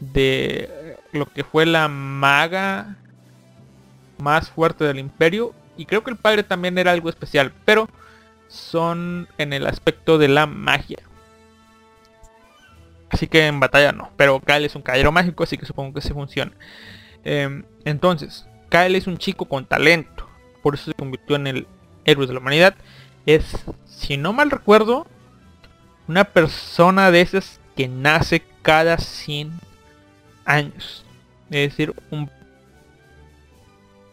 [0.00, 2.96] de lo que fue la maga
[4.18, 5.54] más fuerte del imperio.
[5.76, 7.88] Y creo que el padre también era algo especial, pero
[8.48, 10.98] son en el aspecto de la magia.
[13.10, 14.10] Así que en batalla no.
[14.16, 16.52] Pero Kyle es un caballero mágico, así que supongo que se funciona.
[17.24, 20.26] Em, entonces, Kyle es un chico con talento.
[20.62, 21.66] Por eso se convirtió en el
[22.04, 22.74] héroe de la humanidad.
[23.26, 25.06] Es, si no mal recuerdo,
[26.08, 29.52] una persona de esas que nace cada 100
[30.44, 31.04] años.
[31.50, 32.30] Es decir, un,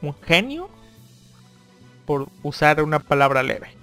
[0.01, 0.69] un genio,
[2.05, 3.75] por usar una palabra leve.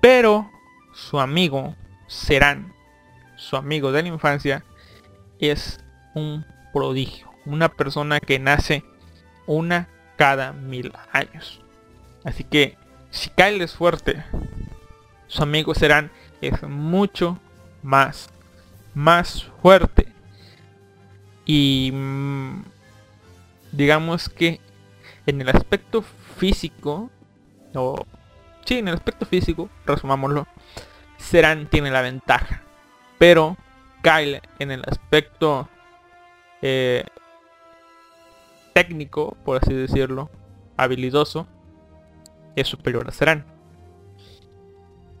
[0.00, 0.50] Pero
[0.94, 1.74] su amigo,
[2.06, 2.72] Serán,
[3.42, 4.64] su amigo de la infancia,
[5.40, 5.80] es
[6.14, 7.30] un prodigio.
[7.44, 8.84] Una persona que nace
[9.46, 11.60] una cada mil años.
[12.24, 12.78] Así que
[13.10, 14.24] si Kyle es fuerte,
[15.26, 16.10] sus amigos serán
[16.40, 17.38] es mucho
[17.82, 18.30] más,
[18.94, 20.06] más fuerte.
[21.44, 22.62] Y mm,
[23.72, 24.60] digamos que
[25.26, 26.02] en el aspecto
[26.36, 27.10] físico,
[27.74, 28.06] o
[28.64, 30.46] sí, en el aspecto físico, resumámoslo,
[31.22, 32.62] Serán tiene la ventaja.
[33.22, 33.56] Pero
[34.02, 35.68] Kyle en el aspecto
[36.60, 37.04] eh,
[38.72, 40.28] técnico, por así decirlo,
[40.76, 41.46] habilidoso,
[42.56, 43.44] es superior a Serán.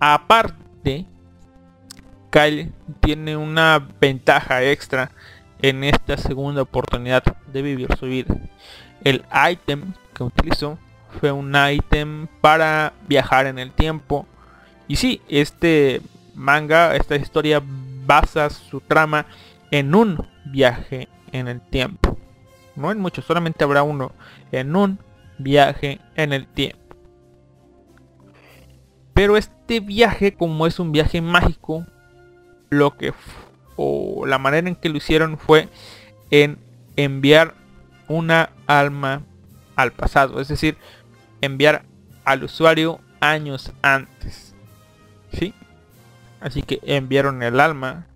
[0.00, 1.06] Aparte,
[2.30, 5.12] Kyle tiene una ventaja extra
[5.60, 7.22] en esta segunda oportunidad
[7.52, 8.34] de vivir su vida.
[9.04, 10.76] El item que utilizó
[11.20, 14.26] fue un item para viajar en el tiempo.
[14.88, 16.02] Y sí, este
[16.34, 17.62] manga, esta historia
[18.06, 19.26] basa su trama
[19.70, 22.18] en un viaje en el tiempo
[22.76, 24.12] no en muchos, solamente habrá uno,
[24.50, 24.98] en un
[25.38, 26.78] viaje en el tiempo.
[29.14, 31.86] Pero este viaje, como es un viaje mágico,
[32.70, 33.12] lo que
[33.76, 35.68] o la manera en que lo hicieron fue
[36.30, 36.58] en
[36.96, 37.54] enviar
[38.08, 39.22] una alma
[39.76, 40.76] al pasado, es decir,
[41.40, 41.84] enviar
[42.24, 44.51] al usuario años antes.
[46.42, 46.60] ¿Sí?
[46.60, 48.06] Así que enviaron el alma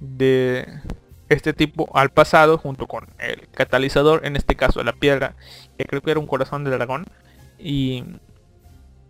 [0.00, 0.80] de
[1.28, 5.36] este tipo al pasado junto con el catalizador, en este caso la piedra,
[5.78, 7.06] que creo que era un corazón de dragón.
[7.58, 8.04] Y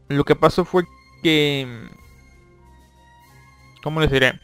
[0.09, 0.85] lo que pasó fue
[1.23, 1.89] que...
[3.83, 4.39] ¿Cómo les diré?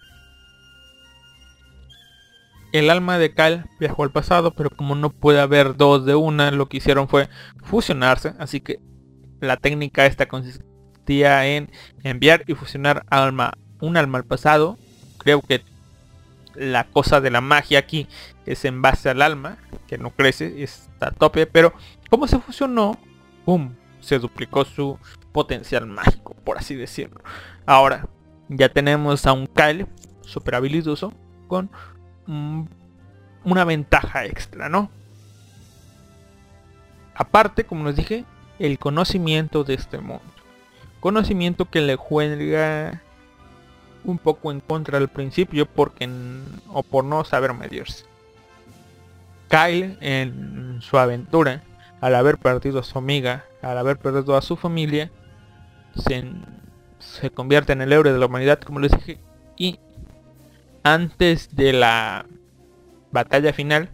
[2.73, 6.51] El alma de Cal viajó al pasado, pero como no puede haber dos de una,
[6.51, 7.29] lo que hicieron fue
[7.63, 8.35] fusionarse.
[8.39, 8.81] Así que
[9.41, 11.71] la técnica esta consistía en
[12.03, 14.79] enviar y fusionar alma, un alma al pasado.
[15.19, 15.63] Creo que
[16.55, 18.09] la cosa de la magia aquí
[18.47, 21.73] es en base al alma, que no crece, está a tope, pero
[22.11, 22.99] como se fusionó,
[23.45, 23.75] ¡pum!
[24.01, 24.99] Se duplicó su
[25.33, 27.21] potencial mágico, por así decirlo.
[27.67, 28.09] Ahora,
[28.49, 29.87] ya tenemos a un Kyle
[30.23, 31.13] super habilidoso
[31.49, 31.71] con
[33.45, 34.91] una ventaja extra, ¿no?
[37.15, 38.25] Aparte, como les dije,
[38.59, 40.25] el conocimiento de este mundo.
[41.01, 43.03] Conocimiento que le juega
[44.07, 46.09] un poco en contra al principio porque
[46.73, 48.05] o por no saber medirse.
[49.49, 51.63] Kyle en su aventura,
[52.01, 55.11] al haber perdido a su amiga, al haber perdido a su familia,
[55.95, 56.25] se,
[56.99, 59.19] se convierte en el héroe de la humanidad, como les dije,
[59.57, 59.79] y
[60.83, 62.27] antes de la
[63.13, 63.91] batalla final,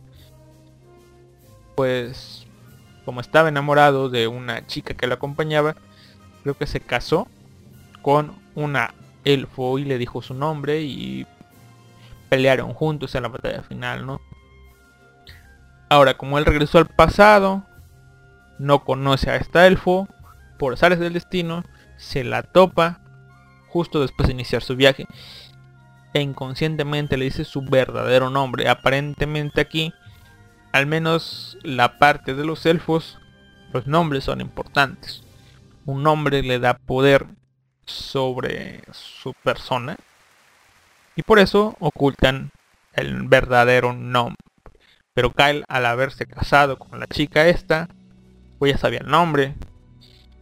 [1.74, 2.46] pues
[3.04, 5.76] como estaba enamorado de una chica que lo acompañaba,
[6.42, 7.28] creo que se casó
[8.00, 8.94] con una
[9.24, 11.26] elfo y le dijo su nombre y
[12.28, 14.20] pelearon juntos en la batalla final, ¿no?
[15.88, 17.64] Ahora, como él regresó al pasado,
[18.58, 20.08] no conoce a esta elfo,
[20.58, 21.64] por sales del destino,
[21.96, 23.00] se la topa
[23.68, 25.06] justo después de iniciar su viaje
[26.14, 28.68] e inconscientemente le dice su verdadero nombre.
[28.68, 29.92] Aparentemente aquí,
[30.72, 33.18] al menos la parte de los elfos,
[33.72, 35.22] los nombres son importantes.
[35.86, 37.26] Un nombre le da poder
[37.86, 39.96] sobre su persona
[41.16, 42.50] y por eso ocultan
[42.94, 44.36] el verdadero nombre.
[45.14, 47.88] Pero Kyle al haberse casado con la chica esta,
[48.58, 49.54] pues ya sabía el nombre.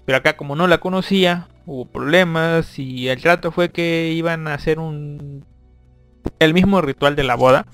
[0.07, 4.55] Pero acá como no la conocía, hubo problemas y el trato fue que iban a
[4.55, 5.45] hacer un
[6.39, 7.67] el mismo ritual de la boda,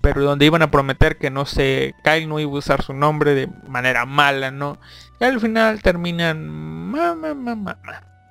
[0.00, 3.34] pero donde iban a prometer que no se Kyle no iba a usar su nombre
[3.34, 4.78] de manera mala, ¿no?
[5.20, 7.78] Y al final terminan mamá mamá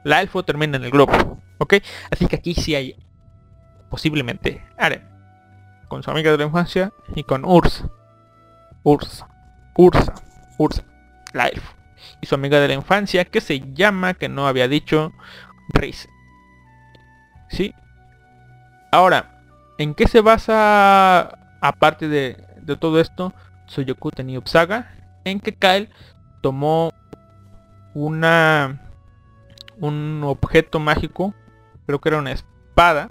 [0.03, 1.75] la elfo termina en el grupo, ¿ok?
[2.11, 2.95] Así que aquí sí hay
[3.89, 5.07] posiblemente Aren
[5.88, 7.89] con su amiga de la infancia y con Ursa,
[8.84, 9.27] Ursa,
[9.75, 10.13] Ursa,
[10.57, 10.84] Ursa,
[11.34, 11.73] la elfo
[12.21, 15.13] y su amiga de la infancia que se llama, que no había dicho,
[15.69, 16.07] Riz.
[17.49, 17.73] ¿Sí?
[18.91, 19.43] Ahora,
[19.77, 23.34] ¿en qué se basa, aparte de, de todo esto,
[23.67, 24.91] Soyoku Tenio Saga?
[25.25, 25.89] En que Kyle
[26.41, 26.91] tomó
[27.93, 28.81] una
[29.79, 31.33] un objeto mágico,
[31.85, 33.09] creo que era una espada,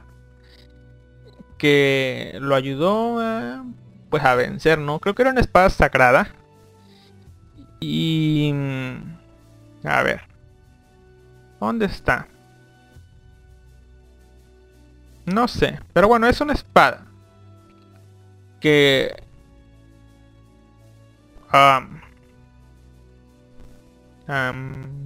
[1.59, 3.65] que lo ayudó a
[4.13, 4.99] pues a vencer, ¿no?
[4.99, 6.29] Creo que era una espada sagrada.
[7.81, 8.53] Y...
[9.85, 10.21] A ver.
[11.59, 12.29] ¿Dónde está?
[15.25, 15.81] No sé.
[15.95, 17.07] Pero bueno, es una espada.
[18.61, 19.17] Que...
[21.51, 22.03] am,
[24.27, 25.02] am,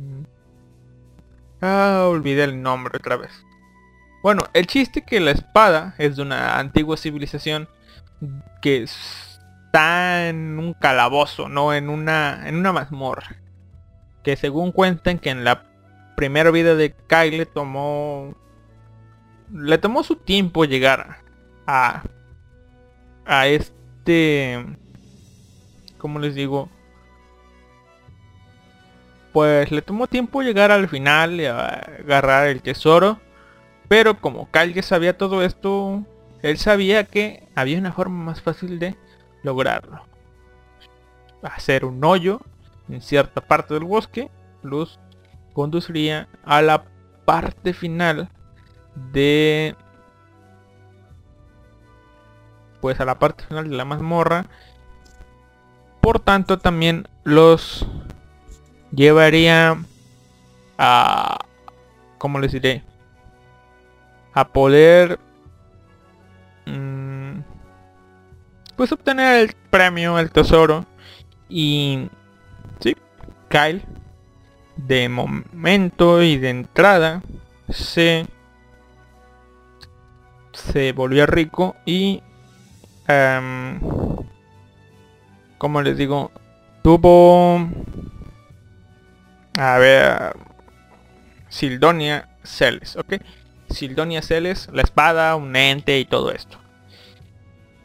[1.60, 3.30] ah, olvidé el nombre otra vez.
[4.22, 7.68] Bueno, el chiste que la espada es de una antigua civilización
[8.60, 13.36] que está en un calabozo, no en una en una mazmorra.
[14.24, 15.64] Que según cuentan que en la
[16.16, 18.34] primera vida de Kyle le tomó
[19.52, 21.18] le tomó su tiempo llegar
[21.66, 22.02] a
[23.24, 24.64] a este
[25.98, 26.68] ¿cómo les digo?
[29.36, 33.20] Pues le tomó tiempo llegar al final y agarrar el tesoro.
[33.86, 36.02] Pero como ya sabía todo esto,
[36.40, 38.96] él sabía que había una forma más fácil de
[39.42, 40.02] lograrlo.
[41.42, 42.40] Hacer un hoyo
[42.88, 44.30] en cierta parte del bosque
[44.62, 44.98] los
[45.52, 46.84] conduciría a la
[47.26, 48.30] parte final
[49.12, 49.76] de
[52.80, 54.46] pues a la parte final de la mazmorra
[56.00, 57.86] por tanto también los
[58.96, 59.78] llevaría
[60.78, 61.38] a
[62.18, 62.82] como les diré
[64.32, 65.18] a poder
[66.66, 67.38] mm,
[68.76, 70.84] pues obtener el premio el tesoro.
[71.48, 72.08] Y
[72.80, 72.96] sí
[73.48, 73.82] Kyle
[74.76, 77.22] de momento y de entrada
[77.68, 78.26] se
[80.52, 82.22] se volvió rico y
[83.06, 83.78] em,
[85.58, 86.30] como les digo
[86.82, 87.68] tuvo
[89.56, 90.36] a ver
[91.48, 93.14] Sildonia Celes ok.
[93.68, 96.58] Sildonia Celes la espada un ente y todo esto.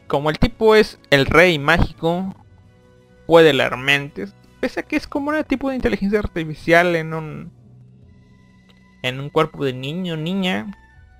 [0.06, 2.34] Como el tipo es el rey mágico
[3.26, 7.52] puede leer mentes pese a que es como un tipo de inteligencia artificial en un
[9.02, 10.66] en un cuerpo de niño niña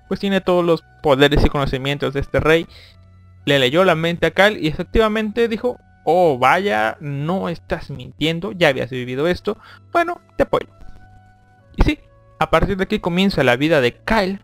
[0.07, 2.67] pues tiene todos los poderes y conocimientos de este rey.
[3.45, 8.69] Le leyó la mente a Cal y efectivamente dijo oh vaya no estás mintiendo ya
[8.69, 9.57] habías vivido esto
[9.91, 10.67] bueno te apoyo
[11.75, 11.99] y sí
[12.39, 14.41] a partir de aquí comienza la vida de Kyle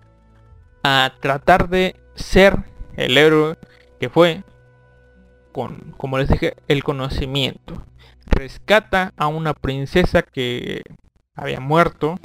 [0.83, 2.57] a tratar de ser
[2.95, 3.57] el héroe
[3.99, 4.43] que fue
[5.51, 7.83] con como les dije el conocimiento
[8.29, 10.83] rescata a una princesa que
[11.35, 12.19] había muerto.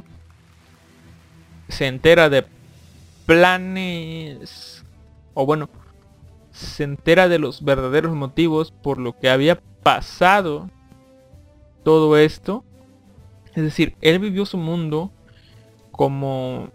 [1.67, 2.45] Se entera de
[3.25, 4.83] planes.
[5.33, 5.69] O bueno.
[6.55, 10.69] Se entera de los verdaderos motivos por lo que había pasado
[11.83, 12.63] todo esto.
[13.53, 15.11] Es decir, él vivió su mundo
[15.91, 16.69] como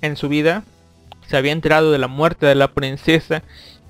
[0.00, 0.64] en su vida.
[1.26, 3.42] Se había enterado de la muerte de la princesa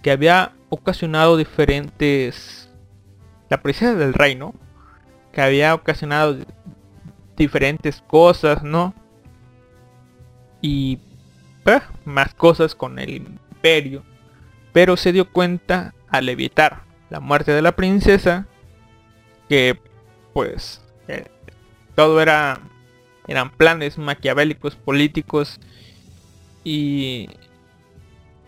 [0.03, 2.71] que había ocasionado diferentes
[3.51, 4.55] la princesa del reino
[5.33, 6.37] que había ocasionado
[7.37, 8.95] diferentes cosas, ¿no?
[10.63, 11.01] Y
[11.67, 14.03] eh, más cosas con el imperio.
[14.75, 18.47] Pero se dio cuenta al evitar la muerte de la princesa
[19.49, 19.79] que
[20.35, 21.29] pues eh,
[21.95, 22.61] todo era
[23.27, 25.59] eran planes maquiavélicos políticos
[26.63, 27.29] y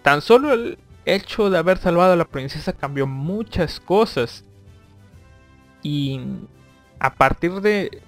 [0.03, 4.45] tan solo el hecho de haber salvado a la princesa cambió muchas cosas.
[5.83, 6.21] Y
[6.99, 8.03] a partir de,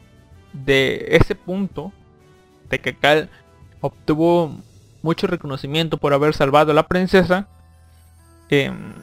[0.53, 1.93] de ese punto,
[2.69, 3.29] de que
[3.81, 4.57] obtuvo
[5.03, 7.49] mucho reconocimiento por haber salvado a la princesa,
[8.51, 8.95] em,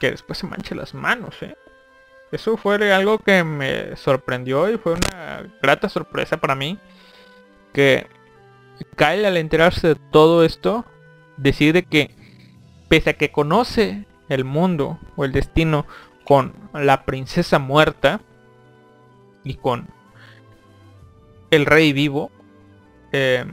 [0.00, 1.56] que después se manche las manos, ¿eh?
[2.32, 6.78] Eso fue algo que me sorprendió y fue una grata sorpresa para mí.
[7.72, 8.08] Que
[8.96, 10.84] Kyle al enterarse de todo esto,
[11.36, 12.10] decide que
[12.88, 15.86] pese a que conoce el mundo o el destino
[16.24, 18.20] con la princesa muerta
[19.44, 19.88] y con
[21.50, 22.30] el rey vivo,
[23.12, 23.44] eh,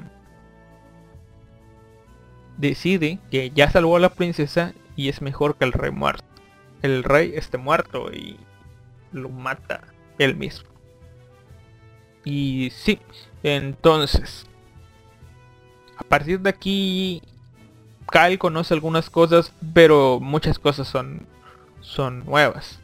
[2.57, 6.25] decide que ya salvó a la princesa y es mejor que el rey muerto.
[6.81, 8.37] El rey esté muerto y
[9.11, 9.81] lo mata
[10.17, 10.69] él mismo.
[12.23, 12.99] Y sí,
[13.43, 14.45] entonces,
[15.97, 17.21] a partir de aquí,
[18.11, 21.27] Kyle conoce algunas cosas, pero muchas cosas son
[21.81, 22.79] son nuevas.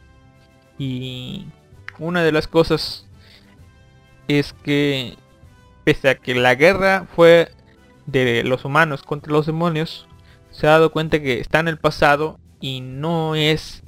[0.78, 1.46] Y
[1.98, 3.06] una de las cosas
[4.28, 5.16] es que
[5.84, 7.52] pese a que la guerra fue
[8.08, 10.08] de los humanos contra los demonios,
[10.50, 13.82] se ha dado cuenta que está en el pasado y no es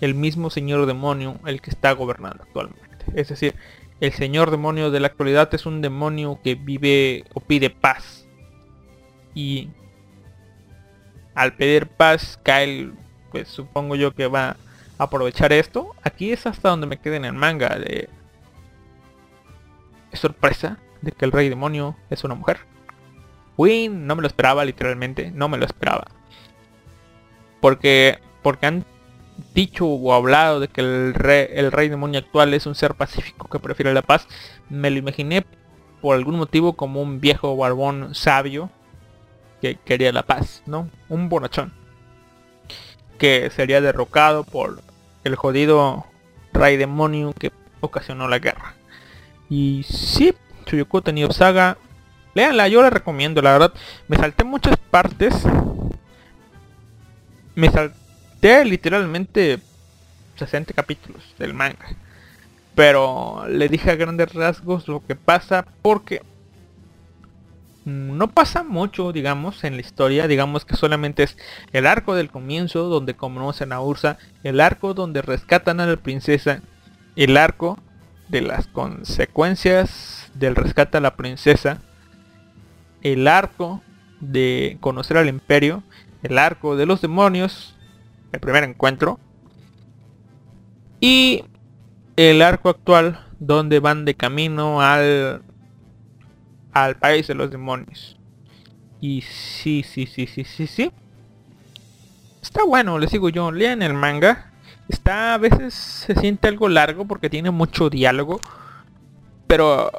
[0.00, 3.06] el mismo señor demonio el que está gobernando actualmente.
[3.14, 3.54] Es decir,
[4.00, 8.26] el señor demonio de la actualidad es un demonio que vive o pide paz.
[9.32, 9.70] Y
[11.34, 12.90] al pedir paz, cae
[13.30, 14.56] pues supongo yo que va
[14.98, 15.94] a aprovechar esto.
[16.02, 18.08] Aquí es hasta donde me quedé en el manga de
[20.14, 22.58] sorpresa de que el rey demonio es una mujer.
[23.56, 26.06] Uy, no me lo esperaba literalmente, no me lo esperaba.
[27.60, 28.84] Porque porque han
[29.54, 33.48] dicho o hablado de que el rey, el rey demonio actual es un ser pacífico
[33.48, 34.28] que prefiere la paz,
[34.70, 35.44] me lo imaginé
[36.00, 38.70] por algún motivo como un viejo barbón sabio
[39.60, 40.88] que quería la paz, ¿no?
[41.08, 41.72] Un bonachón.
[43.18, 44.80] Que sería derrocado por
[45.24, 46.06] el jodido
[46.52, 47.50] rey demonio que
[47.80, 48.74] ocasionó la guerra.
[49.48, 50.34] Y sí,
[50.66, 51.78] Chuyoku Tenio Saga,
[52.36, 53.72] leanla, yo la recomiendo, la verdad.
[54.08, 55.34] Me salté muchas partes.
[57.54, 59.58] Me salté literalmente
[60.36, 61.96] 60 capítulos del manga.
[62.74, 66.22] Pero le dije a grandes rasgos lo que pasa porque
[67.86, 70.28] no pasa mucho, digamos, en la historia.
[70.28, 71.38] Digamos que solamente es
[71.72, 76.60] el arco del comienzo donde conocen a Ursa, el arco donde rescatan a la princesa,
[77.16, 77.78] el arco
[78.28, 81.80] de las consecuencias del rescate a la princesa,
[83.12, 83.82] el arco
[84.20, 85.82] de conocer al imperio,
[86.22, 87.76] el arco de los demonios,
[88.32, 89.20] el primer encuentro,
[91.00, 91.44] y
[92.16, 95.42] el arco actual donde van de camino al
[96.72, 98.18] al país de los demonios.
[99.00, 100.90] Y sí, sí, sí, sí, sí, sí.
[102.42, 104.52] Está bueno, les digo yo, lean el manga.
[104.88, 108.40] Está a veces se siente algo largo porque tiene mucho diálogo.
[109.46, 109.90] Pero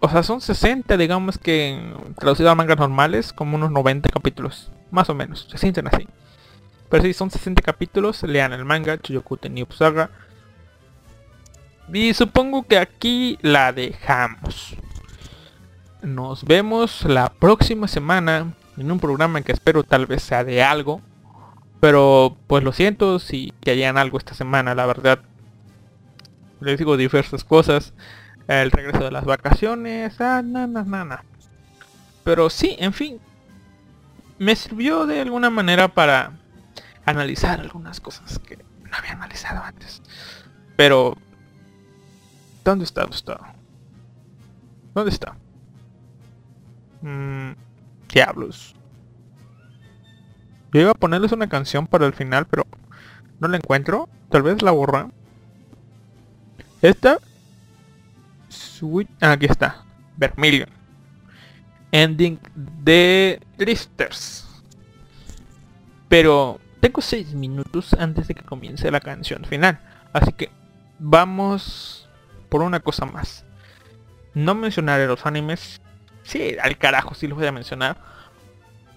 [0.00, 5.10] o sea, son 60, digamos que traducido a mangas normales, como unos 90 capítulos, más
[5.10, 6.08] o menos, se sienten así.
[6.88, 10.10] Pero si son 60 capítulos, lean el manga, Chuyoku New Saga.
[11.92, 14.76] Y supongo que aquí la dejamos.
[16.02, 21.00] Nos vemos la próxima semana en un programa que espero tal vez sea de algo.
[21.80, 25.20] Pero pues lo siento si que hayan algo esta semana, la verdad.
[26.60, 27.92] Les digo diversas cosas.
[28.48, 31.24] El regreso de las vacaciones, ah, nada, nada.
[32.24, 33.20] Pero sí, en fin.
[34.38, 36.32] Me sirvió de alguna manera para
[37.04, 40.02] analizar algunas cosas que no había analizado antes.
[40.76, 41.16] Pero
[42.68, 43.00] ¿Dónde está?
[43.00, 43.34] ¿Dónde?
[44.94, 45.36] ¿Dónde está?
[47.00, 47.52] Mm,
[48.12, 48.74] diablos.
[50.74, 52.66] Yo iba a ponerles una canción para el final, pero
[53.40, 54.10] no la encuentro.
[54.28, 55.08] Tal vez la borra.
[56.82, 57.20] Esta.
[59.20, 59.84] Ah, aquí está.
[60.16, 60.68] Vermilion.
[61.92, 64.46] Ending de Drifters.
[66.08, 69.80] Pero tengo 6 minutos antes de que comience la canción final.
[70.12, 70.50] Así que
[70.98, 72.08] vamos
[72.48, 73.44] por una cosa más.
[74.34, 75.80] No mencionaré los animes.
[76.22, 77.96] Sí, al carajo, sí los voy a mencionar.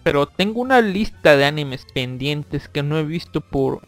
[0.03, 3.81] Pero tengo una lista de animes pendientes que no he visto por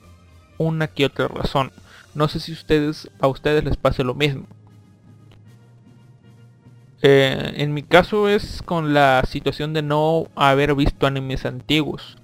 [0.58, 1.72] una que otra razón.
[2.14, 4.48] No sé si ustedes a ustedes les pase lo mismo.
[7.06, 12.18] Eh, en mi caso es con la situación de no haber visto animes antiguos.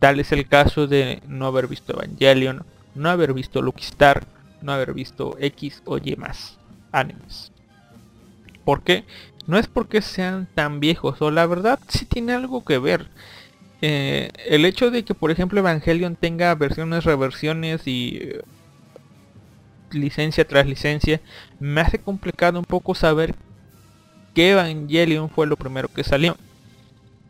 [0.00, 2.64] Tal es el caso de no haber visto Evangelion,
[2.96, 4.26] no haber visto Lucky Star,
[4.60, 6.58] no haber visto X o Y más
[6.90, 7.52] animes.
[8.64, 9.04] ¿Por qué?
[9.46, 13.06] No es porque sean tan viejos, o la verdad sí tiene algo que ver.
[13.82, 18.42] Eh, el hecho de que por ejemplo Evangelion tenga versiones, reversiones y eh,
[19.92, 21.20] licencia tras licencia,
[21.60, 23.36] me hace complicado un poco saber
[24.36, 26.36] qué Evangelion fue lo primero que salió.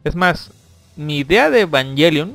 [0.02, 0.50] Es más,
[0.96, 2.34] mi idea de Evangelion,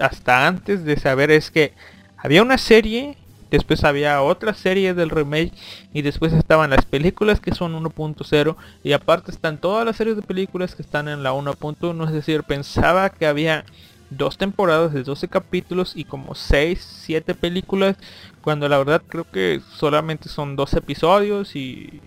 [0.00, 1.72] hasta antes de saber es que
[2.16, 3.16] había una serie
[3.50, 5.52] después había otra serie del remake
[5.92, 10.22] y después estaban las películas que son 1.0 y aparte están todas las series de
[10.22, 13.64] películas que están en la 1.1, es decir, pensaba que había
[14.10, 17.96] dos temporadas de 12 capítulos y como 6, 7 películas,
[18.42, 22.00] cuando la verdad creo que solamente son dos episodios y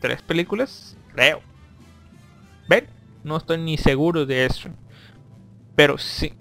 [0.00, 1.40] tres películas, creo.
[2.68, 2.86] ¿Ven?
[3.24, 4.68] No estoy ni seguro de eso.
[5.74, 6.32] Pero sí,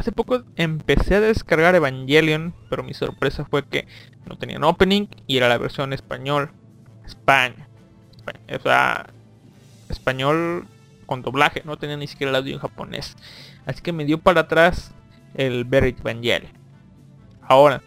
[0.00, 3.86] Hace poco empecé a descargar Evangelion, pero mi sorpresa fue que
[4.26, 6.52] no tenían opening y era la versión español.
[7.04, 7.68] España.
[8.58, 9.10] O sea,
[9.90, 10.66] español
[11.04, 13.14] con doblaje, no tenía ni siquiera el audio en japonés.
[13.66, 14.94] Así que me dio para atrás
[15.34, 16.52] el ver Evangelion.
[17.42, 17.82] Ahora,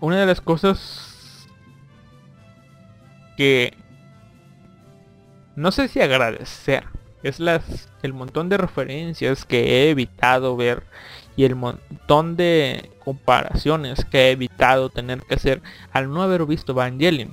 [0.00, 1.48] una de las cosas
[3.38, 3.72] que
[5.56, 6.84] no sé si agradecer
[7.22, 10.84] es las el montón de referencias que he evitado ver
[11.36, 15.62] y el montón de comparaciones que he evitado tener que hacer
[15.92, 17.30] al no haber visto Evangelion.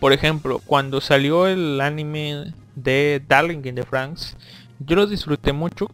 [0.00, 4.36] Por ejemplo, cuando salió el anime de Darling in the Franks,
[4.78, 5.88] yo lo disfruté mucho.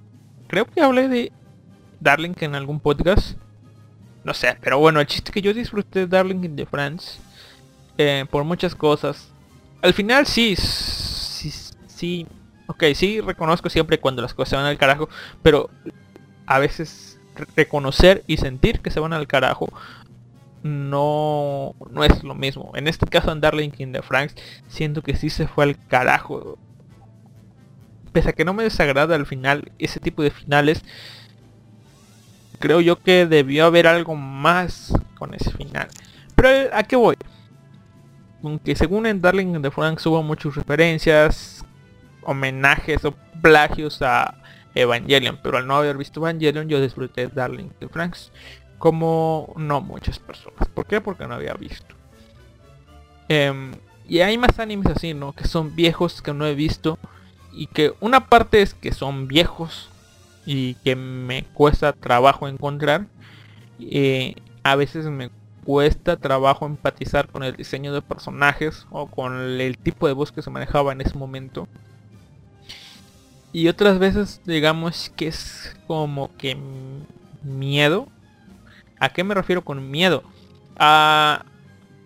[0.48, 1.32] Creo que hablé de
[2.00, 3.36] Darling en algún podcast.
[4.24, 7.20] No sé, pero bueno, el chiste que yo disfruté de Darling in the France
[7.98, 9.31] eh, por muchas cosas.
[9.82, 11.52] Al final sí, sí,
[11.86, 12.26] sí,
[12.68, 15.08] ok, sí reconozco siempre cuando las cosas se van al carajo,
[15.42, 15.70] pero
[16.46, 17.20] a veces
[17.56, 19.68] reconocer y sentir que se van al carajo
[20.62, 22.72] no, no es lo mismo.
[22.74, 24.34] En este caso en Darling in the Franks
[24.68, 26.58] siento que sí se fue al carajo.
[28.12, 30.84] Pese a que no me desagrada al final ese tipo de finales,
[32.60, 35.88] creo yo que debió haber algo más con ese final.
[36.36, 37.16] Pero ¿a qué voy?
[38.42, 41.64] Aunque según en Darling in the Franks hubo muchas referencias,
[42.22, 44.34] homenajes o plagios a
[44.74, 48.32] Evangelion, pero al no haber visto Evangelion yo disfruté Darling in the Franks
[48.78, 50.66] como no muchas personas.
[50.74, 51.00] ¿Por qué?
[51.00, 51.94] Porque no había visto.
[53.28, 53.72] Em,
[54.08, 55.32] y hay más animes así, ¿no?
[55.32, 56.98] Que son viejos que no he visto.
[57.52, 59.88] Y que una parte es que son viejos
[60.46, 63.06] y que me cuesta trabajo encontrar.
[63.78, 65.30] Eh, a veces me
[65.64, 70.42] cuesta trabajo empatizar con el diseño de personajes o con el tipo de voz que
[70.42, 71.68] se manejaba en ese momento.
[73.52, 76.56] Y otras veces digamos que es como que
[77.42, 78.08] miedo
[79.02, 80.22] ¿A qué me refiero con miedo?
[80.78, 81.44] A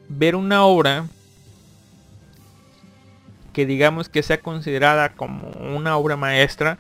[0.08, 1.04] ver una obra
[3.52, 6.78] que digamos que sea considerada como una obra maestra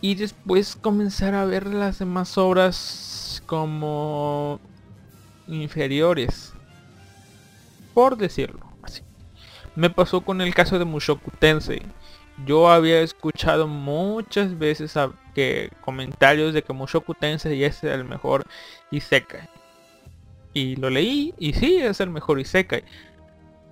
[0.00, 4.58] y después comenzar a ver las demás obras como
[5.46, 6.52] inferiores
[7.92, 9.02] por decirlo así
[9.76, 11.82] me pasó con el caso de Mushoku Tensei
[12.44, 14.94] yo había escuchado muchas veces
[15.34, 18.44] que comentarios de que Mushoku Tensei es el mejor
[18.90, 19.48] Isekai.
[20.52, 22.84] Y lo leí y sí, es el mejor Isekai.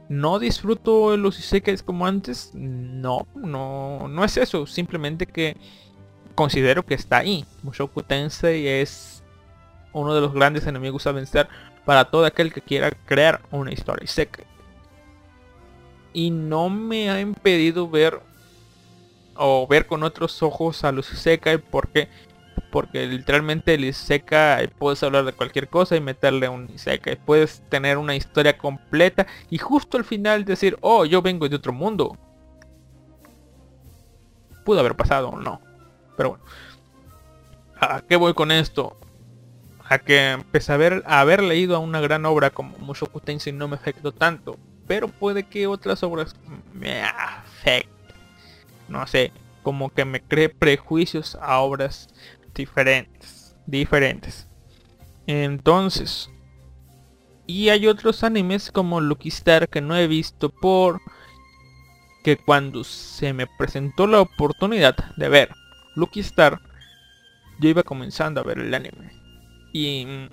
[0.09, 2.51] ¿No disfruto los Isekais como antes?
[2.55, 4.67] No, no, no es eso.
[4.67, 5.57] Simplemente que
[6.37, 7.45] considero que está ahí.
[7.63, 9.12] Mushoku Tensei es
[9.93, 11.49] uno de los grandes enemigos a vencer
[11.85, 14.47] para todo aquel que quiera crear una historia Isekai.
[16.13, 18.21] Y no me ha impedido ver
[19.37, 22.09] o ver con otros ojos a los Isekai porque
[22.71, 27.97] porque literalmente el Isekai puedes hablar de cualquier cosa y meterle un Isekai puedes tener
[27.97, 32.17] una historia completa y justo al final decir oh yo vengo de otro mundo
[34.65, 35.61] pudo haber pasado o no
[36.17, 36.45] pero bueno
[37.83, 38.97] ¿a qué voy con esto?
[39.93, 43.53] A que empecé a ver a haber leído a una gran obra como Mushoku Tensei
[43.53, 46.35] no me afectó tanto pero puede que otras obras
[46.73, 47.93] me afecten
[48.93, 49.33] no sé,
[49.63, 52.09] como que me cree prejuicios a obras
[52.55, 54.47] diferentes, diferentes.
[55.27, 56.31] Entonces,
[57.47, 61.01] y hay otros animes como Lucky Star que no he visto por
[62.23, 65.49] que cuando se me presentó la oportunidad de ver
[65.97, 66.61] Lucky Star,
[67.59, 69.22] yo iba comenzando a ver el anime.
[69.73, 70.29] Y mm,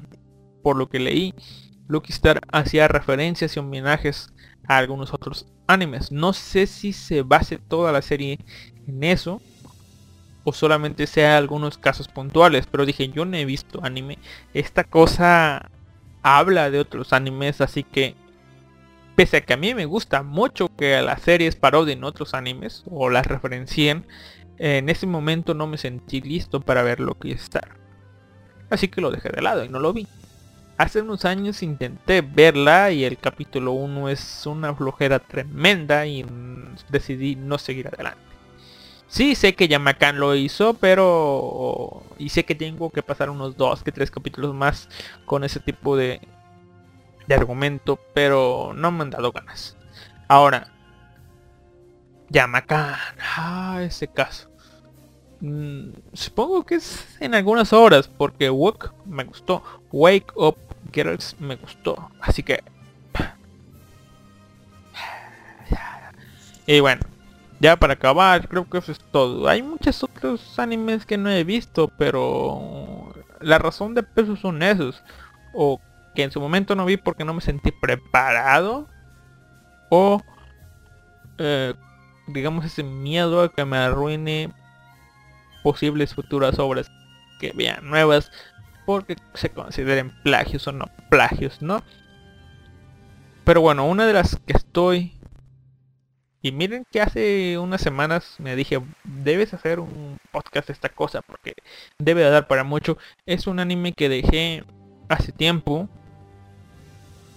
[0.62, 1.34] por lo que leí,
[1.88, 4.34] Lucky Star hacía referencias y homenajes
[4.68, 6.12] a algunos otros animes.
[6.12, 8.40] No sé si se base toda la serie
[8.88, 9.42] en eso
[10.44, 14.20] o solamente sea algunos casos puntuales, pero dije, yo no he visto anime.
[14.54, 15.70] Esta cosa
[16.22, 18.16] habla de otros animes, así que
[19.16, 23.10] pese a que a mí me gusta mucho que las series parodien otros animes o
[23.10, 24.06] las referencien,
[24.58, 27.79] en ese momento no me sentí listo para ver que está.
[28.70, 30.08] Así que lo dejé de lado y no lo vi.
[30.78, 36.26] Hace unos años intenté verla y el capítulo 1 es una flojera tremenda y
[36.90, 38.30] decidí no seguir adelante.
[39.10, 42.04] Sí, sé que Yamakan lo hizo, pero...
[42.20, 44.88] Y sé que tengo que pasar unos 2 que 3 capítulos más
[45.26, 46.22] con ese tipo de,
[47.30, 49.76] argumento, pero no me han dado ganas.
[50.28, 50.72] Ahora,
[52.30, 52.96] Yamakan,
[53.36, 54.49] ah, ese caso.
[55.42, 59.64] Mm, supongo que es en algunas horas, porque Wake me gustó.
[59.92, 60.58] Wake Up
[60.92, 62.10] Girls me gustó.
[62.22, 62.64] Así que...
[66.66, 67.02] Y bueno,
[67.60, 69.48] ya para acabar, creo que eso es todo.
[69.48, 73.12] Hay muchos otros animes que no he visto, pero
[73.42, 75.04] la razón de peso son esos.
[75.54, 75.82] O
[76.14, 78.88] que en su momento no vi porque no me sentí preparado.
[79.90, 80.22] O
[81.40, 81.74] eh,
[82.28, 84.54] digamos ese miedo a que me arruine
[85.64, 86.92] posibles futuras obras
[87.40, 88.32] que vean nuevas
[88.86, 91.84] porque se consideren plagios o no plagios, ¿no?
[93.44, 95.14] Pero bueno, una de las que estoy...
[96.42, 101.22] Y miren que hace unas semanas me dije, debes hacer un podcast de esta cosa
[101.22, 101.54] porque
[101.98, 102.98] debe de dar para mucho.
[103.26, 104.64] Es un anime que dejé
[105.10, 105.90] hace tiempo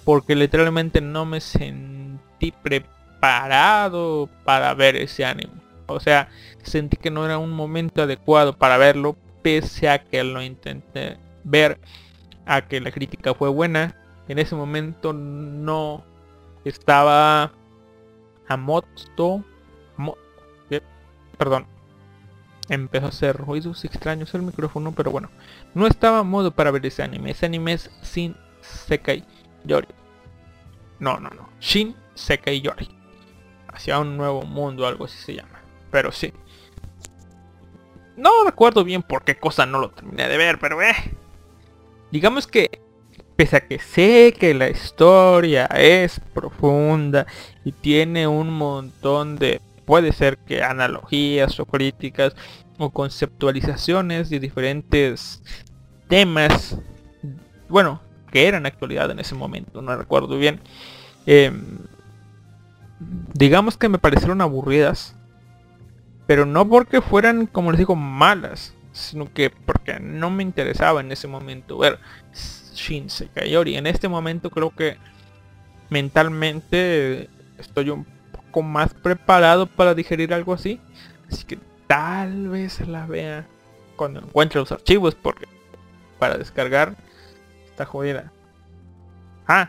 [0.05, 5.53] porque literalmente no me sentí preparado para ver ese anime.
[5.87, 6.29] O sea,
[6.63, 11.81] sentí que no era un momento adecuado para verlo pese a que lo intenté ver,
[12.47, 13.97] a que la crítica fue buena,
[14.29, 16.05] en ese momento no
[16.65, 17.53] estaba
[18.49, 18.87] a modo,
[19.97, 20.17] mo-
[20.69, 20.83] ¿qué?
[21.37, 21.67] perdón,
[22.69, 25.31] empezó a hacer ruidos extraños el micrófono, pero bueno,
[25.75, 27.31] no estaba a modo para ver ese anime.
[27.31, 29.25] Ese anime es Shin Sekai
[29.65, 29.89] Yori.
[31.01, 31.49] No, no, no.
[31.61, 32.89] Shin Sekai Yori.
[33.69, 35.62] Hacia un nuevo mundo, algo así se llama.
[35.93, 36.33] Pero sí.
[38.17, 40.95] No recuerdo bien por qué cosa no lo terminé de ver, pero eh.
[42.11, 42.83] Digamos que
[43.37, 47.27] pese a que sé que la historia es profunda
[47.65, 52.35] y tiene un montón de puede ser que analogías o críticas
[52.79, 55.43] o conceptualizaciones de diferentes
[56.09, 56.77] temas
[57.69, 60.61] bueno que eran actualidad en ese momento no recuerdo bien
[61.27, 61.79] Em,
[63.35, 65.17] digamos que me parecieron aburridas
[66.33, 71.13] pero no porque fueran como les digo malas sino que porque no me interesaba en
[71.13, 71.99] ese momento ver
[72.75, 73.77] Shin Sekai Yori.
[73.77, 74.97] En este momento creo que
[75.91, 77.29] mentalmente
[77.59, 80.81] estoy un poco más preparado para digerir algo así.
[81.31, 83.47] Así que tal vez la vea
[83.97, 85.45] cuando encuentre los archivos porque
[86.19, 86.97] para descargar
[87.69, 88.33] está jodida.
[89.47, 89.69] Ah.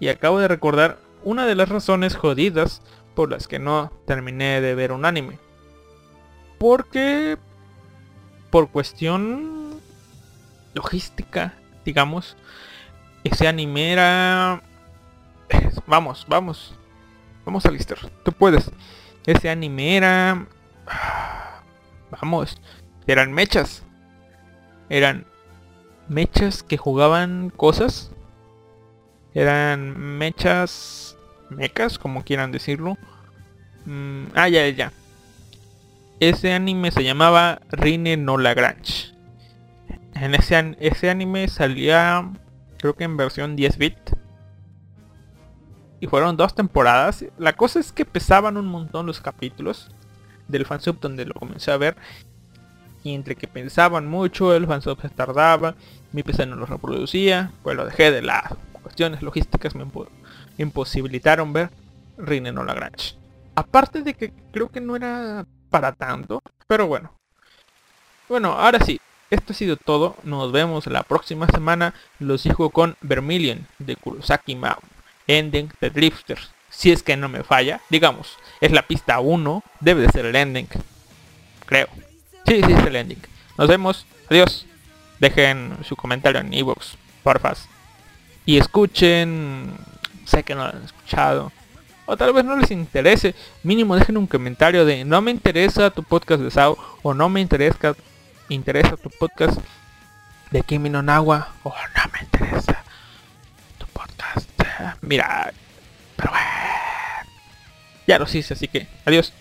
[0.00, 2.82] Y acabo de recordar una de las razones jodidas
[3.14, 5.38] por las que no terminé de ver un anime.
[6.58, 7.38] Porque
[8.50, 9.80] por cuestión
[10.74, 11.54] logística,
[11.84, 12.36] digamos,
[13.24, 14.62] ese anime era...
[15.86, 16.74] Vamos, vamos.
[17.44, 17.98] Vamos a Lister.
[18.22, 18.70] Tú puedes.
[19.26, 20.46] Ese anime era...
[22.10, 22.60] Vamos.
[23.06, 23.82] Eran mechas.
[24.88, 25.26] Eran
[26.08, 28.12] mechas que jugaban cosas.
[29.34, 31.13] Eran mechas...
[31.50, 32.96] Mechas, como quieran decirlo.
[33.86, 34.92] Mm, ah, ya, ya.
[36.20, 39.14] Ese anime se llamaba Rine no Lagrange.
[40.14, 42.30] En ese, ese anime salía,
[42.78, 43.98] creo que en versión 10 bit.
[46.00, 47.24] Y fueron dos temporadas.
[47.38, 49.90] La cosa es que pesaban un montón los capítulos
[50.48, 51.96] del fansub donde lo comencé a ver.
[53.02, 55.74] Y entre que pensaban mucho, el fansub se tardaba,
[56.12, 58.56] mi PC no lo reproducía, pues lo dejé de lado.
[58.82, 59.84] Cuestiones logísticas me
[60.58, 61.70] imposibilitaron ver
[62.16, 63.16] Rine no Lagrange.
[63.54, 67.12] Aparte de que creo que no era para tanto, pero bueno.
[68.28, 69.00] Bueno, ahora sí,
[69.30, 70.16] esto ha sido todo.
[70.22, 71.94] Nos vemos la próxima semana.
[72.18, 74.78] Los dejo con Vermilion de Kurosaki Mao.
[75.26, 76.50] Ending de Drifters.
[76.70, 77.80] Si es que no me falla.
[77.90, 79.62] Digamos, es la pista 1.
[79.80, 80.68] Debe de ser el ending.
[81.66, 81.88] Creo.
[82.46, 83.20] Sí, sí es el ending.
[83.58, 84.06] Nos vemos.
[84.30, 84.66] Adiós.
[85.18, 87.68] Dejen su comentario en iVoox, porfas.
[88.46, 89.72] Y escuchen.
[90.24, 91.52] Sé que no lo han escuchado.
[92.06, 93.34] O tal vez no les interese.
[93.62, 96.76] Mínimo dejen un comentario de no me interesa tu podcast de Sao.
[97.02, 97.94] O no me interesa
[98.48, 99.58] interesa tu podcast
[100.50, 102.82] de Kimi no Nawa o no me interesa
[103.78, 104.48] tu podcast.
[105.00, 105.52] Mira,
[106.16, 106.46] pero bueno,
[108.06, 109.32] ya los hice, así que adiós.